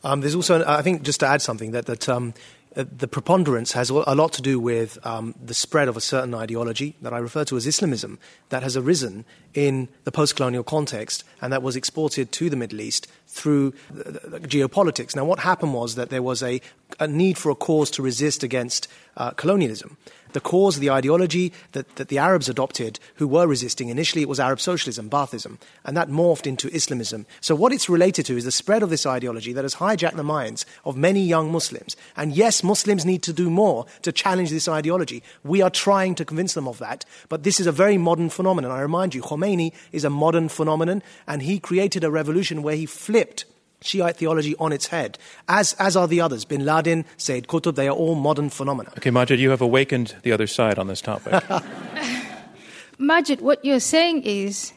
Um, 0.04 0.22
there's 0.22 0.36
also, 0.36 0.64
I 0.66 0.82
think, 0.82 1.04
just 1.04 1.20
to 1.22 1.28
add 1.28 1.42
something, 1.42 1.72
that, 1.72 1.86
that 1.86 2.10
um, 2.10 2.34
uh, 2.76 2.84
the 2.98 3.08
preponderance 3.08 3.72
has 3.74 3.90
a 3.90 4.16
lot 4.16 4.34
to 4.34 4.42
do 4.42 4.60
with 4.60 4.98
um, 5.06 5.34
the 5.44 5.54
spread 5.54 5.88
of 5.88 5.96
a 5.96 6.02
certain 6.02 6.34
ideology 6.34 6.96
that 7.02 7.14
I 7.14 7.20
refer 7.20 7.46
to 7.46 7.58
as 7.58 7.66
Islamism 7.66 8.20
that 8.50 8.64
has 8.64 8.76
arisen 8.76 9.26
in 9.54 9.88
the 10.04 10.12
post 10.12 10.36
colonial 10.36 10.64
context 10.64 11.24
and 11.42 11.54
that 11.54 11.62
was 11.62 11.76
exported 11.76 12.32
to 12.32 12.50
the 12.50 12.56
Middle 12.56 12.82
East 12.82 13.08
through 13.28 13.72
geopolitics. 13.72 15.16
Now, 15.16 15.26
what 15.26 15.40
happened 15.40 15.74
was 15.74 15.96
that 15.96 16.10
there 16.10 16.24
was 16.24 16.44
a, 16.44 16.62
a 17.00 17.08
need 17.08 17.38
for 17.38 17.50
a 17.50 17.56
cause 17.56 17.90
to 17.92 18.02
resist 18.02 18.44
against 18.44 18.88
uh, 19.18 19.32
colonialism 19.32 19.98
the 20.34 20.42
cause, 20.42 20.80
the 20.80 20.90
ideology 20.90 21.54
that, 21.72 21.96
that 21.96 22.10
the 22.10 22.18
Arabs 22.18 22.50
adopted 22.50 23.00
who 23.16 23.28
were 23.28 23.48
resisting. 23.48 23.90
Initially, 23.90 24.22
it 24.22 24.30
was 24.30 24.40
Arab 24.40 24.60
socialism, 24.60 25.10
Baathism, 25.10 25.58
and 25.86 25.96
that 25.96 26.10
morphed 26.10 26.46
into 26.46 26.74
Islamism. 26.76 27.26
So, 27.40 27.56
what 27.56 27.72
it's 27.72 27.90
related 27.90 28.26
to 28.28 28.38
is 28.38 28.44
the 28.44 28.52
spread 28.52 28.84
of 28.84 28.90
this 28.90 29.06
ideology 29.06 29.54
that 29.54 29.64
has 29.64 29.76
hijacked 29.76 30.16
the 30.16 30.24
minds 30.24 30.66
of 30.86 30.98
many 30.98 31.22
young 31.22 31.52
Muslims. 31.52 31.96
And 32.18 32.34
yes, 32.34 32.64
Muslims 32.64 33.06
need 33.06 33.24
to 33.24 33.34
do 33.34 33.50
more 33.50 33.86
to 34.02 34.12
challenge 34.12 34.50
this 34.50 34.68
ideology. 34.68 35.24
We 35.44 35.62
are 35.62 35.70
trying 35.70 36.16
to 36.16 36.26
convince 36.26 36.54
them 36.54 36.68
of 36.68 36.80
that. 36.80 37.06
But 37.30 37.44
this 37.44 37.60
is 37.60 37.68
a 37.68 37.72
very 37.72 37.98
modern 37.98 38.30
phenomenon. 38.30 38.72
I 38.72 38.82
remind 38.82 39.16
you, 39.16 39.22
Khomeini 39.22 39.43
is 39.92 40.04
a 40.04 40.10
modern 40.10 40.50
phenomenon, 40.50 41.04
and 41.28 41.42
he 41.42 41.60
created 41.60 42.04
a 42.04 42.12
revolution 42.12 42.64
where 42.64 42.76
he 42.76 42.86
flipped 42.86 43.46
Shiite 43.84 44.16
theology 44.16 44.56
on 44.60 44.72
its 44.72 44.88
head, 44.88 45.18
as, 45.48 45.74
as 45.74 45.98
are 45.98 46.08
the 46.08 46.22
others. 46.22 46.46
Bin 46.46 46.66
Laden, 46.66 47.06
Sayyid 47.18 47.48
Qutb, 47.48 47.76
they 47.76 47.88
are 47.88 47.96
all 47.96 48.16
modern 48.16 48.50
phenomena. 48.50 48.92
Okay, 48.98 49.12
Maajid, 49.12 49.40
you 49.40 49.50
have 49.50 49.62
awakened 49.62 50.16
the 50.24 50.32
other 50.32 50.48
side 50.48 50.80
on 50.80 50.88
this 50.88 51.02
topic. 51.02 51.34
Maajid, 53.00 53.42
what 53.42 53.64
you're 53.66 53.82
saying 53.82 54.24
is 54.24 54.74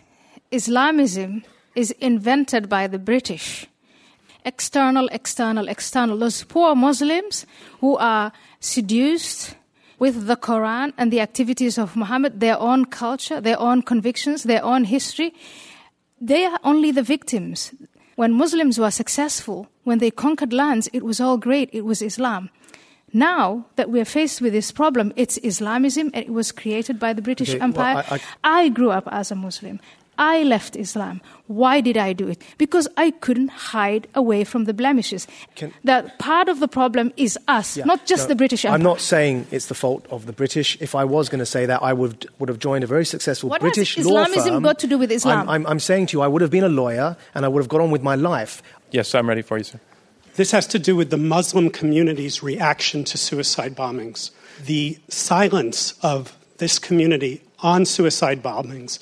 Islamism 0.51 1.45
is 1.75 1.93
invented 2.01 2.69
by 2.69 2.87
the 2.87 2.99
British. 2.99 3.67
External, 4.45 5.09
external, 5.12 5.69
external. 5.69 6.19
Those 6.19 6.43
poor 6.45 6.75
Muslims 6.75 7.47
who 7.81 7.97
are 7.99 8.33
seduced 8.61 9.55
with 9.99 10.27
the 10.27 10.37
Quran 10.37 10.93
and 10.99 11.11
the 11.13 11.21
activities 11.21 11.79
of 11.79 11.97
Muhammad, 11.97 12.41
their 12.41 12.59
own 12.59 12.85
culture, 12.85 13.41
their 13.41 13.59
own 13.59 13.83
convictions, 13.83 14.43
their 14.43 14.63
own 14.65 14.85
history, 14.85 15.33
they 16.21 16.45
are 16.45 16.59
only 16.65 16.91
the 16.91 17.03
victims 17.03 17.73
when 18.17 18.33
Muslims 18.33 18.79
were 18.79 18.91
successful, 18.91 19.69
when 19.85 19.99
they 19.99 20.11
conquered 20.11 20.53
lands, 20.53 20.89
it 20.93 21.03
was 21.05 21.21
all 21.21 21.37
great, 21.37 21.69
it 21.73 21.85
was 21.85 22.01
Islam. 22.01 22.49
Now 23.13 23.67
that 23.77 23.91
we're 23.91 24.05
faced 24.07 24.41
with 24.41 24.53
this 24.53 24.73
problem, 24.73 25.13
it's 25.17 25.39
Islamism 25.43 26.11
and 26.15 26.25
it 26.25 26.33
was 26.33 26.51
created 26.53 26.99
by 26.99 27.13
the 27.13 27.23
British 27.23 27.51
Okay, 27.51 27.59
well, 27.59 27.69
Empire. 27.69 28.05
I- 28.11 28.21
I- 28.43 28.63
I 28.65 28.69
grew 28.71 28.91
up 28.91 29.07
as 29.13 29.31
a 29.31 29.35
Muslim. 29.35 29.81
I 30.19 30.43
left 30.43 30.77
Islam. 30.77 31.21
Why 31.47 31.81
did 31.81 31.97
I 31.97 32.12
do 32.12 32.29
it? 32.29 32.43
Because 32.59 32.89
I 32.97 33.11
couldn't 33.11 33.49
hide 33.49 34.09
away 34.14 34.45
from 34.45 34.64
the 34.64 34.75
blemishes. 34.75 35.27
Can- 35.55 35.73
that 35.85 36.19
part 36.19 36.49
of 36.49 36.61
the 36.61 36.69
problem 36.69 37.12
is 37.17 37.39
us, 37.49 37.77
Yeah, 37.77 37.85
not 37.85 38.07
just 38.07 38.25
no, 38.25 38.29
the 38.29 38.37
British 38.37 38.64
Empire. 38.64 38.75
I'm 38.75 38.83
not 38.83 39.01
saying 39.01 39.47
it's 39.51 39.67
the 39.67 39.75
fault 39.75 40.07
of 40.11 40.27
the 40.27 40.33
British. 40.33 40.77
If 40.81 40.95
I 40.95 41.05
was 41.05 41.29
going 41.29 41.39
to 41.41 41.47
say 41.47 41.67
that, 41.67 41.83
I 41.83 41.93
would 41.93 42.29
would 42.39 42.49
have 42.49 42.59
joined 42.59 42.85
a 42.85 42.87
very 42.87 43.05
successful 43.05 43.51
What 43.51 43.61
British 43.61 43.97
law 43.99 44.25
firm. 44.25 44.33
Islamism 44.33 44.62
got 44.62 44.79
to 44.81 44.87
do 44.87 44.99
with 44.99 45.12
Islam? 45.12 45.41
I'm, 45.41 45.49
I'm, 45.49 45.67
I'm 45.67 45.81
saying 45.81 46.07
to 46.09 46.17
you, 46.17 46.23
I 46.23 46.29
would 46.29 46.43
have 46.43 46.51
been 46.51 46.64
a 46.64 46.69
lawyer 46.69 47.17
and 47.35 47.45
I 47.45 47.49
would 47.49 47.61
have 47.61 47.69
got 47.69 47.81
on 47.81 47.91
with 47.91 48.03
my 48.03 48.14
life. 48.14 48.62
Yes, 48.91 49.14
I'm 49.14 49.29
ready 49.29 49.43
for 49.43 49.59
you, 49.59 49.64
sir. 49.64 49.81
This 50.37 50.51
has 50.51 50.67
to 50.69 50.79
do 50.79 50.95
with 50.97 51.11
the 51.11 51.17
Muslim 51.17 51.71
community's 51.71 52.43
reaction 52.43 53.05
to 53.05 53.17
suicide 53.19 53.75
bombings. 53.75 54.31
The 54.64 54.99
silence 55.09 55.95
of 56.03 56.37
this 56.59 56.79
community 56.79 57.43
on 57.61 57.85
suicide 57.87 58.43
bombings 58.43 58.99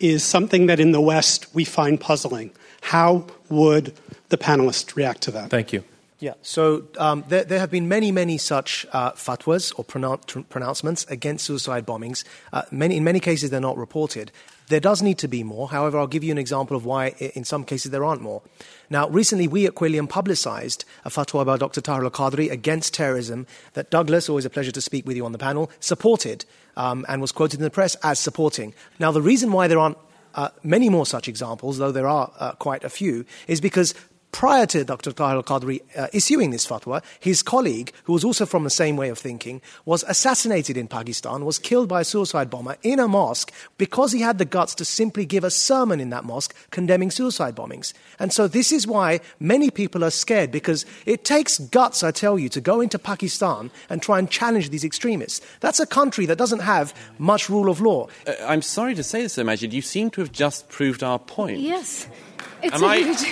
is 0.00 0.24
something 0.24 0.66
that 0.66 0.80
in 0.80 0.92
the 0.92 1.00
West 1.00 1.46
we 1.54 1.64
find 1.64 2.00
puzzling. 2.00 2.50
How 2.80 3.26
would 3.48 3.94
the 4.28 4.36
panelists 4.36 4.96
react 4.96 5.22
to 5.22 5.30
that? 5.32 5.50
Thank 5.50 5.72
you. 5.72 5.84
Yeah, 6.18 6.32
so 6.40 6.84
um, 6.96 7.24
there, 7.28 7.44
there 7.44 7.58
have 7.58 7.70
been 7.70 7.88
many, 7.88 8.10
many 8.10 8.38
such 8.38 8.86
uh, 8.92 9.12
fatwas 9.12 9.78
or 9.78 9.84
pronoun- 9.84 10.44
pronouncements 10.48 11.04
against 11.10 11.44
suicide 11.44 11.86
bombings. 11.86 12.24
Uh, 12.54 12.62
many, 12.70 12.96
in 12.96 13.04
many 13.04 13.20
cases, 13.20 13.50
they're 13.50 13.60
not 13.60 13.76
reported. 13.76 14.32
There 14.68 14.80
does 14.80 15.02
need 15.02 15.18
to 15.18 15.28
be 15.28 15.42
more. 15.42 15.68
However, 15.68 15.98
I'll 15.98 16.06
give 16.06 16.24
you 16.24 16.32
an 16.32 16.38
example 16.38 16.74
of 16.74 16.86
why, 16.86 17.08
in 17.34 17.44
some 17.44 17.64
cases, 17.64 17.90
there 17.90 18.02
aren't 18.02 18.22
more. 18.22 18.40
Now, 18.88 19.10
recently, 19.10 19.46
we 19.46 19.66
at 19.66 19.74
Quilliam 19.74 20.08
publicized 20.08 20.86
a 21.04 21.10
fatwa 21.10 21.44
by 21.44 21.58
Dr. 21.58 21.82
Tahir 21.82 22.02
al 22.02 22.10
Qadri 22.10 22.50
against 22.50 22.94
terrorism 22.94 23.46
that 23.74 23.90
Douglas, 23.90 24.30
always 24.30 24.46
a 24.46 24.50
pleasure 24.50 24.72
to 24.72 24.80
speak 24.80 25.06
with 25.06 25.16
you 25.16 25.26
on 25.26 25.32
the 25.32 25.38
panel, 25.38 25.70
supported 25.80 26.46
um, 26.76 27.04
and 27.08 27.20
was 27.20 27.32
quoted 27.32 27.60
in 27.60 27.64
the 27.64 27.70
press 27.70 27.94
as 28.02 28.18
supporting. 28.18 28.74
Now, 28.98 29.12
the 29.12 29.22
reason 29.22 29.52
why 29.52 29.68
there 29.68 29.78
aren't 29.78 29.98
uh, 30.34 30.50
many 30.62 30.88
more 30.88 31.06
such 31.06 31.28
examples, 31.28 31.78
though 31.78 31.92
there 31.92 32.06
are 32.06 32.30
uh, 32.38 32.52
quite 32.52 32.84
a 32.84 32.90
few, 32.90 33.24
is 33.48 33.60
because 33.60 33.94
prior 34.32 34.66
to 34.66 34.84
Dr. 34.84 35.12
Tahir 35.12 35.36
al-Qadri 35.36 35.80
uh, 35.96 36.08
issuing 36.12 36.50
this 36.50 36.66
fatwa, 36.66 37.02
his 37.20 37.42
colleague, 37.42 37.92
who 38.04 38.12
was 38.12 38.24
also 38.24 38.44
from 38.44 38.64
the 38.64 38.70
same 38.70 38.96
way 38.96 39.08
of 39.08 39.18
thinking, 39.18 39.62
was 39.84 40.04
assassinated 40.08 40.76
in 40.76 40.88
Pakistan, 40.88 41.44
was 41.44 41.58
killed 41.58 41.88
by 41.88 42.02
a 42.02 42.04
suicide 42.04 42.50
bomber 42.50 42.76
in 42.82 43.00
a 43.00 43.08
mosque 43.08 43.52
because 43.78 44.12
he 44.12 44.20
had 44.20 44.38
the 44.38 44.44
guts 44.44 44.74
to 44.74 44.84
simply 44.84 45.24
give 45.24 45.44
a 45.44 45.50
sermon 45.50 46.00
in 46.00 46.10
that 46.10 46.24
mosque 46.24 46.54
condemning 46.70 47.10
suicide 47.10 47.56
bombings. 47.56 47.92
And 48.18 48.32
so 48.32 48.46
this 48.46 48.72
is 48.72 48.86
why 48.86 49.20
many 49.40 49.70
people 49.70 50.04
are 50.04 50.10
scared 50.10 50.52
because 50.52 50.84
it 51.06 51.24
takes 51.24 51.58
guts, 51.58 52.02
I 52.02 52.10
tell 52.10 52.38
you, 52.38 52.48
to 52.50 52.60
go 52.60 52.80
into 52.80 52.98
Pakistan 52.98 53.70
and 53.88 54.02
try 54.02 54.18
and 54.18 54.30
challenge 54.30 54.70
these 54.70 54.84
extremists. 54.84 55.40
That's 55.60 55.80
a 55.80 55.86
country 55.86 56.26
that 56.26 56.36
doesn't 56.36 56.60
have 56.60 56.94
much 57.18 57.48
rule 57.48 57.70
of 57.70 57.80
law. 57.80 58.08
Uh, 58.26 58.34
I'm 58.46 58.62
sorry 58.62 58.94
to 58.94 59.02
say 59.02 59.22
this, 59.22 59.34
Sir 59.34 59.44
Maajid, 59.44 59.72
you 59.72 59.82
seem 59.82 60.10
to 60.10 60.20
have 60.20 60.32
just 60.32 60.68
proved 60.68 61.02
our 61.02 61.18
point. 61.18 61.60
Yes. 61.60 62.06
It's 62.66 62.74
Am 62.76 62.84
a 62.84 62.86
I- 62.86 62.98
huge. 63.02 63.24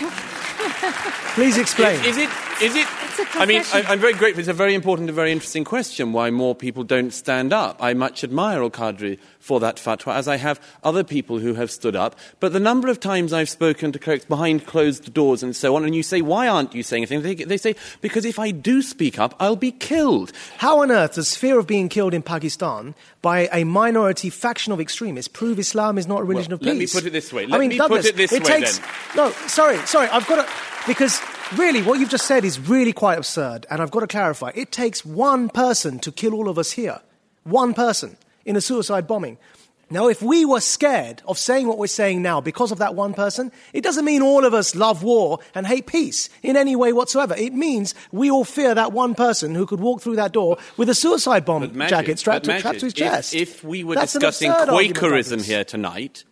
Please 1.34 1.58
explain. 1.58 2.00
Is, 2.04 2.16
is 2.16 2.18
it? 2.18 2.30
Is 2.62 2.76
it? 2.76 2.86
It's 3.18 3.18
a 3.34 3.40
I 3.40 3.46
mean, 3.46 3.62
I, 3.72 3.82
I'm 3.88 3.98
very 3.98 4.12
grateful. 4.12 4.38
It's 4.40 4.48
a 4.48 4.52
very 4.52 4.74
important 4.74 5.08
and 5.08 5.14
very 5.16 5.32
interesting 5.32 5.64
question. 5.64 6.12
Why 6.12 6.30
more 6.30 6.54
people 6.54 6.84
don't 6.84 7.12
stand 7.12 7.52
up? 7.52 7.76
I 7.82 7.92
much 7.94 8.22
admire 8.22 8.62
Al 8.62 8.70
Qadri 8.70 9.18
for 9.40 9.58
that 9.60 9.76
fatwa, 9.76 10.14
as 10.14 10.26
I 10.28 10.36
have 10.36 10.60
other 10.84 11.02
people 11.04 11.38
who 11.40 11.54
have 11.54 11.70
stood 11.70 11.96
up. 11.96 12.16
But 12.40 12.52
the 12.52 12.60
number 12.60 12.88
of 12.88 12.98
times 13.00 13.32
I've 13.32 13.48
spoken 13.48 13.90
to 13.92 13.98
clerics 13.98 14.24
behind 14.24 14.66
closed 14.66 15.12
doors 15.12 15.42
and 15.42 15.54
so 15.54 15.74
on, 15.76 15.84
and 15.84 15.94
you 15.94 16.02
say, 16.04 16.22
"Why 16.22 16.46
aren't 16.48 16.74
you 16.74 16.82
saying 16.84 17.02
anything?" 17.04 17.22
They, 17.22 17.34
they 17.34 17.56
say, 17.56 17.74
"Because 18.00 18.24
if 18.24 18.38
I 18.38 18.52
do 18.52 18.80
speak 18.82 19.18
up, 19.18 19.34
I'll 19.40 19.56
be 19.56 19.72
killed." 19.72 20.32
How 20.58 20.80
on 20.80 20.90
earth 20.92 21.14
does 21.14 21.34
fear 21.36 21.58
of 21.58 21.66
being 21.66 21.88
killed 21.88 22.14
in 22.14 22.22
Pakistan 22.22 22.94
by 23.20 23.48
a 23.52 23.64
minority 23.64 24.30
faction 24.30 24.72
of 24.72 24.80
extremists 24.80 25.28
prove 25.28 25.58
Islam 25.58 25.98
is 25.98 26.06
not 26.06 26.20
a 26.20 26.24
religion 26.24 26.50
Well, 26.50 26.70
of 26.70 26.78
peace? 26.78 26.94
let 26.94 27.02
me 27.02 27.02
put 27.02 27.06
it 27.08 27.12
this 27.12 27.32
way. 27.32 27.44
I 27.44 27.46
Let 27.46 27.60
mean, 27.60 27.70
me 27.70 27.78
put 27.78 28.04
it 28.04 28.16
this 28.16 28.30
way, 28.32 28.38
takes, 28.38 28.78
then. 28.78 28.88
No, 29.16 29.23
sorry, 29.32 29.78
sorry. 29.86 30.08
I've 30.08 30.26
got 30.26 30.46
to 30.46 30.52
because 30.86 31.20
really 31.56 31.82
what 31.82 32.00
you've 32.00 32.10
just 32.10 32.26
said 32.26 32.44
is 32.44 32.58
really 32.60 32.92
quite 32.92 33.18
absurd, 33.18 33.66
and 33.70 33.80
I've 33.80 33.90
got 33.90 34.00
to 34.00 34.06
clarify. 34.06 34.52
It 34.54 34.72
takes 34.72 35.04
one 35.04 35.48
person 35.48 35.98
to 36.00 36.12
kill 36.12 36.34
all 36.34 36.48
of 36.48 36.58
us 36.58 36.72
here, 36.72 37.00
one 37.44 37.74
person 37.74 38.16
in 38.44 38.56
a 38.56 38.60
suicide 38.60 39.06
bombing. 39.06 39.38
Now, 39.90 40.08
if 40.08 40.22
we 40.22 40.44
were 40.44 40.60
scared 40.60 41.22
of 41.26 41.38
saying 41.38 41.68
what 41.68 41.78
we're 41.78 41.86
saying 41.86 42.22
now 42.22 42.40
because 42.40 42.72
of 42.72 42.78
that 42.78 42.94
one 42.94 43.12
person, 43.12 43.52
it 43.72 43.82
doesn't 43.82 44.04
mean 44.04 44.22
all 44.22 44.44
of 44.44 44.54
us 44.54 44.74
love 44.74 45.02
war 45.02 45.40
and 45.54 45.66
hate 45.66 45.86
peace 45.86 46.30
in 46.42 46.56
any 46.56 46.74
way 46.74 46.92
whatsoever. 46.92 47.34
It 47.36 47.52
means 47.52 47.94
we 48.10 48.30
all 48.30 48.44
fear 48.44 48.74
that 48.74 48.92
one 48.92 49.14
person 49.14 49.54
who 49.54 49.66
could 49.66 49.80
walk 49.80 50.00
through 50.00 50.16
that 50.16 50.32
door 50.32 50.56
with 50.76 50.88
a 50.88 50.94
suicide 50.94 51.44
bomb 51.44 51.70
jacket 51.86 52.18
strapped, 52.18 52.46
to, 52.46 52.58
strapped 52.58 52.80
to 52.80 52.86
his 52.86 52.94
chest. 52.94 53.34
If, 53.34 53.56
if 53.58 53.64
we 53.64 53.84
were 53.84 53.94
That's 53.94 54.14
discussing 54.14 54.50
Quakerism 54.50 55.42
here 55.42 55.64
tonight, 55.64 56.24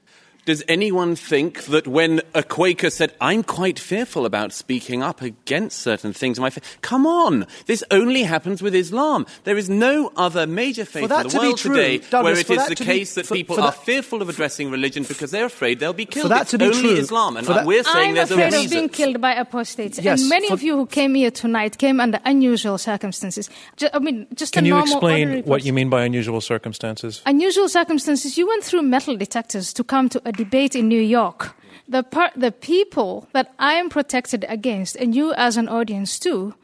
does 0.44 0.64
anyone 0.66 1.14
think 1.14 1.64
that 1.66 1.86
when 1.86 2.20
a 2.34 2.42
Quaker 2.42 2.90
said, 2.90 3.14
I'm 3.20 3.44
quite 3.44 3.78
fearful 3.78 4.26
about 4.26 4.52
speaking 4.52 5.00
up 5.02 5.22
against 5.22 5.78
certain 5.78 6.12
things 6.12 6.36
in 6.36 6.42
my 6.42 6.50
faith, 6.50 6.78
come 6.80 7.06
on, 7.06 7.46
this 7.66 7.84
only 7.92 8.24
happens 8.24 8.60
with 8.60 8.74
Islam. 8.74 9.24
There 9.44 9.56
is 9.56 9.70
no 9.70 10.10
other 10.16 10.46
major 10.46 10.84
faith 10.84 11.08
that 11.10 11.26
in 11.26 11.30
to 11.30 11.36
the 11.36 11.40
be 11.40 11.46
world 11.46 11.58
true, 11.58 11.74
today 11.76 11.98
Douglas, 11.98 12.22
where 12.24 12.38
it 12.40 12.46
for 12.48 12.52
is 12.54 12.58
that 12.58 12.68
the 12.70 12.74
to 12.74 12.82
be- 12.84 12.86
case 12.92 13.14
that 13.14 13.26
for- 13.26 13.34
people 13.36 13.54
for 13.56 13.62
are 13.62 13.70
that- 13.70 13.84
fearful 13.84 14.20
of 14.20 14.28
addressing 14.28 14.70
religion 14.70 15.04
because 15.04 15.30
they're 15.30 15.44
afraid 15.46 15.78
they'll 15.78 15.92
be 15.92 16.06
killed. 16.06 16.30
that 16.32 16.42
it's 16.42 16.54
be 16.56 16.64
only 16.64 16.80
true, 16.80 16.96
Islam. 16.96 17.36
And 17.36 17.46
that- 17.46 17.64
we're 17.64 17.84
saying 17.84 18.08
I'm 18.10 18.14
there's 18.16 18.30
afraid 18.32 18.52
a 18.52 18.64
of 18.64 18.70
being 18.70 18.88
killed 18.88 19.20
by 19.20 19.34
apostates. 19.34 20.00
Yes, 20.02 20.20
and 20.22 20.28
many 20.28 20.48
for- 20.48 20.54
of 20.54 20.62
you 20.64 20.74
who 20.76 20.86
came 20.86 21.14
here 21.14 21.30
tonight 21.30 21.78
came 21.78 22.00
under 22.00 22.18
unusual 22.24 22.78
circumstances. 22.78 23.48
Ju- 23.76 23.88
I 23.94 24.00
mean, 24.00 24.26
just 24.34 24.52
Can 24.54 24.64
a 24.64 24.68
you 24.68 24.74
normal, 24.74 24.94
explain 24.96 25.12
ordinary 25.28 25.42
what 25.42 25.58
person. 25.58 25.66
you 25.68 25.72
mean 25.72 25.88
by 25.88 26.02
unusual 26.04 26.40
circumstances? 26.40 27.22
Unusual 27.26 27.68
circumstances. 27.68 28.36
You 28.36 28.48
went 28.48 28.64
through 28.64 28.82
metal 28.82 29.16
detectors 29.16 29.72
to 29.74 29.84
come 29.84 30.08
to 30.08 30.20
a 30.24 30.31
debate 30.32 30.74
in 30.74 30.88
New 30.88 31.00
York. 31.00 31.54
The 31.88 32.02
part, 32.02 32.32
the 32.36 32.52
people 32.52 33.28
that 33.32 33.52
I 33.58 33.74
am 33.74 33.88
protected 33.88 34.44
against, 34.48 34.96
and 34.96 35.14
you 35.14 35.34
as 35.34 35.56
an 35.56 35.68
audience 35.68 36.18
too, 36.18 36.54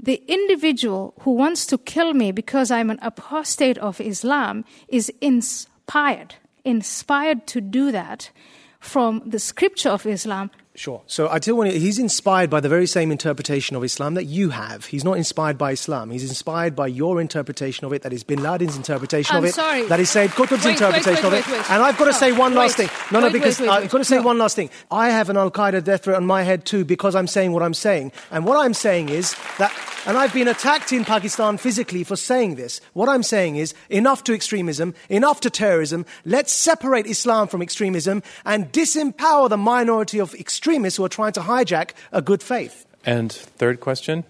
the 0.00 0.22
individual 0.28 1.14
who 1.20 1.32
wants 1.32 1.66
to 1.66 1.78
kill 1.78 2.14
me 2.14 2.30
because 2.32 2.70
I'm 2.70 2.90
an 2.90 3.00
apostate 3.02 3.78
of 3.78 4.00
Islam 4.00 4.64
is 4.88 5.12
inspired, 5.20 6.36
inspired 6.64 7.46
to 7.48 7.60
do 7.60 7.90
that 7.90 8.30
from 8.78 9.22
the 9.26 9.40
scripture 9.40 9.90
of 9.90 10.06
Islam. 10.06 10.50
Sure. 10.78 11.02
So 11.08 11.28
I 11.28 11.40
tell 11.40 11.66
you, 11.66 11.72
he's 11.72 11.98
inspired 11.98 12.50
by 12.50 12.60
the 12.60 12.68
very 12.68 12.86
same 12.86 13.10
interpretation 13.10 13.74
of 13.74 13.82
Islam 13.82 14.14
that 14.14 14.26
you 14.26 14.50
have. 14.50 14.84
He's 14.84 15.02
not 15.02 15.16
inspired 15.16 15.58
by 15.58 15.72
Islam. 15.72 16.10
He's 16.10 16.22
inspired 16.22 16.76
by 16.76 16.86
your 16.86 17.20
interpretation 17.20 17.84
of 17.84 17.92
it. 17.92 18.02
That 18.02 18.12
is 18.12 18.22
Bin 18.22 18.40
Laden's 18.44 18.76
interpretation 18.76 19.34
I'm 19.34 19.42
of 19.42 19.48
it. 19.50 19.54
sorry. 19.54 19.86
That 19.88 19.98
is 19.98 20.08
Sayyid 20.08 20.30
Qutb's 20.30 20.52
Wait, 20.52 20.64
wait, 20.66 20.70
interpretation 20.74 21.24
wait, 21.32 21.38
of 21.40 21.46
it. 21.46 21.46
wait, 21.48 21.58
wait. 21.58 21.70
And 21.72 21.82
I've 21.82 21.98
got 21.98 22.04
to 22.04 22.12
No, 22.12 22.16
say 22.16 22.30
one 22.30 22.54
last 22.54 22.78
wait. 22.78 22.88
thing. 22.88 22.98
No, 23.10 23.18
no, 23.18 23.26
Wait, 23.26 23.32
wait, 23.32 23.38
because 23.40 23.58
wait, 23.60 23.68
I've 23.68 23.90
got 23.90 23.98
to 23.98 24.04
say 24.04 24.16
No. 24.18 24.22
one 24.22 24.38
last 24.38 24.54
thing. 24.54 24.70
I 24.88 25.10
have 25.10 25.28
an 25.30 25.36
Al 25.36 25.50
Qaeda 25.50 25.82
death 25.82 26.04
threat 26.04 26.16
on 26.16 26.26
my 26.26 26.44
head 26.44 26.64
too 26.64 26.84
because 26.84 27.16
I'm 27.16 27.26
saying 27.26 27.50
what 27.52 27.64
I'm 27.64 27.74
saying. 27.74 28.12
And 28.30 28.44
what 28.46 28.56
I'm 28.56 28.72
saying 28.72 29.08
is 29.08 29.34
that, 29.58 29.74
and 30.06 30.16
I've 30.16 30.32
been 30.32 30.46
attacked 30.46 30.92
in 30.92 31.04
Pakistan 31.04 31.58
physically 31.58 32.04
for 32.04 32.14
saying 32.14 32.54
this. 32.54 32.80
What 32.92 33.08
I'm 33.08 33.24
saying 33.24 33.56
is 33.56 33.74
enough 33.90 34.22
to 34.24 34.32
extremism, 34.32 34.94
enough 35.08 35.40
to 35.40 35.50
terrorism. 35.50 36.06
Let's 36.24 36.52
separate 36.52 37.06
Islam 37.08 37.48
from 37.48 37.62
extremism 37.62 38.22
and 38.44 38.70
disempower 38.72 39.48
the 39.48 39.56
minority 39.56 40.20
of 40.20 40.34
extremists 40.36 40.67
who 40.96 41.04
are 41.04 41.08
trying 41.08 41.32
to 41.32 41.40
hijack 41.40 41.90
a 42.12 42.22
good 42.22 42.42
faith. 42.42 42.86
And 43.04 43.32
third 43.32 43.80
question? 43.80 44.24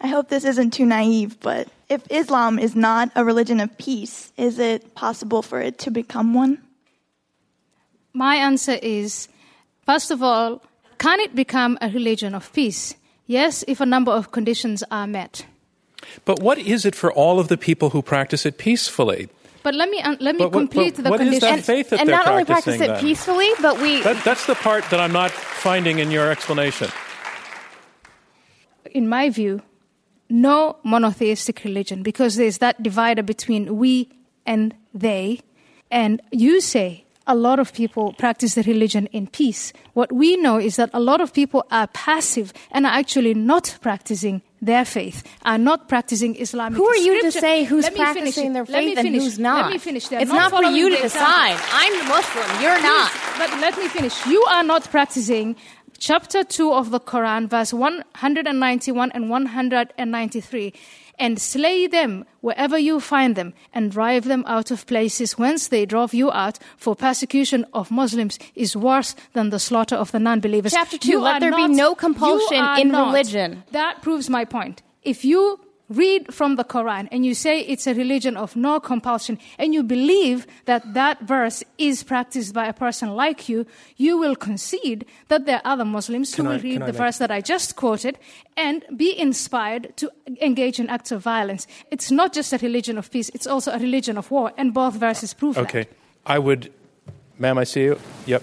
I 0.00 0.08
hope 0.08 0.28
this 0.28 0.44
isn't 0.44 0.72
too 0.72 0.86
naive, 0.86 1.38
but 1.40 1.68
if 1.88 2.02
Islam 2.10 2.58
is 2.58 2.74
not 2.74 3.10
a 3.14 3.24
religion 3.24 3.60
of 3.60 3.76
peace, 3.78 4.32
is 4.36 4.58
it 4.58 4.94
possible 4.94 5.42
for 5.42 5.60
it 5.60 5.78
to 5.78 5.90
become 5.90 6.34
one? 6.34 6.58
My 8.12 8.36
answer 8.36 8.78
is 8.82 9.28
first 9.86 10.10
of 10.10 10.22
all, 10.22 10.62
can 10.98 11.20
it 11.20 11.34
become 11.34 11.78
a 11.80 11.88
religion 11.88 12.34
of 12.34 12.52
peace? 12.52 12.94
Yes, 13.26 13.64
if 13.68 13.80
a 13.80 13.86
number 13.86 14.12
of 14.12 14.32
conditions 14.32 14.82
are 14.90 15.06
met. 15.06 15.46
But 16.24 16.40
what 16.40 16.58
is 16.58 16.84
it 16.84 16.94
for 16.94 17.12
all 17.12 17.38
of 17.38 17.48
the 17.48 17.56
people 17.56 17.90
who 17.90 18.02
practice 18.02 18.44
it 18.44 18.58
peacefully? 18.58 19.28
But 19.62 19.74
let 19.74 19.88
me 19.88 20.00
uh, 20.00 20.16
let 20.20 20.34
me 20.36 20.42
what- 20.44 20.52
complete 20.52 20.96
the 20.96 21.10
what 21.10 21.20
is 21.20 21.30
condition. 21.30 21.56
that 21.56 21.64
faith 21.64 21.90
that 21.90 22.00
and 22.00 22.08
they're 22.08 22.16
not 22.16 22.28
only 22.28 22.44
practice 22.44 22.80
it 22.80 22.86
then? 22.88 23.00
peacefully, 23.00 23.48
but 23.60 23.80
we 23.80 24.02
That, 24.02 24.24
that's 24.24 24.46
the 24.46 24.54
part 24.56 24.84
that 24.90 24.98
I'm 25.00 25.12
not 25.12 25.30
finding 25.30 25.98
in 26.00 26.10
your 26.10 26.30
explanation. 26.30 26.90
in 28.90 29.08
my 29.08 29.30
view, 29.30 29.62
no 30.28 30.76
monotheistic 30.84 31.64
religion 31.64 32.02
because 32.02 32.36
there's 32.36 32.58
that 32.58 32.82
divider 32.82 33.22
between 33.22 33.76
we 33.78 34.08
and 34.44 34.74
they. 34.92 35.40
And 35.90 36.20
you 36.30 36.60
say 36.60 37.01
a 37.26 37.34
lot 37.34 37.58
of 37.58 37.72
people 37.72 38.12
practice 38.14 38.54
the 38.54 38.62
religion 38.62 39.06
in 39.06 39.26
peace. 39.26 39.72
What 39.94 40.12
we 40.12 40.36
know 40.36 40.58
is 40.58 40.76
that 40.76 40.90
a 40.92 41.00
lot 41.00 41.20
of 41.20 41.32
people 41.32 41.66
are 41.70 41.86
passive 41.88 42.52
and 42.70 42.86
are 42.86 42.92
actually 42.92 43.34
not 43.34 43.78
practicing 43.80 44.42
their 44.60 44.84
faith, 44.84 45.24
are 45.44 45.58
not 45.58 45.88
practicing 45.88 46.40
Islamic 46.40 46.76
Who 46.76 46.86
are 46.86 46.96
you 46.96 47.20
to 47.22 47.32
say 47.32 47.64
who's 47.64 47.84
Let 47.84 47.94
me 47.94 47.98
finish 47.98 48.14
practicing 48.14 48.52
their 48.52 48.64
faith 48.64 48.98
and 48.98 49.08
who's 49.08 49.38
not? 49.38 49.64
Let 49.64 49.72
me 49.72 49.78
finish. 49.78 50.06
They're 50.06 50.20
it's 50.20 50.30
not, 50.30 50.52
for 50.52 50.62
you 50.62 50.88
to 50.90 51.04
example. 51.04 51.08
decide. 51.08 51.58
I'm 51.72 51.98
the 51.98 52.04
Muslim. 52.04 52.62
You're 52.62 52.80
not. 52.80 53.10
But 53.38 53.50
let 53.60 53.76
me 53.76 53.88
finish. 53.88 54.24
You 54.26 54.42
are 54.44 54.62
not 54.62 54.84
practicing 54.84 55.56
chapter 55.98 56.44
2 56.44 56.72
of 56.72 56.90
the 56.90 57.00
Quran, 57.00 57.48
verse 57.48 57.72
191 57.72 59.10
and 59.12 59.30
193 59.30 60.72
and 61.18 61.40
slay 61.40 61.86
them 61.86 62.24
wherever 62.40 62.78
you 62.78 63.00
find 63.00 63.36
them, 63.36 63.54
and 63.72 63.90
drive 63.90 64.24
them 64.24 64.44
out 64.46 64.70
of 64.70 64.86
places 64.86 65.38
whence 65.38 65.68
they 65.68 65.86
drove 65.86 66.14
you 66.14 66.30
out, 66.32 66.58
for 66.76 66.96
persecution 66.96 67.64
of 67.72 67.90
Muslims 67.90 68.38
is 68.54 68.76
worse 68.76 69.14
than 69.32 69.50
the 69.50 69.58
slaughter 69.58 69.96
of 69.96 70.12
the 70.12 70.18
non 70.18 70.40
believers. 70.40 70.72
Chapter 70.72 70.98
2 70.98 71.20
Let 71.20 71.40
there 71.40 71.50
not, 71.50 71.68
be 71.68 71.74
no 71.74 71.94
compulsion 71.94 72.64
in 72.78 72.88
not, 72.88 73.06
religion. 73.08 73.62
That 73.72 74.02
proves 74.02 74.28
my 74.28 74.44
point. 74.44 74.82
If 75.02 75.24
you 75.24 75.60
read 75.92 76.32
from 76.32 76.56
the 76.56 76.64
Quran 76.64 77.08
and 77.10 77.24
you 77.24 77.34
say 77.34 77.60
it's 77.60 77.86
a 77.86 77.94
religion 77.94 78.36
of 78.36 78.56
no 78.56 78.80
compulsion 78.80 79.38
and 79.58 79.74
you 79.74 79.82
believe 79.82 80.46
that 80.64 80.94
that 80.94 81.22
verse 81.22 81.62
is 81.78 82.02
practiced 82.02 82.54
by 82.54 82.66
a 82.66 82.72
person 82.72 83.14
like 83.14 83.48
you, 83.48 83.66
you 83.96 84.18
will 84.18 84.36
concede 84.36 85.04
that 85.28 85.46
there 85.46 85.56
are 85.64 85.72
other 85.72 85.84
Muslims 85.84 86.34
who 86.34 86.44
will 86.44 86.58
read 86.58 86.82
the 86.82 86.92
verse 86.92 87.18
that 87.18 87.30
I 87.30 87.40
just 87.40 87.76
quoted 87.76 88.18
and 88.56 88.84
be 88.96 89.18
inspired 89.18 89.96
to 89.96 90.10
engage 90.40 90.78
in 90.78 90.88
acts 90.88 91.12
of 91.12 91.22
violence. 91.22 91.66
It's 91.90 92.10
not 92.10 92.32
just 92.32 92.52
a 92.52 92.58
religion 92.58 92.98
of 92.98 93.10
peace, 93.10 93.30
it's 93.34 93.46
also 93.46 93.72
a 93.72 93.78
religion 93.78 94.18
of 94.18 94.30
war, 94.30 94.52
and 94.56 94.74
both 94.74 94.94
verses 94.94 95.34
prove 95.34 95.58
okay. 95.58 95.62
that. 95.62 95.88
Okay. 95.88 95.96
I 96.24 96.38
would, 96.38 96.72
ma'am, 97.38 97.58
I 97.58 97.64
see 97.64 97.84
you. 97.84 97.98
Yep 98.26 98.42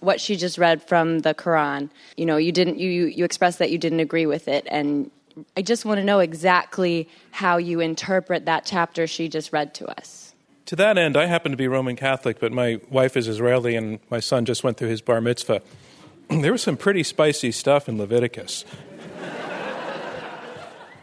what 0.00 0.18
she 0.18 0.34
just 0.34 0.58
read 0.58 0.82
from 0.82 1.20
the 1.20 1.34
Quran. 1.34 1.90
You 2.16 2.26
know, 2.26 2.36
you 2.36 2.52
didn't 2.52 2.78
you 2.78 2.88
you 2.88 3.24
expressed 3.24 3.58
that 3.58 3.70
you 3.70 3.78
didn't 3.78 4.00
agree 4.00 4.26
with 4.26 4.48
it, 4.48 4.66
and 4.70 5.10
I 5.56 5.62
just 5.62 5.84
want 5.84 5.98
to 5.98 6.04
know 6.04 6.20
exactly 6.20 7.08
how 7.30 7.56
you 7.56 7.80
interpret 7.80 8.46
that 8.46 8.64
chapter 8.64 9.06
she 9.06 9.28
just 9.28 9.52
read 9.52 9.74
to 9.74 9.86
us. 9.86 10.34
To 10.66 10.76
that 10.76 10.98
end, 10.98 11.16
I 11.16 11.26
happen 11.26 11.50
to 11.50 11.56
be 11.56 11.66
Roman 11.66 11.96
Catholic, 11.96 12.38
but 12.38 12.52
my 12.52 12.80
wife 12.90 13.16
is 13.16 13.26
Israeli 13.26 13.74
and 13.74 13.98
my 14.08 14.20
son 14.20 14.44
just 14.44 14.62
went 14.62 14.76
through 14.76 14.88
his 14.88 15.00
bar 15.00 15.20
mitzvah. 15.20 15.62
there 16.28 16.52
was 16.52 16.62
some 16.62 16.76
pretty 16.76 17.02
spicy 17.02 17.50
stuff 17.50 17.88
in 17.88 17.98
Leviticus. 17.98 18.64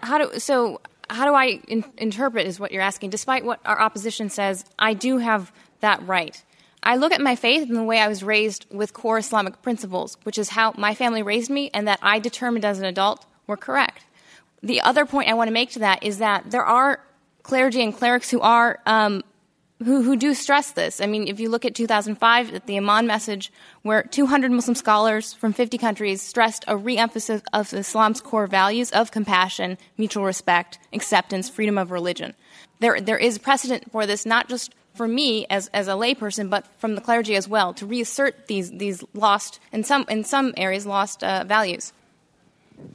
How 0.01 0.17
do 0.19 0.39
so? 0.39 0.79
How 1.09 1.25
do 1.25 1.33
I 1.33 1.59
in, 1.67 1.83
interpret 1.97 2.47
is 2.47 2.59
what 2.61 2.71
you're 2.71 2.81
asking? 2.81 3.09
Despite 3.09 3.43
what 3.43 3.59
our 3.65 3.79
opposition 3.79 4.29
says, 4.29 4.63
I 4.79 4.93
do 4.93 5.17
have 5.17 5.51
that 5.81 6.05
right. 6.07 6.41
I 6.81 6.95
look 6.95 7.11
at 7.11 7.19
my 7.19 7.35
faith 7.35 7.67
and 7.67 7.75
the 7.75 7.83
way 7.83 7.99
I 7.99 8.07
was 8.07 8.23
raised 8.23 8.65
with 8.71 8.93
core 8.93 9.17
Islamic 9.17 9.61
principles, 9.61 10.17
which 10.23 10.37
is 10.37 10.49
how 10.49 10.73
my 10.77 10.95
family 10.95 11.23
raised 11.23 11.49
me, 11.49 11.69
and 11.73 11.87
that 11.89 11.99
I 12.01 12.19
determined 12.19 12.63
as 12.63 12.79
an 12.79 12.85
adult 12.85 13.25
were 13.47 13.57
correct 13.57 14.05
the 14.63 14.81
other 14.81 15.05
point 15.05 15.29
I 15.29 15.33
want 15.33 15.47
to 15.47 15.53
make 15.53 15.71
to 15.71 15.79
that 15.79 16.03
is 16.03 16.17
that 16.19 16.51
there 16.51 16.65
are 16.65 16.99
clergy 17.43 17.81
and 17.81 17.95
clerics 17.95 18.29
who 18.29 18.41
are 18.41 18.79
um, 18.85 19.23
who, 19.83 20.01
who 20.01 20.15
do 20.15 20.33
stress 20.33 20.71
this. 20.71 20.99
I 20.99 21.05
mean, 21.05 21.27
if 21.27 21.39
you 21.39 21.49
look 21.49 21.63
at 21.63 21.75
2005, 21.75 22.53
at 22.53 22.65
the 22.65 22.77
Amman 22.77 23.05
Message, 23.05 23.51
where 23.83 24.03
200 24.03 24.51
Muslim 24.51 24.75
scholars 24.75 25.33
from 25.33 25.53
50 25.53 25.77
countries 25.77 26.21
stressed 26.21 26.65
a 26.67 26.75
re-emphasis 26.75 27.41
of 27.53 27.73
Islam's 27.73 28.19
core 28.19 28.47
values 28.47 28.91
of 28.91 29.11
compassion, 29.11 29.77
mutual 29.97 30.23
respect, 30.23 30.79
acceptance, 30.93 31.47
freedom 31.47 31.77
of 31.77 31.91
religion. 31.91 32.33
There, 32.79 32.99
there 32.99 33.17
is 33.17 33.37
precedent 33.37 33.91
for 33.91 34.05
this, 34.05 34.25
not 34.25 34.49
just 34.49 34.73
for 34.95 35.07
me 35.07 35.45
as, 35.49 35.69
as 35.73 35.87
a 35.87 35.91
layperson, 35.91 36.49
but 36.49 36.65
from 36.79 36.95
the 36.95 37.01
clergy 37.01 37.35
as 37.35 37.47
well, 37.47 37.73
to 37.75 37.85
reassert 37.85 38.47
these, 38.47 38.71
these 38.71 39.03
lost, 39.13 39.59
in 39.71 39.83
some, 39.83 40.05
in 40.09 40.23
some 40.23 40.55
areas, 40.57 40.87
lost 40.87 41.23
uh, 41.23 41.43
values. 41.43 41.93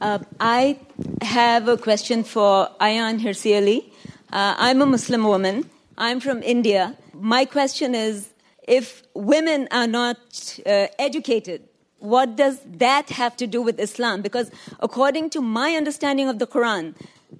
Uh, 0.00 0.18
I 0.40 0.78
have 1.22 1.68
a 1.68 1.76
question 1.76 2.24
for 2.24 2.68
Ayaan 2.80 3.20
Hirsi 3.20 3.56
Ali. 3.56 3.92
Uh, 4.32 4.54
I'm 4.58 4.82
a 4.82 4.86
Muslim 4.86 5.24
woman. 5.24 5.68
I'm 5.98 6.20
from 6.20 6.42
India. 6.42 6.96
My 7.14 7.44
question 7.44 7.94
is 7.94 8.30
if 8.66 9.02
women 9.14 9.68
are 9.70 9.86
not 9.86 10.58
uh, 10.66 10.86
educated, 10.98 11.62
what 11.98 12.36
does 12.36 12.58
that 12.66 13.10
have 13.10 13.36
to 13.36 13.46
do 13.46 13.62
with 13.62 13.78
Islam? 13.78 14.22
Because 14.22 14.50
according 14.80 15.30
to 15.30 15.40
my 15.40 15.74
understanding 15.74 16.28
of 16.28 16.38
the 16.38 16.46
Quran, 16.46 16.94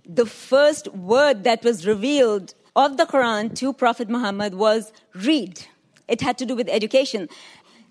the 0.06 0.26
first 0.26 0.88
word 0.88 1.44
that 1.44 1.64
was 1.64 1.86
revealed 1.86 2.54
of 2.76 2.96
the 2.96 3.04
Quran 3.04 3.54
to 3.56 3.72
Prophet 3.72 4.08
Muhammad 4.08 4.54
was 4.54 4.92
read. 5.14 5.66
It 6.08 6.20
had 6.20 6.38
to 6.38 6.46
do 6.46 6.54
with 6.54 6.68
education. 6.68 7.28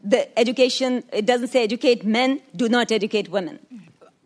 The 0.04 0.38
education, 0.40 1.04
it 1.12 1.26
doesn't 1.26 1.50
say 1.50 1.64
educate 1.64 2.06
men, 2.06 2.42
do 2.56 2.70
not 2.70 2.92
educate 2.92 3.30
women. 3.30 3.60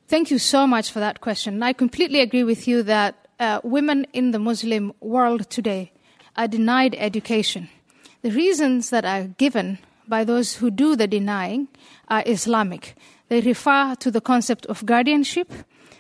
Thank 0.08 0.30
you 0.30 0.38
so 0.38 0.68
much 0.68 0.92
for 0.92 1.00
that 1.00 1.20
question. 1.20 1.64
I 1.64 1.74
completely 1.74 2.22
agree 2.22 2.44
with 2.44 2.68
you 2.68 2.84
that 2.84 3.28
uh, 3.40 3.60
women 3.64 4.06
in 4.14 4.32
the 4.32 4.40
Muslim 4.40 4.94
world 5.00 5.50
today 5.50 5.92
are 6.38 6.48
denied 6.48 6.96
education. 7.00 7.70
The 8.22 8.30
reasons 8.30 8.92
that 8.92 9.04
are 9.04 9.24
given 9.24 9.80
by 10.08 10.24
those 10.24 10.58
who 10.58 10.70
do 10.70 10.96
the 10.96 11.08
denying 11.08 11.70
are 12.08 12.22
Islamic. 12.28 12.96
They 13.30 13.42
refer 13.42 13.96
to 13.96 14.12
the 14.12 14.22
concept 14.22 14.68
of 14.68 14.86
guardianship. 14.86 15.52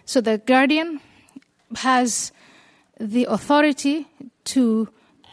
So 0.05 0.21
the 0.21 0.37
guardian 0.37 1.01
has 1.77 2.31
the 2.99 3.25
authority 3.25 4.07
to 4.53 4.87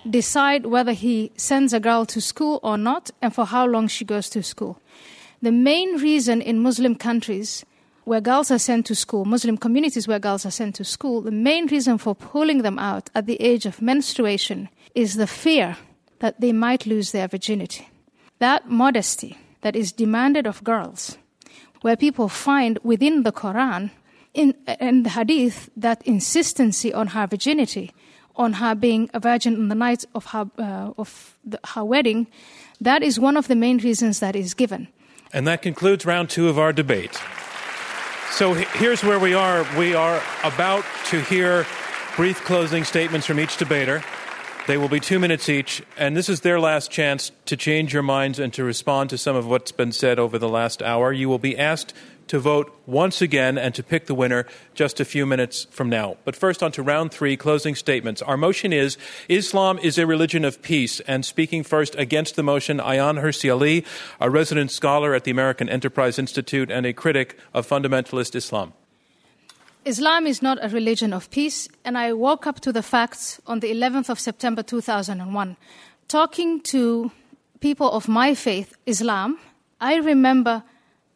decide 0.09 0.65
whether 0.65 0.93
he 0.93 1.31
sends 1.37 1.75
a 1.75 1.81
girl 1.81 2.07
to 2.07 2.23
school 2.23 2.59
or 2.63 2.79
not 2.79 3.11
and 3.21 3.35
for 3.35 3.45
how 3.45 3.67
long 3.67 3.87
she 3.87 4.07
goes 4.07 4.31
to 4.31 4.43
school. 4.43 4.81
The 5.43 5.53
main 5.53 5.99
reason 5.99 6.41
in 6.41 6.61
Muslim 6.61 6.95
countries 6.95 7.67
where 8.05 8.21
girls 8.21 8.51
are 8.51 8.59
sent 8.59 8.87
to 8.87 8.95
school, 8.95 9.25
Muslim 9.25 9.57
communities 9.57 10.09
where 10.09 10.19
girls 10.19 10.45
are 10.45 10.51
sent 10.51 10.75
to 10.77 10.85
school, 10.85 11.21
the 11.21 11.31
main 11.31 11.67
reason 11.67 11.99
for 11.99 12.15
pulling 12.15 12.63
them 12.63 12.79
out 12.79 13.11
at 13.15 13.27
the 13.27 13.41
age 13.41 13.67
of 13.67 13.83
menstruation 13.83 14.69
is 14.95 15.15
the 15.15 15.27
fear 15.27 15.77
that 16.19 16.41
they 16.41 16.53
might 16.53 16.87
lose 16.87 17.13
their 17.13 17.29
virginity. 17.29 17.89
That 18.39 18.69
modesty 18.69 19.39
that 19.61 19.77
is 19.77 19.93
demanded 19.93 20.47
of 20.47 20.65
girls, 20.65 21.17
where 21.83 21.97
people 21.97 22.29
find 22.29 22.79
within 22.83 23.23
the 23.23 23.33
Quran 23.33 23.91
in, 24.35 24.55
in 24.81 25.05
the 25.05 25.11
Hadith 25.11 25.71
that 25.77 26.03
insistency 26.07 26.93
on 26.93 27.09
her 27.09 27.27
virginity, 27.27 27.93
on 28.35 28.55
her 28.55 28.75
being 28.75 29.11
a 29.15 29.21
virgin 29.21 29.55
on 29.55 29.69
the 29.69 29.75
night 29.75 30.05
of 30.15 30.27
her, 30.27 30.49
uh, 30.59 30.93
of 30.97 31.39
the, 31.45 31.61
her 31.75 31.85
wedding, 31.85 32.27
that 32.81 33.03
is 33.03 33.21
one 33.21 33.37
of 33.37 33.47
the 33.47 33.55
main 33.55 33.79
reasons 33.79 34.21
that 34.21 34.35
is 34.35 34.55
given. 34.55 34.89
And 35.33 35.47
that 35.47 35.63
concludes 35.63 36.05
round 36.05 36.31
two 36.31 36.49
of 36.49 36.59
our 36.59 36.73
debate. 36.73 37.21
So 38.33 38.55
here's 38.55 39.05
where 39.05 39.19
we 39.19 39.35
are. 39.35 39.67
We 39.79 39.95
are 39.95 40.23
about 40.43 40.87
to 41.11 41.21
hear 41.21 41.67
brief 42.17 42.43
closing 42.45 42.83
statements 42.83 43.27
from 43.27 43.39
each 43.39 43.59
debater. 43.59 44.03
They 44.69 44.77
will 44.77 44.89
be 44.89 45.01
two 45.01 45.19
minutes 45.19 45.49
each, 45.49 45.83
and 45.99 46.17
this 46.17 46.29
is 46.29 46.43
their 46.43 46.61
last 46.61 46.89
chance 46.89 47.33
to 47.47 47.57
change 47.57 47.93
your 47.93 48.05
minds 48.05 48.39
and 48.39 48.53
to 48.53 48.63
respond 48.63 49.11
to 49.11 49.19
some 49.19 49.35
of 49.35 49.45
what's 49.45 49.73
been 49.73 49.91
said 49.91 50.21
over 50.21 50.39
the 50.39 50.49
last 50.49 50.83
hour. 50.83 51.13
You 51.13 51.29
will 51.29 51.41
be 51.41 51.59
asked 51.59 51.93
to 52.29 52.39
vote 52.39 52.73
once 52.87 53.21
again 53.21 53.59
and 53.59 53.75
to 53.75 53.83
pick 53.83 54.07
the 54.07 54.15
winner 54.15 54.47
just 54.73 55.01
a 55.01 55.05
few 55.05 55.27
minutes 55.27 55.67
from 55.73 55.89
now. 55.89 56.17
But 56.25 56.37
first, 56.37 56.63
on 56.63 56.71
to 56.73 56.83
round 56.83 57.11
three 57.11 57.37
closing 57.37 57.75
statements. 57.75 58.23
Our 58.23 58.37
motion 58.37 58.73
is 58.73 58.97
Islam 59.29 59.81
is 59.81 59.99
a 59.99 60.07
religion 60.07 60.45
of 60.45 60.63
peace. 60.63 61.01
And 61.01 61.25
speaking 61.25 61.65
first 61.65 61.97
against 61.97 62.37
the 62.37 62.45
motion, 62.45 62.79
Ayaan 62.79 63.21
Hirsi 63.21 63.53
Ali, 63.53 63.85
a 64.21 64.31
resident 64.31 64.71
scholar 64.71 65.13
at 65.13 65.25
the 65.25 65.33
American 65.33 65.69
Enterprise 65.69 66.21
Institute 66.21 66.71
and 66.71 66.87
a 66.87 66.93
critic 66.93 67.37
of 67.53 67.69
fundamentalist 67.69 68.37
Islam. 68.37 68.75
Islam 69.85 70.27
is 70.29 70.43
not 70.43 70.59
a 70.63 70.69
religion 70.69 71.13
of 71.13 71.31
peace, 71.31 71.69
and 71.85 71.99
I 71.99 72.13
woke 72.13 72.47
up 72.47 72.61
to 72.61 72.73
the 72.73 72.83
facts 72.83 73.41
on 73.47 73.61
the 73.61 73.73
11th 73.73 74.11
of 74.11 74.21
September 74.21 74.63
2001. 74.63 75.57
Talking 76.07 76.61
to 76.61 77.11
people 77.61 77.91
of 77.91 78.07
my 78.07 78.35
faith, 78.35 78.77
Islam, 78.87 79.39
I 79.81 79.97
remember 79.97 80.63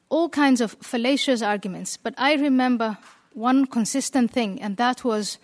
all 0.08 0.28
kinds 0.28 0.60
of 0.60 0.76
fallacious 0.80 1.42
arguments, 1.42 1.96
but 1.96 2.14
I 2.18 2.34
remember 2.34 2.98
one 3.34 3.66
consistent 3.66 4.32
thing, 4.32 4.60
and 4.60 4.76
that 4.78 5.04
was 5.04 5.38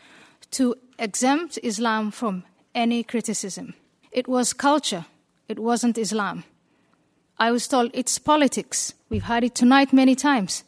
to 0.52 0.74
exempt 0.98 1.60
Islam 1.62 2.10
from 2.10 2.42
any 2.74 3.04
criticism. 3.04 3.74
It 4.10 4.26
was 4.26 4.52
culture, 4.52 5.06
it 5.48 5.60
wasn't 5.60 5.96
Islam. 5.96 6.42
I 7.38 7.52
was 7.52 7.68
told 7.68 7.92
it's 7.94 8.18
politics. 8.18 8.94
We've 9.08 9.24
heard 9.24 9.44
it 9.44 9.54
tonight 9.54 9.92
many 9.92 10.14
times. 10.14 10.64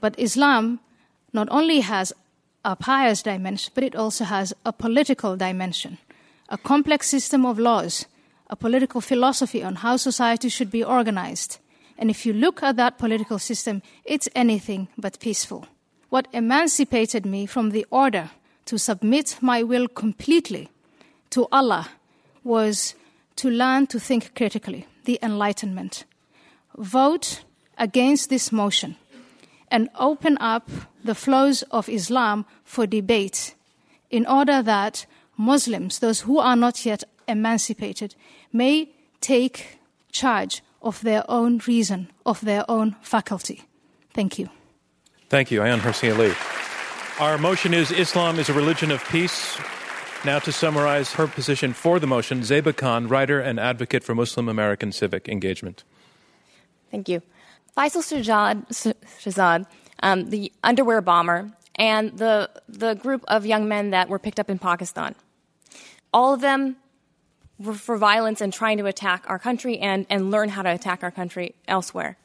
But 0.00 0.18
Islam 0.18 0.80
not 1.32 1.48
only 1.50 1.80
has 1.80 2.12
a 2.64 2.76
pious 2.76 3.22
dimension, 3.22 3.72
but 3.74 3.84
it 3.84 3.94
also 3.94 4.24
has 4.24 4.52
a 4.64 4.72
political 4.72 5.36
dimension, 5.36 5.98
a 6.48 6.58
complex 6.58 7.08
system 7.08 7.46
of 7.46 7.58
laws, 7.58 8.06
a 8.50 8.56
political 8.56 9.00
philosophy 9.00 9.62
on 9.62 9.76
how 9.76 9.96
society 9.96 10.48
should 10.48 10.70
be 10.70 10.82
organized 10.82 11.58
and 11.98 12.10
if 12.10 12.24
you 12.24 12.32
look 12.32 12.62
at 12.62 12.76
that 12.76 12.96
political 12.96 13.38
system, 13.38 13.82
it's 14.04 14.28
anything 14.34 14.86
but 14.96 15.18
peaceful. 15.18 15.66
What 16.10 16.28
emancipated 16.32 17.26
me 17.26 17.44
from 17.44 17.70
the 17.70 17.84
order 17.90 18.30
to 18.66 18.78
submit 18.78 19.36
my 19.40 19.62
will 19.64 19.88
completely 19.88 20.68
to 21.30 21.48
Allah 21.50 21.88
was 22.44 22.94
to 23.36 23.50
learn 23.50 23.88
to 23.88 23.98
think 23.98 24.34
critically, 24.34 24.86
the 25.04 25.18
Enlightenment. 25.22 26.04
Vote 26.76 27.42
against 27.76 28.30
this 28.30 28.52
motion 28.52 28.96
and 29.70 29.88
open 29.98 30.38
up 30.40 30.70
the 31.04 31.14
flows 31.14 31.62
of 31.70 31.88
Islam 31.88 32.44
for 32.64 32.86
debate 32.86 33.54
in 34.10 34.26
order 34.26 34.62
that 34.62 35.06
Muslims, 35.36 35.98
those 36.00 36.20
who 36.20 36.38
are 36.38 36.56
not 36.56 36.84
yet 36.84 37.04
emancipated, 37.26 38.14
may 38.52 38.88
take 39.20 39.78
charge 40.10 40.62
of 40.82 41.00
their 41.02 41.24
own 41.28 41.60
reason, 41.66 42.08
of 42.24 42.40
their 42.40 42.64
own 42.68 42.96
faculty. 43.02 43.62
Thank 44.14 44.38
you. 44.38 44.48
Thank 45.28 45.50
you, 45.50 45.60
Ayaan 45.60 45.80
Hirsi 45.80 46.14
Ali. 46.14 46.32
Our 47.20 47.36
motion 47.36 47.74
is 47.74 47.90
Islam 47.90 48.38
is 48.38 48.48
a 48.48 48.52
religion 48.52 48.90
of 48.90 49.04
peace. 49.08 49.58
Now, 50.24 50.38
to 50.40 50.50
summarize 50.50 51.12
her 51.12 51.26
position 51.28 51.72
for 51.72 52.00
the 52.00 52.06
motion, 52.06 52.40
Zeba 52.40 52.74
Khan, 52.74 53.06
writer 53.06 53.38
and 53.38 53.60
advocate 53.60 54.02
for 54.02 54.14
Muslim 54.14 54.48
American 54.48 54.90
civic 54.90 55.28
engagement. 55.28 55.84
Thank 56.90 57.08
you. 57.08 57.22
Faisal 57.78 58.02
Shahzad, 58.02 58.66
Shahzad 59.22 59.66
um, 60.02 60.30
the 60.30 60.50
underwear 60.64 61.00
bomber, 61.00 61.52
and 61.76 62.18
the, 62.18 62.50
the 62.68 62.94
group 62.94 63.24
of 63.28 63.46
young 63.46 63.68
men 63.68 63.90
that 63.90 64.08
were 64.08 64.18
picked 64.18 64.40
up 64.40 64.50
in 64.50 64.58
Pakistan. 64.58 65.14
All 66.12 66.34
of 66.34 66.40
them 66.40 66.76
were 67.60 67.74
for 67.74 67.96
violence 67.96 68.40
and 68.40 68.52
trying 68.52 68.78
to 68.78 68.86
attack 68.86 69.22
our 69.28 69.38
country 69.38 69.78
and, 69.78 70.06
and 70.10 70.32
learn 70.32 70.48
how 70.48 70.62
to 70.62 70.70
attack 70.70 71.04
our 71.04 71.12
country 71.12 71.54
elsewhere. 71.68 72.16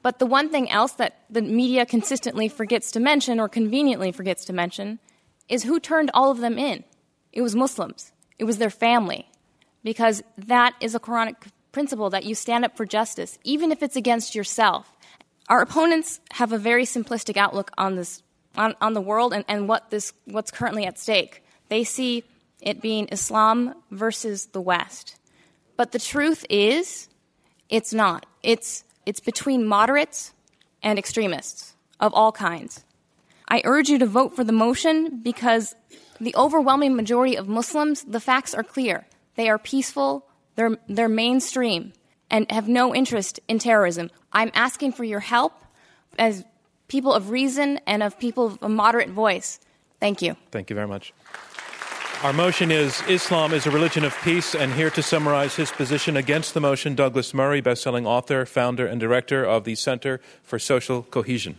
But 0.00 0.20
the 0.20 0.26
one 0.26 0.48
thing 0.48 0.70
else 0.70 0.92
that 0.92 1.20
the 1.28 1.42
media 1.42 1.84
consistently 1.84 2.48
forgets 2.48 2.90
to 2.92 3.00
mention 3.00 3.38
or 3.40 3.48
conveniently 3.48 4.10
forgets 4.10 4.46
to 4.46 4.54
mention 4.54 5.00
is 5.50 5.64
who 5.64 5.80
turned 5.80 6.10
all 6.14 6.30
of 6.30 6.38
them 6.38 6.58
in. 6.58 6.82
It 7.30 7.42
was 7.42 7.54
Muslims, 7.54 8.10
it 8.38 8.44
was 8.44 8.56
their 8.56 8.70
family. 8.70 9.28
Because 9.82 10.22
that 10.38 10.74
is 10.80 10.94
a 10.94 10.98
Quranic 11.00 11.34
principle 11.72 12.08
that 12.08 12.24
you 12.24 12.34
stand 12.34 12.64
up 12.64 12.74
for 12.74 12.86
justice, 12.86 13.38
even 13.44 13.70
if 13.70 13.82
it's 13.82 13.96
against 13.96 14.34
yourself. 14.34 14.93
Our 15.48 15.60
opponents 15.60 16.20
have 16.32 16.52
a 16.52 16.58
very 16.58 16.84
simplistic 16.84 17.36
outlook 17.36 17.70
on 17.76 17.96
this 17.96 18.22
on, 18.56 18.74
on 18.80 18.94
the 18.94 19.00
world 19.00 19.32
and, 19.32 19.44
and 19.48 19.68
what 19.68 19.90
this 19.90 20.12
what's 20.24 20.50
currently 20.50 20.84
at 20.86 20.98
stake. 20.98 21.42
They 21.68 21.84
see 21.84 22.24
it 22.60 22.80
being 22.80 23.08
Islam 23.10 23.74
versus 23.90 24.46
the 24.46 24.60
West. 24.60 25.16
But 25.76 25.92
the 25.92 25.98
truth 25.98 26.46
is, 26.48 27.08
it's 27.68 27.92
not. 27.92 28.26
It's 28.42 28.84
it's 29.06 29.20
between 29.20 29.66
moderates 29.66 30.32
and 30.82 30.98
extremists 30.98 31.74
of 32.00 32.14
all 32.14 32.32
kinds. 32.32 32.84
I 33.48 33.60
urge 33.64 33.88
you 33.88 33.98
to 33.98 34.06
vote 34.06 34.34
for 34.34 34.44
the 34.44 34.52
motion 34.52 35.20
because 35.22 35.74
the 36.20 36.34
overwhelming 36.36 36.96
majority 36.96 37.36
of 37.36 37.48
Muslims, 37.48 38.02
the 38.04 38.20
facts 38.20 38.54
are 38.54 38.62
clear. 38.62 39.06
They 39.36 39.48
are 39.48 39.58
peaceful, 39.58 40.26
they're, 40.54 40.78
they're 40.88 41.08
mainstream, 41.08 41.92
and 42.30 42.50
have 42.50 42.68
no 42.68 42.94
interest 42.94 43.40
in 43.48 43.58
terrorism. 43.58 44.10
I'm 44.32 44.50
asking 44.54 44.92
for 44.92 45.04
your 45.04 45.20
help 45.20 45.52
as 46.18 46.44
people 46.88 47.12
of 47.12 47.30
reason 47.30 47.80
and 47.86 48.02
of 48.02 48.18
people 48.18 48.46
of 48.46 48.58
a 48.62 48.68
moderate 48.68 49.10
voice. 49.10 49.60
Thank 50.00 50.22
you. 50.22 50.36
Thank 50.50 50.70
you 50.70 50.76
very 50.76 50.88
much. 50.88 51.12
Our 52.22 52.32
motion 52.32 52.70
is 52.70 53.02
Islam 53.06 53.52
is 53.52 53.66
a 53.66 53.70
religion 53.70 54.02
of 54.02 54.16
peace, 54.22 54.54
and 54.54 54.72
here 54.72 54.88
to 54.90 55.02
summarize 55.02 55.56
his 55.56 55.70
position 55.70 56.16
against 56.16 56.54
the 56.54 56.60
motion, 56.60 56.94
Douglas 56.94 57.34
Murray, 57.34 57.60
bestselling 57.60 58.06
author, 58.06 58.46
founder, 58.46 58.86
and 58.86 58.98
director 58.98 59.44
of 59.44 59.64
the 59.64 59.74
Center 59.74 60.22
for 60.42 60.58
Social 60.58 61.02
Cohesion. 61.02 61.56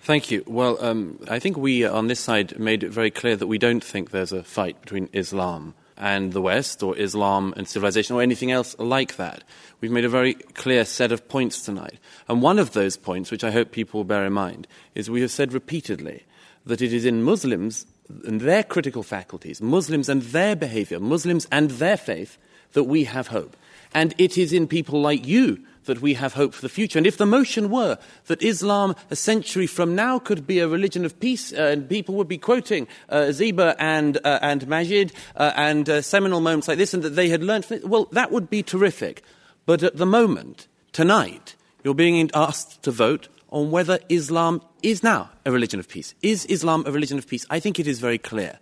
Thank 0.00 0.30
you. 0.30 0.44
Well, 0.46 0.82
um, 0.82 1.18
I 1.28 1.40
think 1.40 1.58
we 1.58 1.84
on 1.84 2.06
this 2.06 2.20
side 2.20 2.58
made 2.58 2.84
it 2.84 2.90
very 2.90 3.10
clear 3.10 3.36
that 3.36 3.48
we 3.48 3.58
don't 3.58 3.84
think 3.84 4.12
there's 4.12 4.32
a 4.32 4.42
fight 4.42 4.80
between 4.80 5.10
Islam 5.12 5.74
and 5.96 6.32
the 6.32 6.42
West, 6.42 6.82
or 6.82 6.96
Islam 6.96 7.54
and 7.56 7.66
civilization, 7.66 8.16
or 8.16 8.22
anything 8.22 8.50
else 8.50 8.76
like 8.78 9.16
that. 9.16 9.44
We've 9.80 9.90
made 9.90 10.04
a 10.04 10.10
very 10.10 10.34
clear 10.34 10.84
set 10.84 11.12
of 11.12 11.28
points 11.28 11.62
tonight. 11.62 11.98
And 12.28 12.42
one 12.42 12.58
of 12.58 12.72
those 12.72 12.96
points, 12.96 13.30
which 13.30 13.44
I 13.44 13.50
hope 13.50 13.72
people 13.72 13.98
will 13.98 14.04
bear 14.04 14.24
in 14.24 14.32
mind, 14.32 14.66
is 14.94 15.10
we 15.10 15.22
have 15.22 15.30
said 15.30 15.52
repeatedly 15.52 16.24
that 16.64 16.82
it 16.82 16.92
is 16.92 17.04
in 17.04 17.22
Muslims 17.22 17.86
and 18.24 18.40
their 18.40 18.62
critical 18.62 19.02
faculties, 19.02 19.60
Muslims 19.60 20.08
and 20.08 20.22
their 20.22 20.54
behavior, 20.54 21.00
Muslims 21.00 21.46
and 21.50 21.70
their 21.72 21.96
faith, 21.96 22.38
that 22.72 22.84
we 22.84 23.04
have 23.04 23.28
hope. 23.28 23.56
And 23.94 24.14
it 24.18 24.36
is 24.36 24.52
in 24.52 24.66
people 24.66 25.00
like 25.00 25.26
you 25.26 25.64
that 25.86 26.00
we 26.00 26.14
have 26.14 26.34
hope 26.34 26.54
for 26.54 26.62
the 26.62 26.68
future. 26.68 26.98
And 26.98 27.06
if 27.06 27.16
the 27.16 27.26
motion 27.26 27.70
were 27.70 27.98
that 28.26 28.42
Islam 28.42 28.94
a 29.10 29.16
century 29.16 29.66
from 29.66 29.94
now 29.94 30.18
could 30.18 30.46
be 30.46 30.58
a 30.58 30.68
religion 30.68 31.04
of 31.04 31.18
peace, 31.18 31.52
uh, 31.52 31.56
and 31.72 31.88
people 31.88 32.14
would 32.14 32.28
be 32.28 32.38
quoting 32.38 32.86
uh, 33.08 33.30
Zeba 33.30 33.74
and, 33.78 34.18
uh, 34.24 34.38
and 34.42 34.62
Maajid 34.66 35.12
uh, 35.36 35.52
and 35.56 35.88
uh, 35.88 36.02
seminal 36.02 36.40
moments 36.40 36.68
like 36.68 36.78
this, 36.78 36.94
and 36.94 37.02
that 37.02 37.16
they 37.16 37.28
had 37.28 37.42
learned 37.42 37.64
from 37.64 37.78
it, 37.78 37.88
well, 37.88 38.06
that 38.12 38.30
would 38.30 38.48
be 38.50 38.62
terrific. 38.62 39.22
But 39.64 39.82
at 39.82 39.96
the 39.96 40.06
moment, 40.06 40.68
tonight, 40.92 41.56
you're 41.82 41.94
being 41.94 42.30
asked 42.34 42.82
to 42.84 42.90
vote 42.90 43.28
on 43.50 43.70
whether 43.70 43.98
Islam 44.08 44.60
is 44.82 45.02
now 45.02 45.30
a 45.44 45.52
religion 45.52 45.80
of 45.80 45.88
peace. 45.88 46.14
Is 46.22 46.44
Islam 46.46 46.84
a 46.86 46.92
religion 46.92 47.18
of 47.18 47.26
peace? 47.26 47.46
I 47.50 47.60
think 47.60 47.78
it 47.78 47.86
is 47.86 48.00
very 48.00 48.18
clear. 48.18 48.58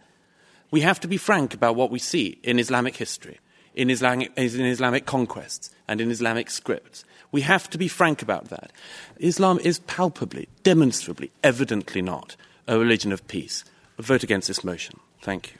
We 0.70 0.80
have 0.80 1.00
to 1.00 1.08
be 1.08 1.16
frank 1.16 1.54
about 1.54 1.76
what 1.76 1.90
we 1.90 1.98
see 1.98 2.38
in 2.42 2.58
Islamic 2.58 2.96
history, 2.96 3.38
in 3.74 3.90
Islamic, 3.90 4.32
in 4.36 4.66
Islamic 4.66 5.06
conquests, 5.06 5.70
and 5.86 6.00
in 6.00 6.10
Islamic 6.10 6.50
scripts. 6.50 7.04
We 7.35 7.41
have 7.41 7.68
to 7.70 7.78
be 7.78 7.89
frank 7.89 8.22
about 8.22 8.51
that. 8.51 8.70
Islam 9.18 9.59
is 9.59 9.80
palpably, 9.80 10.49
demonstrably, 10.62 11.32
evidently 11.43 12.01
not 12.01 12.37
a 12.68 12.78
religion 12.78 13.11
of 13.11 13.26
peace. 13.26 13.64
Vote 13.99 14.22
against 14.22 14.47
this 14.47 14.62
motion. 14.62 15.01
Thank 15.20 15.51
you. 15.51 15.59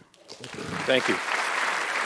Thank 0.87 1.09
you. 1.09 1.16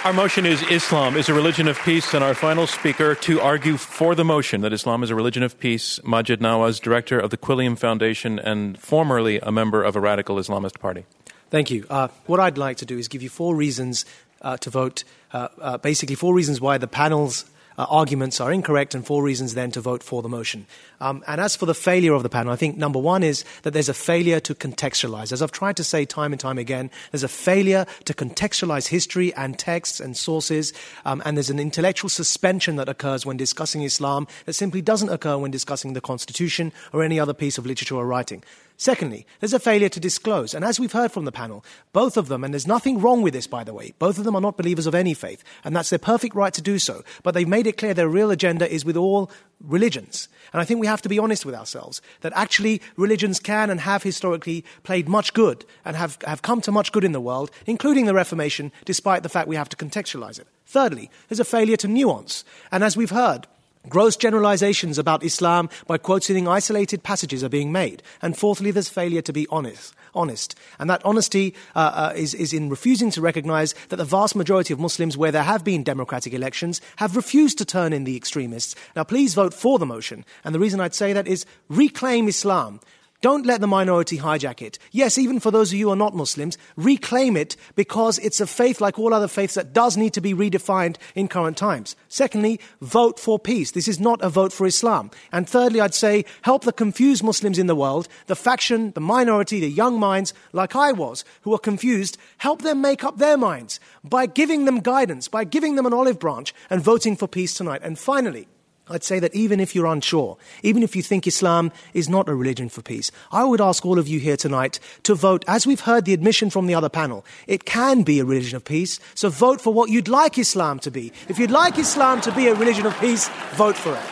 Our 0.05 0.14
motion 0.14 0.47
is 0.47 0.62
Islam 0.71 1.19
is 1.19 1.29
a 1.29 1.35
religion 1.35 1.69
of 1.69 1.79
peace, 1.81 2.14
and 2.14 2.25
our 2.25 2.33
final 2.33 2.66
speaker 2.66 3.14
to 3.16 3.43
argue 3.43 3.77
for 3.77 4.14
the 4.14 4.25
motion 4.25 4.62
that 4.62 4.73
Islam 4.73 5.03
is 5.03 5.11
a 5.11 5.14
religion 5.14 5.43
of 5.43 5.61
peace, 5.61 5.99
Maajid 5.99 6.39
Nawaz, 6.39 6.81
director 6.81 7.21
of 7.21 7.29
the 7.29 7.37
Quilliam 7.37 7.77
Foundation 7.77 8.39
and 8.39 8.79
formerly 8.79 9.39
a 9.41 9.53
member 9.53 9.85
of 9.85 9.97
a 9.97 10.01
radical 10.01 10.37
Islamist 10.37 10.81
party. 10.81 11.05
Thank 11.51 11.71
you. 11.71 11.85
Uh, 11.91 12.09
what 12.25 12.41
I'd 12.41 12.57
like 12.57 12.79
to 12.79 12.87
do 12.87 12.97
is 12.97 13.07
give 13.07 13.23
you 13.23 13.29
four 13.29 13.55
reasons 13.55 14.07
uh, 14.41 14.57
to 14.57 14.71
vote, 14.71 15.05
uh, 15.35 15.49
uh 15.61 15.77
basically, 15.77 16.14
four 16.14 16.33
reasons 16.33 16.59
why 16.59 16.79
the 16.79 16.89
panel's 16.89 17.45
uh, 17.79 17.87
arguments 17.89 18.41
are 18.41 18.53
incorrect 18.53 18.95
and 18.95 19.07
four 19.07 19.22
reasons 19.22 19.55
then 19.55 19.70
to 19.70 19.81
vote 19.81 20.03
for 20.03 20.20
the 20.20 20.29
motion. 20.29 20.66
Um, 21.01 21.22
and 21.26 21.41
as 21.41 21.55
for 21.55 21.64
the 21.64 21.74
failure 21.74 22.12
of 22.12 22.24
the 22.24 22.29
panel, 22.29 22.53
I 22.53 22.57
think 22.57 22.76
number 22.76 22.99
one 22.99 23.22
is 23.22 23.45
that 23.62 23.72
there's 23.72 23.89
a 23.89 23.95
failure 23.95 24.41
to 24.41 24.55
contextualize. 24.55 25.33
As 25.33 25.41
I've 25.41 25.53
tried 25.53 25.76
to 25.76 25.85
say 25.85 26.05
time 26.05 26.33
and 26.33 26.41
time 26.41 26.59
again, 26.59 26.91
there's 27.12 27.22
a 27.22 27.29
failure 27.29 27.87
to 28.05 28.14
contextualize 28.14 28.89
history 28.89 29.33
and 29.35 29.59
texts 29.59 30.01
and 30.01 30.16
sources, 30.16 30.72
um, 31.05 31.22
and 31.24 31.37
there's 31.37 31.51
an 31.51 31.61
intellectual 31.61 32.11
suspension 32.11 32.76
that 32.76 32.89
occurs 32.89 33.24
when 33.24 33.37
discussing 33.37 33.83
Islam 33.83 34.26
that 34.45 34.55
simply 34.55 34.83
doesn't 34.83 35.09
occur 35.09 35.39
when 35.39 35.51
discussing 35.51 35.93
the 35.93 36.01
Constitution 36.01 36.72
or 36.93 37.03
any 37.05 37.20
other 37.20 37.35
piece 37.35 37.59
of 37.59 37.66
literature 37.66 37.95
or 37.95 38.07
writing. 38.07 38.43
Secondly, 38.81 39.26
there's 39.41 39.53
a 39.53 39.59
failure 39.59 39.89
to 39.89 39.99
disclose. 39.99 40.55
And 40.55 40.64
as 40.64 40.79
we've 40.79 40.93
heard 40.93 41.11
from 41.11 41.24
the 41.24 41.33
panel, 41.33 41.64
both 41.93 42.16
of 42.16 42.29
them, 42.29 42.45
and 42.45 42.55
there's 42.55 42.64
nothing 42.64 43.01
wrong 43.01 43.22
with 43.22 43.35
this, 43.35 43.49
by 43.49 43.64
the 43.64 43.74
way, 43.74 43.93
both 43.99 44.18
of 44.18 44.24
them 44.24 44.37
are 44.37 44.41
not 44.41 44.57
believers 44.57 44.87
of 44.87 44.95
any 44.95 45.14
faith, 45.14 45.43
and 45.64 45.74
that's 45.74 45.91
their 45.91 45.99
perfect 45.99 46.37
right 46.37 46.55
to 46.55 46.62
do 46.62 46.79
so. 46.79 47.03
But 47.24 47.35
they've 47.35 47.47
made 47.47 47.66
it 47.66 47.76
clear 47.76 47.93
their 47.93 48.09
real 48.09 48.31
agenda 48.31 48.72
is 48.72 48.85
with 48.85 48.97
all 48.97 49.33
religions. 49.61 50.29
And 50.53 50.62
I 50.62 50.64
think 50.64 50.79
we 50.79 50.87
have 50.87 51.03
to 51.03 51.09
be 51.09 51.18
honest 51.18 51.45
with 51.45 51.57
ourselves 51.57 52.01
that 52.20 52.33
actually 52.37 52.81
religions 52.97 53.41
can 53.41 53.68
and 53.68 53.81
have 53.81 54.05
historically 54.05 54.64
played 54.85 55.09
much 55.09 55.35
good 55.35 55.64
and 55.85 55.97
have, 55.97 56.16
have 56.24 56.43
come 56.43 56.61
to 56.61 56.70
much 56.70 56.93
good 56.93 57.03
in 57.03 57.11
the 57.11 57.20
world, 57.20 57.51
including 57.66 58.07
the 58.07 58.14
Reformation, 58.14 58.70
despite 58.85 59.24
the 59.24 59.29
fact 59.29 59.49
we 59.49 59.57
have 59.57 59.68
to 59.70 59.76
contextualize 59.76 60.39
it. 60.39 60.47
Thirdly, 60.66 61.11
there's 61.29 61.41
a 61.41 61.45
failure 61.45 61.76
to 61.79 61.89
nuance. 61.89 62.45
And 62.70 62.85
as 62.85 62.97
we've 62.97 63.11
heard, 63.11 63.49
Gross 63.89 64.16
generalizations 64.16 64.99
about 64.99 65.22
Islam 65.22 65.70
by 65.87 65.99
quoting 65.99 66.49
isolated 66.49 67.03
passages 67.03 67.45
are 67.45 67.49
being 67.49 67.72
made. 67.72 68.03
And 68.20 68.37
fourthly, 68.37 68.70
there's 68.70 68.89
failure 68.89 69.22
to 69.22 69.33
be 69.33 69.47
honest. 69.51 69.95
Honest. 70.14 70.55
And 70.79 70.91
that 70.91 71.05
honesty 71.05 71.55
uh, 71.76 72.11
uh, 72.11 72.12
is, 72.16 72.35
is 72.35 72.53
in 72.53 72.70
refusing 72.70 73.11
to 73.12 73.20
recognize 73.20 73.74
that 73.91 73.97
the 73.97 74.05
vast 74.05 74.35
majority 74.35 74.72
of 74.72 74.81
Muslims, 74.81 75.16
where 75.16 75.31
there 75.31 75.43
have 75.43 75.64
been 75.64 75.85
democratic 75.85 76.33
elections, 76.33 76.81
have 76.97 77.14
refused 77.16 77.59
to 77.59 77.64
turn 77.64 77.93
in 77.93 78.05
the 78.05 78.16
extremists. 78.16 78.74
Now, 78.97 79.05
please 79.05 79.35
vote 79.35 79.55
for 79.55 79.79
the 79.79 79.87
motion. 79.87 80.24
And 80.45 80.55
the 80.55 80.59
reason 80.59 80.81
I'd 80.81 80.95
say 80.95 81.12
that 81.12 81.29
is 81.29 81.47
reclaim 81.68 82.26
Islam. 82.26 82.81
Don't 83.21 83.47
let 83.47 83.61
the 83.61 83.66
minority 83.66 84.19
hijack 84.19 84.62
it. 84.62 84.79
Yes, 84.93 85.19
even 85.19 85.41
for 85.41 85.51
those 85.51 85.73
of 85.73 85.79
you 85.79 85.87
who 85.87 85.93
are 85.93 85.97
not 85.97 86.14
Muslims, 86.14 86.57
reclaim 86.77 87.37
it 87.37 87.57
because 87.75 88.21
it's 88.21 88.41
a 88.41 88.47
faith 88.47 88.81
like 88.81 88.97
all 88.97 89.12
other 89.12 89.27
faiths 89.27 89.55
that 89.55 89.73
does 89.73 89.97
need 89.97 90.12
to 90.12 90.21
be 90.21 90.35
redefined 90.35 90.99
in 91.16 91.27
current 91.27 91.57
times. 91.57 91.97
Secondly, 92.07 92.61
vote 92.81 93.19
for 93.19 93.37
peace. 93.37 93.73
This 93.73 93.89
is 93.89 93.99
not 93.99 94.23
a 94.23 94.29
vote 94.29 94.53
for 94.53 94.69
Islam. 94.69 95.11
And 95.33 95.49
thirdly, 95.49 95.81
I'd 95.81 95.95
say 95.95 96.27
help 96.43 96.62
the 96.62 96.73
confused 96.73 97.25
Muslims 97.25 97.59
in 97.59 97.66
the 97.66 97.75
world, 97.75 98.07
the 98.29 98.37
faction, 98.37 98.93
the 98.93 99.01
minority, 99.01 99.59
the 99.59 99.69
young 99.69 99.99
minds, 99.99 100.33
like 100.53 100.77
I 100.77 100.93
was, 100.93 101.25
who 101.43 101.53
are 101.53 101.59
confused, 101.59 102.19
help 102.37 102.62
them 102.62 102.81
make 102.81 103.03
up 103.03 103.19
their 103.19 103.37
minds 103.37 103.81
by 104.05 104.27
giving 104.27 104.64
them 104.64 104.79
guidance, 104.79 105.27
by 105.27 105.43
giving 105.43 105.75
them 105.75 105.87
an 105.87 105.93
olive 105.93 106.21
branch 106.21 106.55
and 106.71 106.81
voting 106.81 107.16
for 107.16 107.27
peace 107.27 107.53
tonight. 107.53 107.81
And 107.83 107.99
finally, 107.99 108.47
I'd 108.91 109.05
say 109.05 109.18
that 109.20 109.34
even 109.34 109.61
if 109.61 109.74
you're 109.74 109.86
unsure, 109.86 110.36
even 110.62 110.82
if 110.82 110.97
you 110.97 111.03
think 111.03 111.26
Islam 111.26 111.72
is 111.95 112.09
not 112.09 112.28
a 112.28 112.34
religion 112.34 112.68
for 112.68 112.82
peace, 112.82 113.11
I 113.30 113.45
would 113.45 113.61
ask 113.61 113.84
all 113.84 113.99
of 113.99 114.09
you 114.09 114.18
here 114.18 114.36
tonight 114.36 114.80
to 115.03 115.14
vote, 115.14 115.45
as 115.47 115.66
we've 115.66 115.80
heard 115.80 116.05
the 116.05 116.14
admission 116.14 116.51
from 116.51 116.66
the 116.66 116.74
other 116.74 116.89
panel, 116.89 117.24
it 117.47 117.64
can 117.64 118.03
be 118.03 118.20
a 118.20 118.24
religion 118.24 118.57
of 118.57 118.64
peace, 118.64 119.01
so 119.14 119.28
vote 119.28 119.61
for 119.61 119.72
what 119.72 119.91
you'd 119.91 120.09
like 120.09 120.39
Islam 120.39 120.78
to 120.80 120.91
be. 120.91 121.12
If 121.28 121.39
you'd 121.39 121.51
like 121.51 121.78
Islam 121.78 122.20
to 122.22 122.32
be 122.32 122.49
a 122.49 122.55
religion 122.55 122.86
of 122.86 122.99
peace, 122.99 123.28
vote 123.55 123.76
for 123.76 123.95
it. 123.95 124.03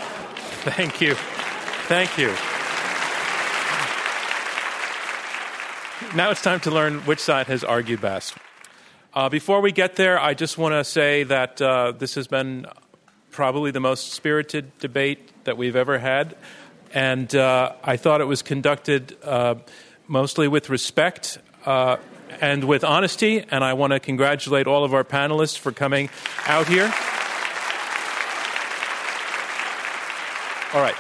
Thank 0.67 1.01
you. 1.01 1.15
Thank 1.89 2.19
you. 2.19 2.35
Now 6.15 6.31
it's 6.31 6.43
time 6.43 6.61
to 6.61 6.71
learn 6.71 7.01
which 7.01 7.21
side 7.21 7.47
has 7.47 7.65
argued 7.65 8.01
best. 8.01 8.35
Uh, 9.15 9.29
before 9.31 9.61
we 9.63 9.73
get 9.73 9.97
there, 9.97 10.21
I 10.21 10.35
just 10.35 10.59
want 10.59 10.75
to 10.75 10.85
say 10.85 11.23
that 11.23 11.63
uh, 11.63 11.93
this 11.93 12.17
has 12.17 12.27
been 12.27 12.67
probably 13.37 13.71
the 13.71 13.81
most 13.81 14.15
spirited 14.15 14.77
debate 14.79 15.31
that 15.45 15.59
we've 15.59 15.77
ever 15.77 15.99
had. 15.99 16.35
and 16.95 17.35
uh, 17.35 17.75
I 17.85 17.99
thought 17.99 18.23
it 18.23 18.25
was 18.25 18.41
conducted 18.41 19.15
uh, 19.23 19.57
mostly 20.09 20.49
with 20.49 20.71
respect 20.71 21.39
uh, 21.67 21.99
and 22.41 22.65
with 22.65 22.83
honesty. 22.83 23.45
And 23.51 23.63
I 23.63 23.75
want 23.75 23.93
to 23.93 24.01
congratulate 24.01 24.67
all 24.67 24.85
of 24.85 24.95
our 24.95 25.05
panelists 25.05 25.59
for 25.59 25.71
coming 25.71 26.09
out 26.47 26.67
here. 26.67 26.91
All 30.73 30.81
right. 30.81 30.97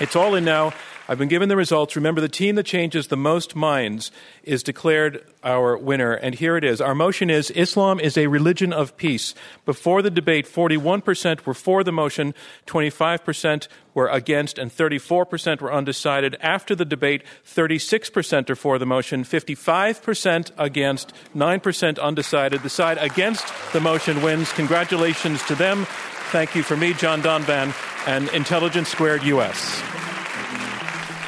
It's 0.00 0.16
all 0.16 0.34
in 0.34 0.44
now. 0.44 0.72
I've 1.08 1.18
been 1.18 1.28
given 1.28 1.48
the 1.48 1.56
results. 1.56 1.94
Remember, 1.94 2.20
the 2.20 2.28
team 2.28 2.56
that 2.56 2.66
changes 2.66 3.06
the 3.06 3.16
most 3.16 3.54
minds 3.54 4.10
is 4.42 4.64
declared 4.64 5.24
our 5.44 5.76
winner. 5.76 6.12
And 6.12 6.34
here 6.34 6.56
it 6.56 6.64
is. 6.64 6.80
Our 6.80 6.96
motion 6.96 7.30
is 7.30 7.50
Islam 7.52 8.00
is 8.00 8.18
a 8.18 8.26
religion 8.26 8.72
of 8.72 8.96
peace. 8.96 9.34
Before 9.64 10.02
the 10.02 10.10
debate, 10.10 10.46
41% 10.46 11.46
were 11.46 11.54
for 11.54 11.84
the 11.84 11.92
motion, 11.92 12.34
25% 12.66 13.68
were 13.94 14.08
against, 14.08 14.58
and 14.58 14.70
34% 14.70 15.60
were 15.60 15.72
undecided. 15.72 16.36
After 16.40 16.74
the 16.74 16.84
debate, 16.84 17.22
36% 17.46 18.50
are 18.50 18.56
for 18.56 18.78
the 18.78 18.86
motion, 18.86 19.22
55% 19.22 20.50
against, 20.58 21.12
9% 21.36 22.00
undecided. 22.00 22.62
The 22.62 22.68
side 22.68 22.98
against 22.98 23.46
the 23.72 23.80
motion 23.80 24.22
wins. 24.22 24.52
Congratulations 24.52 25.42
to 25.44 25.54
them. 25.54 25.86
Thank 26.32 26.56
you 26.56 26.64
for 26.64 26.76
me, 26.76 26.94
John 26.94 27.22
Donvan, 27.22 27.72
and 28.08 28.28
Intelligence 28.30 28.88
Squared 28.88 29.22
US. 29.22 30.05